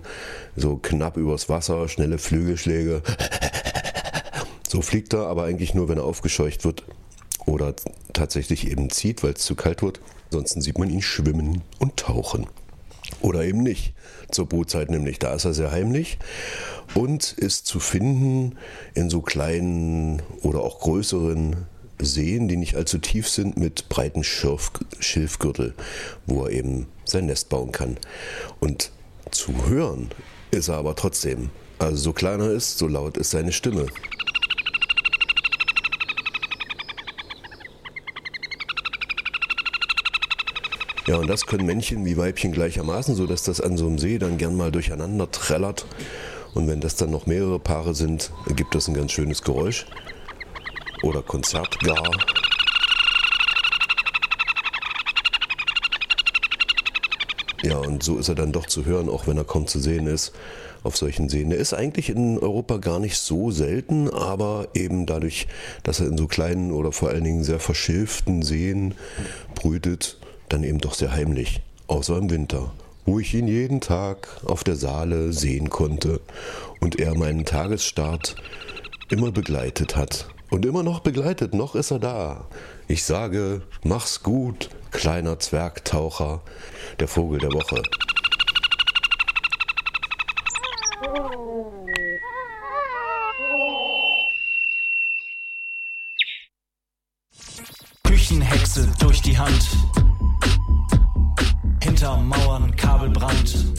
So 0.56 0.78
knapp 0.78 1.18
übers 1.18 1.50
Wasser, 1.50 1.88
schnelle 1.88 2.18
Flügelschläge. 2.18 3.02
So 4.68 4.84
fliegt 4.84 5.14
er, 5.14 5.26
aber 5.26 5.46
eigentlich 5.46 5.74
nur, 5.74 5.90
wenn 5.90 5.98
er 5.98 6.04
aufgescheucht 6.04 6.64
wird 6.64 6.84
oder 7.48 7.74
tatsächlich 8.14 8.70
eben 8.70 8.92
zieht, 8.92 9.24
weil 9.24 9.34
es 9.34 9.42
zu 9.42 9.56
kalt 9.56 9.82
wird. 9.82 10.00
Ansonsten 10.26 10.62
sieht 10.62 10.78
man 10.78 10.92
ihn 10.92 11.02
schwimmen 11.02 11.64
und 11.80 11.98
tauchen. 11.98 12.46
Oder 13.22 13.44
eben 13.44 13.64
nicht. 13.64 13.94
Zur 14.32 14.48
Brutzeit 14.48 14.90
nämlich. 14.90 15.20
Da 15.20 15.34
ist 15.34 15.46
er 15.46 15.54
sehr 15.54 15.72
heimlich 15.72 16.20
und 16.94 17.34
ist 17.34 17.66
zu 17.66 17.80
finden 17.80 18.58
in 18.94 19.10
so 19.10 19.22
kleinen 19.22 20.22
oder 20.42 20.62
auch 20.62 20.80
größeren 20.80 21.68
Seen, 22.02 22.48
die 22.48 22.58
nicht 22.58 22.76
allzu 22.76 22.98
tief 22.98 23.28
sind, 23.28 23.58
mit 23.58 23.90
breiten 23.90 24.24
Schilf 24.24 24.72
Schilfgürtel, 25.00 25.74
wo 26.26 26.46
er 26.46 26.52
eben 26.52 26.88
sein 27.06 27.26
Nest 27.26 27.50
bauen 27.50 27.72
kann. 27.72 27.98
Und 28.60 28.92
zu 29.32 29.68
hören 29.68 30.10
ist 30.52 30.70
er 30.70 30.76
aber 30.76 30.96
trotzdem. 30.96 31.50
Also 31.78 31.98
so 31.98 32.14
klein 32.14 32.40
er 32.40 32.52
ist, 32.52 32.78
so 32.78 32.88
laut 32.88 33.18
ist 33.18 33.32
seine 33.32 33.52
Stimme. 33.52 33.86
Ja, 41.10 41.18
und 41.18 41.26
das 41.26 41.48
können 41.48 41.66
Männchen 41.66 42.06
wie 42.06 42.18
Weibchen 42.18 42.52
gleichermaßen, 42.52 43.16
sodass 43.16 43.42
das 43.42 43.60
an 43.60 43.78
so 43.78 43.88
einem 43.88 43.98
See 43.98 44.20
dann 44.20 44.38
gern 44.38 44.56
mal 44.56 44.72
durcheinander 44.72 45.32
trällert. 45.32 45.88
Und 46.54 46.68
wenn 46.68 46.82
das 46.82 46.98
dann 46.98 47.10
noch 47.10 47.26
mehrere 47.26 47.58
Paare 47.58 47.96
sind, 47.96 48.32
gibt 48.56 48.76
das 48.76 48.88
ein 48.88 48.94
ganz 48.94 49.12
schönes 49.12 49.42
Geräusch. 49.42 49.88
Oder 51.02 51.24
Konzert 51.24 51.80
gar. 51.80 52.12
Ja, 57.64 57.78
und 57.78 58.04
so 58.04 58.20
ist 58.20 58.30
er 58.30 58.36
dann 58.36 58.52
doch 58.52 58.68
zu 58.68 58.86
hören, 58.86 59.10
auch 59.10 59.26
wenn 59.26 59.38
er 59.38 59.46
kaum 59.46 59.66
zu 59.66 59.80
sehen 59.80 60.06
ist 60.06 60.32
auf 60.84 60.96
solchen 60.96 61.28
Seen. 61.28 61.52
Er 61.52 61.58
ist 61.58 61.74
eigentlich 61.74 62.12
in 62.12 62.38
Europa 62.38 62.78
gar 62.78 63.00
nicht 63.00 63.18
so 63.18 63.50
selten, 63.50 64.12
aber 64.12 64.68
eben 64.76 65.08
dadurch, 65.08 65.48
dass 65.82 66.02
er 66.02 66.06
in 66.06 66.20
so 66.20 66.28
kleinen 66.28 66.72
oder 66.72 66.92
vor 66.92 67.10
allen 67.10 67.24
Dingen 67.24 67.44
sehr 67.44 67.60
verschilften 67.60 68.44
Seen 68.44 68.94
brütet, 69.56 70.20
dann 70.50 70.64
eben 70.64 70.80
doch 70.80 70.94
sehr 70.94 71.12
heimlich, 71.12 71.62
außer 71.88 72.18
im 72.18 72.30
Winter, 72.30 72.72
wo 73.06 73.20
ich 73.20 73.34
ihn 73.34 73.48
jeden 73.48 73.82
Tag 73.82 74.28
auf 74.46 74.64
der 74.64 74.76
Saale 74.76 75.34
sehen 75.34 75.70
konnte 75.70 76.20
und 76.80 77.00
er 77.00 77.16
meinen 77.16 77.46
Tagesstart 77.46 78.36
immer 79.10 79.32
begleitet 79.32 79.96
hat. 79.96 80.28
Und 80.50 80.66
immer 80.66 80.82
noch 80.82 81.02
begleitet, 81.02 81.54
noch 81.54 81.76
ist 81.76 81.92
er 81.92 82.00
da. 82.00 82.48
Ich 82.88 83.04
sage, 83.04 83.62
mach's 83.84 84.24
gut, 84.24 84.70
kleiner 84.92 85.40
Zwergtaucher, 85.40 86.42
der 87.00 87.08
Vogel 87.08 87.40
der 87.40 87.52
Woche. 87.52 87.84
Küchenhexe 98.30 98.88
durch 99.00 99.24
die 99.24 99.36
Hand. 99.36 99.70
Hinter 101.82 102.16
Mauern 102.18 102.76
Kabelbrand. 102.76 103.79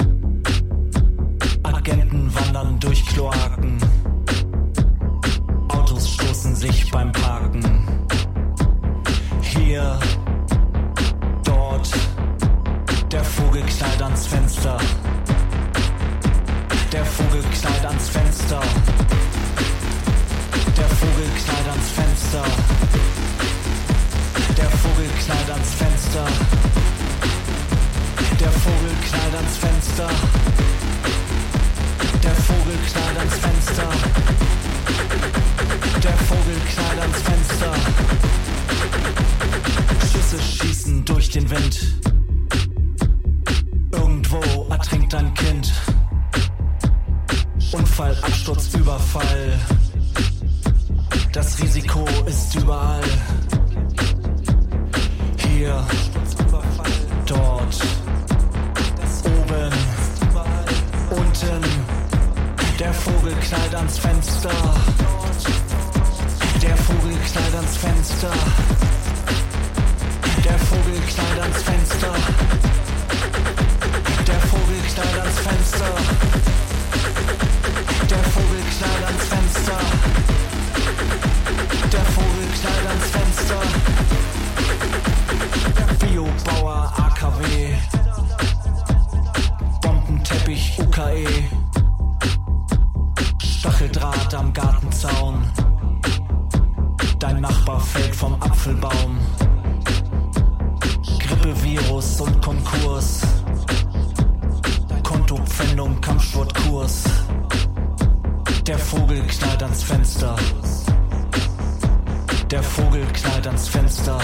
Ans 114.00 114.08
Fenster. 114.08 114.18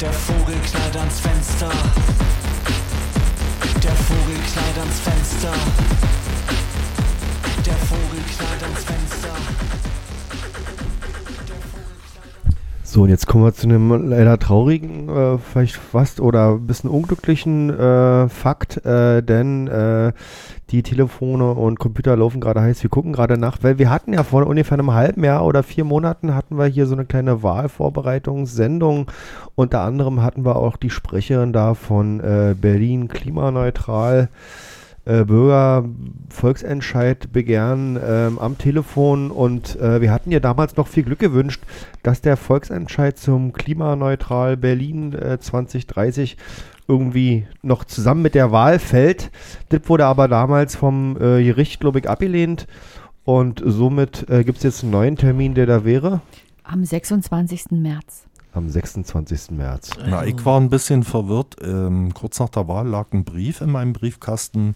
Der 0.00 0.12
Vogel 0.12 0.56
knallt 0.70 0.96
ans 0.96 1.20
Fenster. 1.20 1.70
Der 3.82 3.94
Vogel 3.94 4.38
knallt 4.52 4.78
ans 4.78 5.00
Fenster. 5.00 5.52
Der 7.66 7.74
Vogel 7.74 8.22
knallt 8.36 8.62
ans 8.62 8.84
Fenster. 8.84 9.67
So, 12.98 13.04
und 13.04 13.10
jetzt 13.10 13.28
kommen 13.28 13.44
wir 13.44 13.54
zu 13.54 13.68
einem 13.68 14.10
leider 14.10 14.40
traurigen, 14.40 15.08
äh, 15.08 15.38
vielleicht 15.38 15.76
fast 15.76 16.18
oder 16.18 16.54
ein 16.54 16.66
bisschen 16.66 16.90
unglücklichen 16.90 17.70
äh, 17.70 18.28
Fakt, 18.28 18.84
äh, 18.84 19.22
denn 19.22 19.68
äh, 19.68 20.12
die 20.70 20.82
Telefone 20.82 21.52
und 21.52 21.78
Computer 21.78 22.16
laufen 22.16 22.40
gerade 22.40 22.60
heiß. 22.60 22.82
Wir 22.82 22.90
gucken 22.90 23.12
gerade 23.12 23.38
nach, 23.38 23.58
weil 23.62 23.78
wir 23.78 23.88
hatten 23.88 24.14
ja 24.14 24.24
vor 24.24 24.44
ungefähr 24.44 24.80
einem 24.80 24.94
halben 24.94 25.22
Jahr 25.22 25.46
oder 25.46 25.62
vier 25.62 25.84
Monaten 25.84 26.34
hatten 26.34 26.58
wir 26.58 26.66
hier 26.66 26.86
so 26.86 26.96
eine 26.96 27.04
kleine 27.04 27.44
Wahlvorbereitungssendung. 27.44 29.08
Unter 29.54 29.82
anderem 29.82 30.20
hatten 30.20 30.44
wir 30.44 30.56
auch 30.56 30.76
die 30.76 30.90
Sprecherin 30.90 31.52
da 31.52 31.74
von 31.74 32.18
äh, 32.18 32.56
Berlin 32.60 33.06
klimaneutral. 33.06 34.28
Äh, 35.08 35.24
Bürger 35.24 35.88
Volksentscheid 36.28 37.32
begehren 37.32 37.98
ähm, 38.04 38.38
am 38.38 38.58
Telefon 38.58 39.30
und 39.30 39.80
äh, 39.80 40.02
wir 40.02 40.12
hatten 40.12 40.30
ja 40.30 40.38
damals 40.38 40.76
noch 40.76 40.86
viel 40.86 41.02
Glück 41.02 41.18
gewünscht, 41.18 41.62
dass 42.02 42.20
der 42.20 42.36
Volksentscheid 42.36 43.16
zum 43.16 43.54
klimaneutral 43.54 44.58
Berlin 44.58 45.14
äh, 45.14 45.38
2030 45.40 46.36
irgendwie 46.88 47.46
noch 47.62 47.84
zusammen 47.84 48.20
mit 48.20 48.34
der 48.34 48.52
Wahl 48.52 48.78
fällt. 48.78 49.30
Das 49.70 49.80
wurde 49.86 50.04
aber 50.04 50.28
damals 50.28 50.76
vom 50.76 51.16
äh, 51.16 51.42
Gericht, 51.42 51.80
glaube 51.80 52.00
ich, 52.00 52.10
abgelehnt 52.10 52.66
und 53.24 53.62
somit 53.64 54.28
äh, 54.28 54.44
gibt 54.44 54.58
es 54.58 54.64
jetzt 54.64 54.82
einen 54.82 54.92
neuen 54.92 55.16
Termin, 55.16 55.54
der 55.54 55.64
da 55.64 55.86
wäre. 55.86 56.20
Am 56.64 56.84
26. 56.84 57.70
März. 57.70 58.27
Am 58.52 58.68
26. 58.68 59.50
März. 59.50 59.90
Na, 60.06 60.24
ich 60.24 60.44
war 60.44 60.60
ein 60.60 60.70
bisschen 60.70 61.02
verwirrt. 61.04 61.56
Ähm, 61.62 62.12
kurz 62.14 62.40
nach 62.40 62.48
der 62.48 62.66
Wahl 62.66 62.88
lag 62.88 63.12
ein 63.12 63.24
Brief 63.24 63.60
in 63.60 63.70
meinem 63.70 63.92
Briefkasten, 63.92 64.74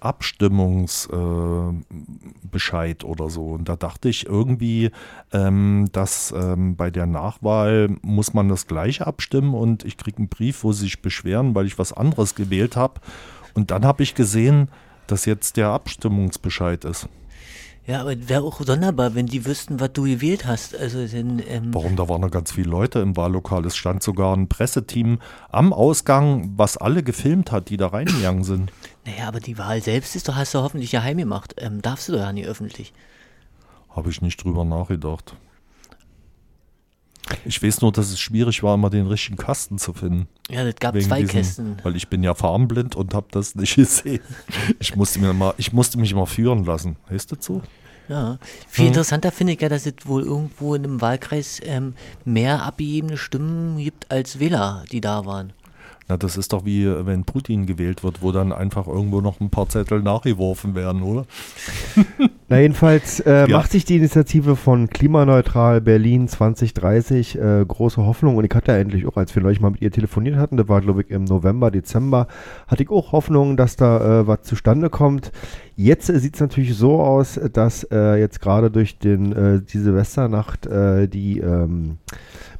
Abstimmungsbescheid 0.00 1.80
äh, 1.80 2.48
Bescheid 2.50 3.04
oder 3.04 3.30
so. 3.30 3.46
Und 3.46 3.68
da 3.68 3.76
dachte 3.76 4.08
ich 4.08 4.26
irgendwie, 4.26 4.90
ähm, 5.32 5.88
dass 5.92 6.34
ähm, 6.36 6.74
bei 6.76 6.90
der 6.90 7.06
Nachwahl 7.06 7.96
muss 8.02 8.34
man 8.34 8.48
das 8.48 8.66
gleiche 8.66 9.06
abstimmen 9.06 9.54
und 9.54 9.84
ich 9.84 9.96
kriege 9.96 10.18
einen 10.18 10.28
Brief, 10.28 10.64
wo 10.64 10.72
sie 10.72 10.84
sich 10.84 11.02
beschweren, 11.02 11.54
weil 11.54 11.66
ich 11.66 11.78
was 11.78 11.92
anderes 11.92 12.34
gewählt 12.34 12.76
habe. 12.76 13.00
Und 13.54 13.70
dann 13.70 13.84
habe 13.84 14.02
ich 14.02 14.14
gesehen, 14.14 14.68
dass 15.06 15.24
jetzt 15.24 15.56
der 15.56 15.68
Abstimmungsbescheid 15.68 16.84
ist. 16.84 17.08
Ja, 17.84 18.00
aber 18.00 18.28
wäre 18.28 18.44
auch 18.44 18.60
sonderbar, 18.60 19.16
wenn 19.16 19.26
die 19.26 19.44
wüssten, 19.44 19.80
was 19.80 19.92
du 19.92 20.04
gewählt 20.04 20.46
hast. 20.46 20.76
Also 20.76 21.04
denn, 21.04 21.42
ähm, 21.48 21.74
Warum? 21.74 21.96
Da 21.96 22.08
waren 22.08 22.20
noch 22.20 22.30
ganz 22.30 22.52
viele 22.52 22.70
Leute 22.70 23.00
im 23.00 23.16
Wahllokal. 23.16 23.66
Es 23.66 23.76
stand 23.76 24.04
sogar 24.04 24.36
ein 24.36 24.48
Presseteam 24.48 25.18
am 25.50 25.72
Ausgang, 25.72 26.52
was 26.56 26.76
alle 26.76 27.02
gefilmt 27.02 27.50
hat, 27.50 27.70
die 27.70 27.76
da 27.76 27.88
reingegangen 27.88 28.44
sind. 28.44 28.72
Naja, 29.04 29.26
aber 29.26 29.40
die 29.40 29.58
Wahl 29.58 29.82
selbst 29.82 30.14
ist 30.14 30.28
doch, 30.28 30.36
hast 30.36 30.54
du 30.54 30.60
hoffentlich 30.60 30.92
geheim 30.92 31.18
gemacht. 31.18 31.56
Ähm, 31.58 31.82
darfst 31.82 32.08
du 32.08 32.12
doch 32.12 32.20
ja 32.20 32.32
nicht 32.32 32.46
öffentlich. 32.46 32.92
Habe 33.90 34.10
ich 34.10 34.22
nicht 34.22 34.44
drüber 34.44 34.64
nachgedacht. 34.64 35.34
Ich 37.44 37.62
weiß 37.62 37.80
nur, 37.80 37.92
dass 37.92 38.10
es 38.10 38.20
schwierig 38.20 38.62
war, 38.62 38.74
immer 38.74 38.90
den 38.90 39.06
richtigen 39.06 39.36
Kasten 39.36 39.78
zu 39.78 39.92
finden. 39.94 40.28
Ja, 40.50 40.64
das 40.64 40.74
gab 40.76 40.94
Wegen 40.94 41.06
zwei 41.06 41.20
diesen- 41.20 41.32
Kästen. 41.32 41.76
Weil 41.82 41.96
ich 41.96 42.08
bin 42.08 42.22
ja 42.22 42.34
farbenblind 42.34 42.94
und 42.96 43.14
habe 43.14 43.26
das 43.30 43.54
nicht 43.54 43.74
gesehen. 43.76 44.20
Ich 44.80 44.96
musste, 44.96 45.18
mir 45.20 45.32
mal, 45.32 45.54
ich 45.56 45.72
musste 45.72 45.98
mich 45.98 46.14
mal 46.14 46.26
führen 46.26 46.64
lassen. 46.64 46.96
Heißt 47.08 47.32
das 47.32 47.44
so? 47.44 47.62
Ja, 48.08 48.38
viel 48.68 48.86
Hm. 48.86 48.88
interessanter 48.88 49.30
finde 49.30 49.52
ich 49.54 49.60
ja, 49.60 49.68
dass 49.68 49.86
es 49.86 49.94
wohl 50.04 50.24
irgendwo 50.24 50.74
in 50.74 50.84
einem 50.84 51.00
Wahlkreis 51.00 51.60
ähm, 51.62 51.94
mehr 52.24 52.64
abgegebene 52.64 53.16
Stimmen 53.16 53.78
gibt 53.78 54.10
als 54.10 54.38
Wähler, 54.40 54.84
die 54.90 55.00
da 55.00 55.24
waren. 55.24 55.52
Na, 56.12 56.18
das 56.18 56.36
ist 56.36 56.52
doch 56.52 56.66
wie, 56.66 56.86
wenn 57.06 57.24
Putin 57.24 57.64
gewählt 57.64 58.04
wird, 58.04 58.20
wo 58.20 58.32
dann 58.32 58.52
einfach 58.52 58.86
irgendwo 58.86 59.22
noch 59.22 59.40
ein 59.40 59.48
paar 59.48 59.70
Zettel 59.70 60.02
nachgeworfen 60.02 60.74
werden, 60.74 61.00
oder? 61.02 61.24
Na 62.50 62.60
jedenfalls 62.60 63.20
äh, 63.20 63.48
Ja. 63.48 63.56
macht 63.56 63.72
sich 63.72 63.86
die 63.86 63.96
Initiative 63.96 64.56
von 64.56 64.90
Klimaneutral 64.90 65.80
Berlin 65.80 66.28
2030 66.28 67.38
äh, 67.38 67.64
große 67.66 68.04
Hoffnung 68.04 68.36
und 68.36 68.44
ich 68.44 68.54
hatte 68.54 68.72
ja 68.72 68.78
endlich 68.78 69.06
auch, 69.06 69.16
als 69.16 69.34
wir 69.34 69.42
neulich 69.42 69.62
mal 69.62 69.70
mit 69.70 69.80
ihr 69.80 69.90
telefoniert 69.90 70.36
hatten, 70.36 70.58
das 70.58 70.68
war 70.68 70.82
glaube 70.82 71.00
ich 71.00 71.10
im 71.10 71.24
November, 71.24 71.70
Dezember, 71.70 72.26
hatte 72.68 72.82
ich 72.82 72.90
auch 72.90 73.12
Hoffnung, 73.12 73.56
dass 73.56 73.76
da 73.76 74.20
äh, 74.20 74.26
was 74.26 74.42
zustande 74.42 74.90
kommt. 74.90 75.32
Jetzt 75.76 76.08
sieht 76.08 76.34
es 76.34 76.40
natürlich 76.42 76.74
so 76.76 77.00
aus, 77.00 77.40
dass 77.54 77.84
äh, 77.84 78.16
jetzt 78.20 78.42
gerade 78.42 78.70
durch 78.70 78.98
den, 78.98 79.32
äh, 79.32 79.62
die 79.62 79.78
Silvesternacht 79.78 80.66
äh, 80.66 81.08
die 81.08 81.38
ähm, 81.38 81.96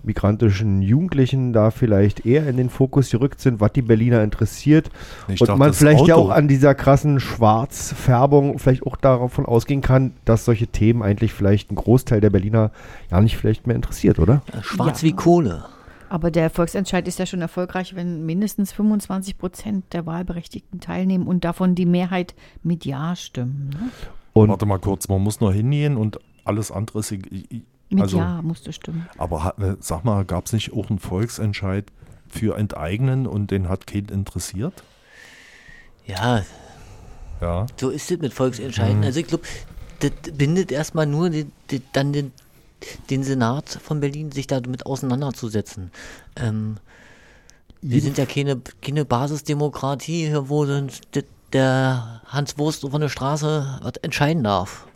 migrantischen 0.05 0.83
Jugendlichen 0.83 1.53
da 1.53 1.71
vielleicht 1.71 2.27
eher 2.27 2.47
in 2.49 2.57
den 2.57 2.71
Fokus 2.71 3.11
gerückt 3.11 3.41
sind, 3.41 3.61
was 3.61 3.73
die 3.73 3.83
Berliner 3.83 4.23
interessiert. 4.23 4.91
Ich 5.29 5.41
und 5.41 5.49
dachte, 5.49 5.59
man 5.59 5.73
vielleicht 5.73 6.07
ja 6.07 6.15
Auto. 6.15 6.31
auch 6.31 6.31
an 6.31 6.49
dieser 6.49 6.75
krassen 6.75 7.21
Schwarzfärbung 7.21 8.59
vielleicht 8.59 8.87
auch 8.87 8.97
davon 8.97 9.47
ausgehen 9.47 9.81
kann, 9.81 10.13
dass 10.25 10.45
solche 10.45 10.67
Themen 10.67 11.03
eigentlich 11.03 11.33
vielleicht 11.33 11.71
einen 11.71 11.77
Großteil 11.77 12.21
der 12.21 12.31
Berliner 12.31 12.71
ja 13.11 13.21
nicht 13.21 13.37
vielleicht 13.37 13.67
mehr 13.67 13.77
interessiert, 13.77 14.19
oder? 14.19 14.43
Schwarz 14.63 15.03
Ja. 15.03 15.09
wie 15.09 15.13
Kohle. 15.13 15.65
Aber 16.09 16.31
der 16.31 16.51
Volksentscheid 16.51 17.09
ist 17.09 17.19
ja 17.19 17.25
schon 17.25 17.41
erfolgreich, 17.41 17.95
wenn 17.95 18.27
mindestens 18.27 18.71
25 18.73 19.39
Prozent 19.39 19.85
der 19.95 20.05
Wahlberechtigten 20.05 20.79
teilnehmen 20.79 21.27
und 21.27 21.43
davon 21.43 21.75
die 21.75 21.87
Mehrheit 21.87 22.35
mit 22.63 22.85
Ja 22.85 23.17
stimmen. 23.17 23.71
Ne? 23.71 23.89
Und 24.35 24.51
Warte 24.51 24.67
mal 24.67 24.79
kurz, 24.79 25.09
man 25.09 25.23
muss 25.23 25.41
nur 25.41 25.55
hingehen 25.55 25.97
und 25.97 26.19
alles 26.45 26.71
andere 26.71 26.99
ist. 26.99 27.15
Mit 27.93 28.03
also, 28.03 28.19
Ja 28.19 28.43
musst 28.43 28.67
du 28.67 28.73
stimmen. 28.73 29.09
Aber 29.19 29.45
hat, 29.45 29.59
äh, 29.59 29.77
sag 29.81 30.05
mal, 30.05 30.25
gab 30.25 30.47
es 30.47 30.53
nicht 30.53 30.73
auch 30.73 30.89
einen 30.91 30.99
Volksentscheid 30.99 31.87
für 32.29 32.57
Enteignen 32.57 33.27
und 33.27 33.51
den 33.51 33.69
hat 33.69 33.87
kein 33.87 34.07
interessiert? 34.07 34.83
Ja, 36.07 36.43
Ja. 37.41 37.67
So 37.79 37.91
ist 37.91 38.11
es 38.11 38.19
mit 38.21 38.33
Volksentscheiden. 38.33 38.99
Mhm. 38.99 39.05
Also 39.05 39.21
ich 39.21 39.27
glaube, 39.27 39.45
das 39.99 40.13
bindet 40.37 40.73
erstmal 40.73 41.07
nur 41.07 41.31
den, 41.31 41.53
den, 41.71 41.83
dann 41.93 42.13
den, 42.13 42.33
den 43.11 43.25
Senat 43.25 43.69
von 43.69 44.01
Berlin, 44.01 44.33
sich 44.33 44.47
damit 44.47 44.87
auseinanderzusetzen. 44.87 45.91
Ähm, 46.37 46.77
wir 47.81 48.01
sind 48.01 48.17
ja 48.17 48.27
keine, 48.27 48.61
keine 48.81 49.05
Basisdemokratie, 49.05 50.29
hier, 50.29 50.49
wo 50.49 50.65
der 51.53 52.23
Hans 52.27 52.57
Wurst 52.57 52.89
von 52.89 53.01
der 53.01 53.09
Straße 53.09 53.81
was 53.83 53.97
entscheiden 54.03 54.45
darf. 54.45 54.87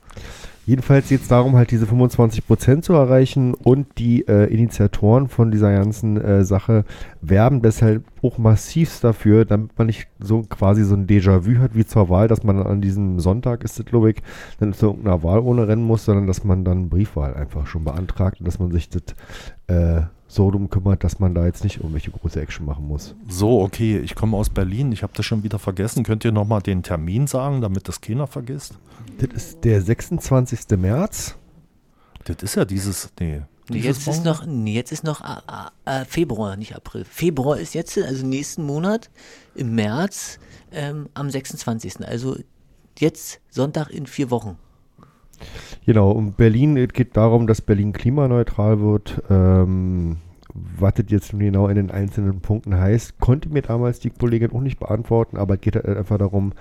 Jedenfalls 0.66 1.08
geht 1.08 1.22
es 1.22 1.28
darum, 1.28 1.54
halt 1.54 1.70
diese 1.70 1.86
25% 1.86 2.82
zu 2.82 2.92
erreichen 2.92 3.54
und 3.54 3.86
die 3.98 4.26
äh, 4.26 4.52
Initiatoren 4.52 5.28
von 5.28 5.52
dieser 5.52 5.72
ganzen 5.72 6.20
äh, 6.20 6.44
Sache 6.44 6.84
werben 7.20 7.62
deshalb 7.62 8.04
auch 8.20 8.36
massivst 8.36 9.04
dafür, 9.04 9.44
damit 9.44 9.78
man 9.78 9.86
nicht 9.86 10.08
so 10.18 10.42
quasi 10.42 10.82
so 10.82 10.96
ein 10.96 11.06
Déjà-vu 11.06 11.60
hat 11.60 11.76
wie 11.76 11.86
zur 11.86 12.08
Wahl, 12.08 12.26
dass 12.26 12.42
man 12.42 12.60
an 12.60 12.80
diesem 12.80 13.20
Sonntag, 13.20 13.62
ist 13.62 13.78
das 13.78 13.86
glaube 13.86 14.12
dann 14.58 14.72
zu 14.72 14.86
irgendeiner 14.86 15.22
Wahl 15.22 15.38
ohne 15.38 15.68
rennen 15.68 15.84
muss, 15.84 16.04
sondern 16.04 16.26
dass 16.26 16.42
man 16.42 16.64
dann 16.64 16.88
Briefwahl 16.88 17.34
einfach 17.34 17.68
schon 17.68 17.84
beantragt 17.84 18.40
und 18.40 18.48
dass 18.48 18.58
man 18.58 18.72
sich 18.72 18.88
das 18.88 19.02
äh, 19.68 20.02
so 20.28 20.50
drum 20.50 20.70
kümmert, 20.70 21.04
dass 21.04 21.20
man 21.20 21.34
da 21.34 21.46
jetzt 21.46 21.62
nicht 21.62 21.76
irgendwelche 21.76 22.10
große 22.10 22.40
Action 22.40 22.66
machen 22.66 22.86
muss. 22.88 23.14
So, 23.28 23.60
okay, 23.60 23.98
ich 23.98 24.14
komme 24.14 24.36
aus 24.36 24.50
Berlin. 24.50 24.92
Ich 24.92 25.02
habe 25.02 25.12
das 25.14 25.24
schon 25.24 25.42
wieder 25.42 25.58
vergessen. 25.58 26.04
Könnt 26.04 26.24
ihr 26.24 26.32
nochmal 26.32 26.62
den 26.62 26.82
Termin 26.82 27.26
sagen, 27.26 27.60
damit 27.60 27.88
das 27.88 28.00
keiner 28.00 28.26
vergisst? 28.26 28.74
Das 29.18 29.30
ist 29.30 29.64
der 29.64 29.80
26. 29.80 30.78
März. 30.78 31.36
Das 32.24 32.42
ist 32.42 32.56
ja 32.56 32.64
dieses, 32.64 33.10
nee. 33.20 33.42
Dieses 33.68 34.04
jetzt 34.04 34.16
ist 34.16 34.24
noch, 34.24 34.46
nee, 34.46 34.74
jetzt 34.74 34.92
ist 34.92 35.04
noch 35.04 35.22
äh, 35.22 35.40
äh, 35.84 36.04
Februar, 36.04 36.56
nicht 36.56 36.74
April. 36.74 37.04
Februar 37.04 37.58
ist 37.58 37.74
jetzt, 37.74 37.98
also 37.98 38.26
nächsten 38.26 38.64
Monat, 38.64 39.10
im 39.54 39.74
März, 39.74 40.38
ähm, 40.72 41.08
am 41.14 41.30
26. 41.30 42.06
Also 42.06 42.36
jetzt 42.98 43.40
Sonntag 43.50 43.90
in 43.90 44.06
vier 44.06 44.30
Wochen. 44.30 44.56
Genau, 45.84 46.10
und 46.10 46.36
Berlin, 46.36 46.76
es 46.76 46.92
geht 46.92 47.16
darum, 47.16 47.46
dass 47.46 47.60
Berlin 47.60 47.92
klimaneutral 47.92 48.80
wird. 48.80 49.22
Ähm, 49.30 50.16
was 50.78 50.94
das 50.94 51.06
jetzt 51.08 51.38
genau 51.38 51.68
in 51.68 51.76
den 51.76 51.90
einzelnen 51.90 52.40
Punkten 52.40 52.76
heißt, 52.76 53.18
konnte 53.20 53.48
mir 53.48 53.62
damals 53.62 54.00
die 54.00 54.10
Kollegin 54.10 54.52
auch 54.52 54.60
nicht 54.60 54.78
beantworten, 54.78 55.36
aber 55.36 55.54
es 55.54 55.60
geht 55.60 55.76
halt 55.76 55.86
einfach 55.86 56.18
darum, 56.18 56.52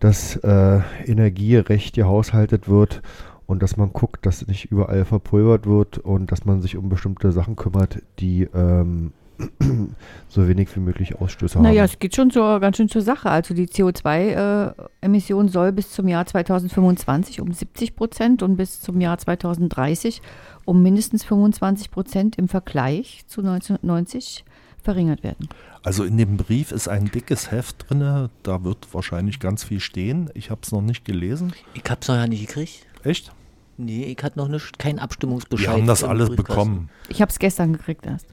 dass 0.00 0.36
äh, 0.36 0.80
Energie 1.06 1.56
recht 1.56 1.94
gehaushaltet 1.94 2.68
wird 2.68 3.02
und 3.46 3.62
dass 3.62 3.76
man 3.76 3.92
guckt, 3.92 4.26
dass 4.26 4.46
nicht 4.46 4.70
überall 4.70 5.04
verpulvert 5.04 5.66
wird 5.66 5.98
und 5.98 6.32
dass 6.32 6.44
man 6.44 6.60
sich 6.60 6.76
um 6.76 6.88
bestimmte 6.88 7.30
Sachen 7.32 7.56
kümmert, 7.56 8.02
die 8.18 8.48
ähm, 8.54 9.12
so 10.28 10.48
wenig 10.48 10.74
wie 10.76 10.80
möglich 10.80 11.16
Ausstöße 11.16 11.56
haben. 11.56 11.64
Naja, 11.64 11.84
es 11.84 11.98
geht 11.98 12.14
schon 12.14 12.30
so 12.30 12.40
ganz 12.60 12.76
schön 12.76 12.88
zur 12.88 13.02
Sache. 13.02 13.30
Also 13.30 13.54
die 13.54 13.66
CO2-Emission 13.66 15.48
soll 15.48 15.72
bis 15.72 15.90
zum 15.90 16.08
Jahr 16.08 16.26
2025 16.26 17.40
um 17.40 17.52
70 17.52 17.96
Prozent 17.96 18.42
und 18.42 18.56
bis 18.56 18.80
zum 18.80 19.00
Jahr 19.00 19.18
2030 19.18 20.22
um 20.64 20.82
mindestens 20.82 21.24
25 21.24 21.90
Prozent 21.90 22.38
im 22.38 22.48
Vergleich 22.48 23.24
zu 23.26 23.40
1990 23.40 24.44
verringert 24.82 25.22
werden. 25.22 25.48
Also 25.82 26.04
in 26.04 26.16
dem 26.16 26.36
Brief 26.36 26.72
ist 26.72 26.88
ein 26.88 27.06
dickes 27.06 27.50
Heft 27.50 27.86
drin. 27.88 28.28
Da 28.42 28.64
wird 28.64 28.92
wahrscheinlich 28.92 29.40
ganz 29.40 29.64
viel 29.64 29.80
stehen. 29.80 30.30
Ich 30.34 30.50
habe 30.50 30.60
es 30.62 30.72
noch 30.72 30.82
nicht 30.82 31.04
gelesen. 31.04 31.52
Ich 31.74 31.82
hab's 31.90 32.08
noch 32.08 32.16
ja 32.16 32.26
nicht 32.26 32.46
gekriegt. 32.46 32.86
Echt? 33.02 33.32
Nee, 33.76 34.04
ich 34.04 34.22
hatte 34.22 34.38
noch 34.38 34.48
nicht, 34.48 34.78
keinen 34.78 34.98
Abstimmungsbescheid. 34.98 35.66
Wir 35.66 35.72
haben 35.72 35.86
das 35.86 36.04
alles 36.04 36.30
bekommen. 36.30 36.90
Ich 37.08 37.20
habe 37.20 37.30
es 37.30 37.38
gestern 37.38 37.72
gekriegt 37.72 38.06
erst. 38.06 38.26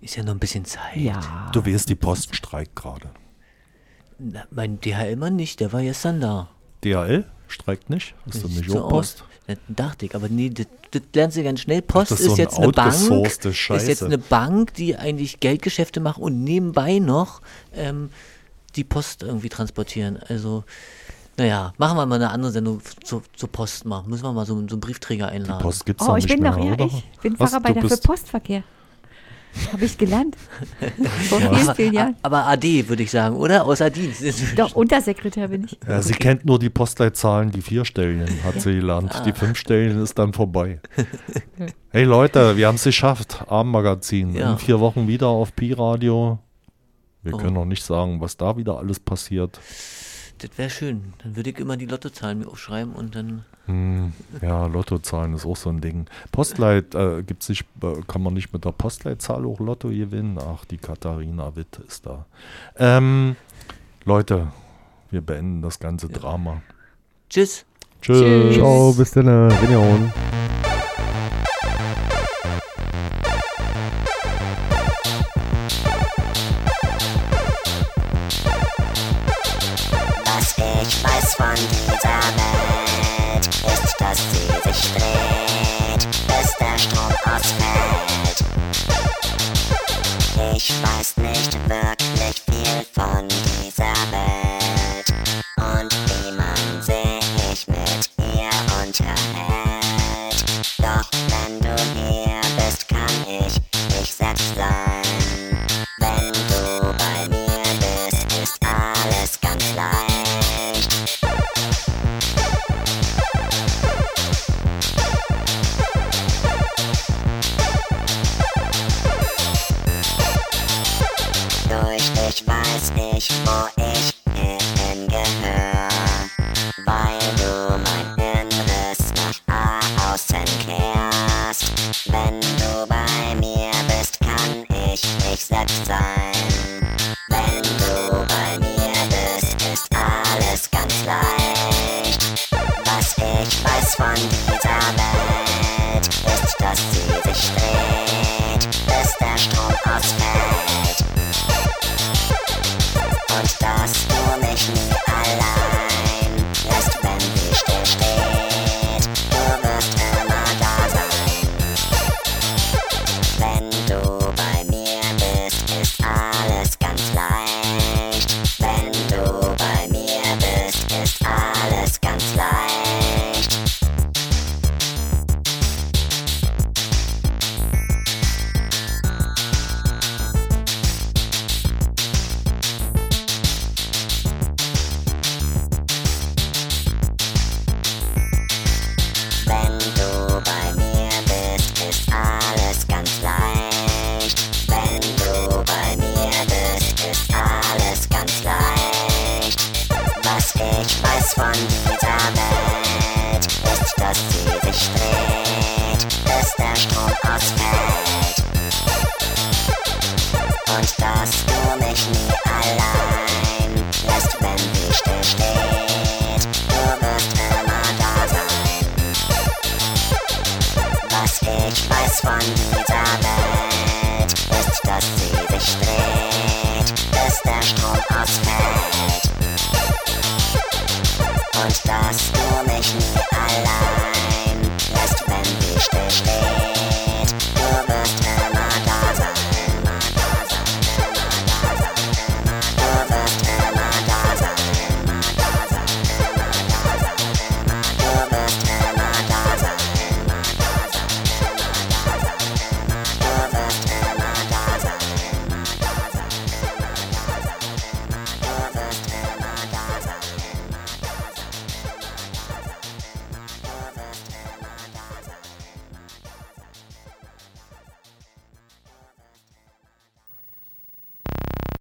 Ist 0.00 0.16
ja 0.16 0.22
noch 0.24 0.32
ein 0.32 0.38
bisschen 0.38 0.64
Zeit. 0.64 0.96
Ja. 0.96 1.50
Du 1.52 1.64
weißt, 1.64 1.88
die 1.88 1.94
Post 1.94 2.34
streikt 2.34 2.74
gerade. 2.76 3.10
Na, 4.18 4.44
mein 4.50 4.80
DHL-Mann 4.80 5.36
nicht, 5.36 5.60
der 5.60 5.72
war 5.72 5.82
gestern 5.82 6.20
da. 6.20 6.48
DHL 6.84 7.24
streikt 7.48 7.90
nicht? 7.90 8.14
Ist 8.26 8.42
das 8.44 8.50
Sieht 8.50 8.58
nicht 8.60 8.70
so 8.70 8.84
auch 8.84 8.88
Post? 8.90 9.24
Das 9.46 9.58
dachte 9.68 10.06
ich, 10.06 10.14
aber 10.14 10.28
nee, 10.28 10.48
das, 10.50 10.66
das 10.92 11.02
lernst 11.14 11.36
du 11.36 11.42
ganz 11.42 11.60
schnell. 11.60 11.82
Post 11.82 12.12
das 12.12 12.20
ist 12.20 12.26
ist, 12.26 12.36
so 12.36 12.42
jetzt 12.42 12.58
eine 12.58 12.72
Bank. 12.72 12.88
outgesourcete 12.94 13.48
Ist 13.50 13.56
Scheiße. 13.56 13.86
jetzt 13.88 14.02
eine 14.02 14.18
Bank, 14.18 14.74
die 14.74 14.96
eigentlich 14.96 15.40
Geldgeschäfte 15.40 16.00
macht 16.00 16.18
und 16.18 16.44
nebenbei 16.44 16.98
noch 16.98 17.40
ähm, 17.74 18.10
die 18.76 18.84
Post 18.84 19.22
irgendwie 19.24 19.48
transportieren. 19.48 20.18
Also, 20.28 20.64
naja, 21.36 21.72
machen 21.78 21.96
wir 21.98 22.06
mal 22.06 22.14
eine 22.16 22.30
andere 22.30 22.52
Sendung 22.52 22.80
zur, 23.04 23.22
zur 23.34 23.50
Post 23.50 23.84
mal. 23.84 24.02
Müssen 24.04 24.22
wir 24.22 24.32
mal 24.32 24.46
so, 24.46 24.54
so 24.54 24.60
einen 24.60 24.80
Briefträger 24.80 25.28
einladen. 25.28 25.58
Die 25.58 25.62
Post 25.64 25.84
gibt's 25.86 26.06
Oh, 26.08 26.16
ich 26.16 26.24
nicht 26.24 26.34
bin 26.34 26.42
mehr, 26.42 26.52
doch, 26.52 26.64
ja, 26.64 26.72
oder? 26.74 26.86
ich 26.86 27.20
bin 27.20 27.32
Was, 27.38 27.50
Facharbeiter 27.50 27.80
du 27.80 27.88
für 27.88 27.94
bist- 27.94 28.04
Postverkehr. 28.04 28.62
Habe 29.72 29.84
ich 29.84 29.98
gelernt. 29.98 30.36
Vor 31.28 31.40
Ja. 31.40 31.54
vielen, 31.54 31.74
vielen 31.74 31.92
Jahren. 31.94 32.16
Aber 32.22 32.46
AD, 32.46 32.88
würde 32.88 33.02
ich 33.02 33.10
sagen, 33.10 33.36
oder? 33.36 33.64
Außer 33.66 33.90
Dienst. 33.90 34.22
Doch, 34.56 34.74
Untersekretär 34.74 35.48
bin 35.48 35.64
ich. 35.64 35.78
Ja, 35.86 36.00
sie 36.00 36.14
kennt 36.14 36.44
nur 36.46 36.58
die 36.58 36.70
Postleitzahlen, 36.70 37.50
die 37.50 37.60
vier 37.62 37.84
Stellen, 37.84 38.28
hat 38.44 38.60
sie 38.60 38.74
gelernt. 38.76 39.10
Ah. 39.14 39.20
Die 39.24 39.32
fünf 39.32 39.58
Stellen 39.58 40.02
ist 40.02 40.18
dann 40.18 40.32
vorbei. 40.32 40.80
Hey 41.94 42.04
Leute, 42.04 42.56
wir 42.56 42.68
haben 42.68 42.76
es 42.76 42.84
geschafft. 42.84 43.44
Abendmagazin. 43.48 44.34
Ja. 44.34 44.52
In 44.52 44.58
vier 44.58 44.80
Wochen 44.80 45.06
wieder 45.08 45.26
auf 45.28 45.54
Pi-Radio. 45.54 46.38
Wir 47.22 47.34
Oh. 47.34 47.36
können 47.36 47.52
noch 47.52 47.66
nicht 47.66 47.84
sagen, 47.84 48.18
was 48.18 48.38
da 48.38 48.56
wieder 48.56 48.78
alles 48.78 48.98
passiert. 48.98 49.60
Das 50.42 50.58
wäre 50.58 50.70
schön. 50.70 51.14
Dann 51.22 51.36
würde 51.36 51.50
ich 51.50 51.58
immer 51.58 51.76
die 51.76 51.86
Lottozahlen 51.86 52.40
mir 52.40 52.48
aufschreiben 52.48 52.92
und 52.94 53.14
dann. 53.14 53.44
Hm, 53.66 54.12
ja, 54.40 54.66
Lottozahlen 54.66 55.34
ist 55.34 55.46
auch 55.46 55.56
so 55.56 55.70
ein 55.70 55.80
Ding. 55.80 56.06
Postleit 56.32 56.96
äh, 56.96 57.22
gibt's 57.22 57.48
nicht, 57.48 57.64
äh, 57.82 58.02
kann 58.08 58.22
man 58.22 58.34
nicht 58.34 58.52
mit 58.52 58.64
der 58.64 58.72
Postleitzahl 58.72 59.46
auch 59.46 59.60
Lotto 59.60 59.88
gewinnen. 59.88 60.38
Ach, 60.40 60.64
die 60.64 60.78
Katharina 60.78 61.54
Witt 61.54 61.78
ist 61.86 62.06
da. 62.06 62.26
Ähm, 62.76 63.36
Leute, 64.04 64.48
wir 65.10 65.20
beenden 65.20 65.62
das 65.62 65.78
ganze 65.78 66.08
Drama. 66.08 66.60
Tschüss. 67.30 67.64
Tschüss. 68.00 68.56
Ciao, 68.56 68.92
bis 68.92 69.12
dann. 69.12 69.28
Reinhauen. 69.28 70.12
Welt, 82.08 83.46
ist, 83.46 83.94
dass 83.98 84.18
sie 84.18 84.70
sich 84.70 84.92
dreht, 84.92 86.06
bis 86.26 86.56
der 86.58 86.78
Strom 86.78 87.14
ausfällt. 87.24 88.38
Ich 90.54 90.72
weiß 90.82 91.16
nicht 91.18 91.52
wirklich 91.68 92.42
viel 92.46 92.86
von 92.92 93.41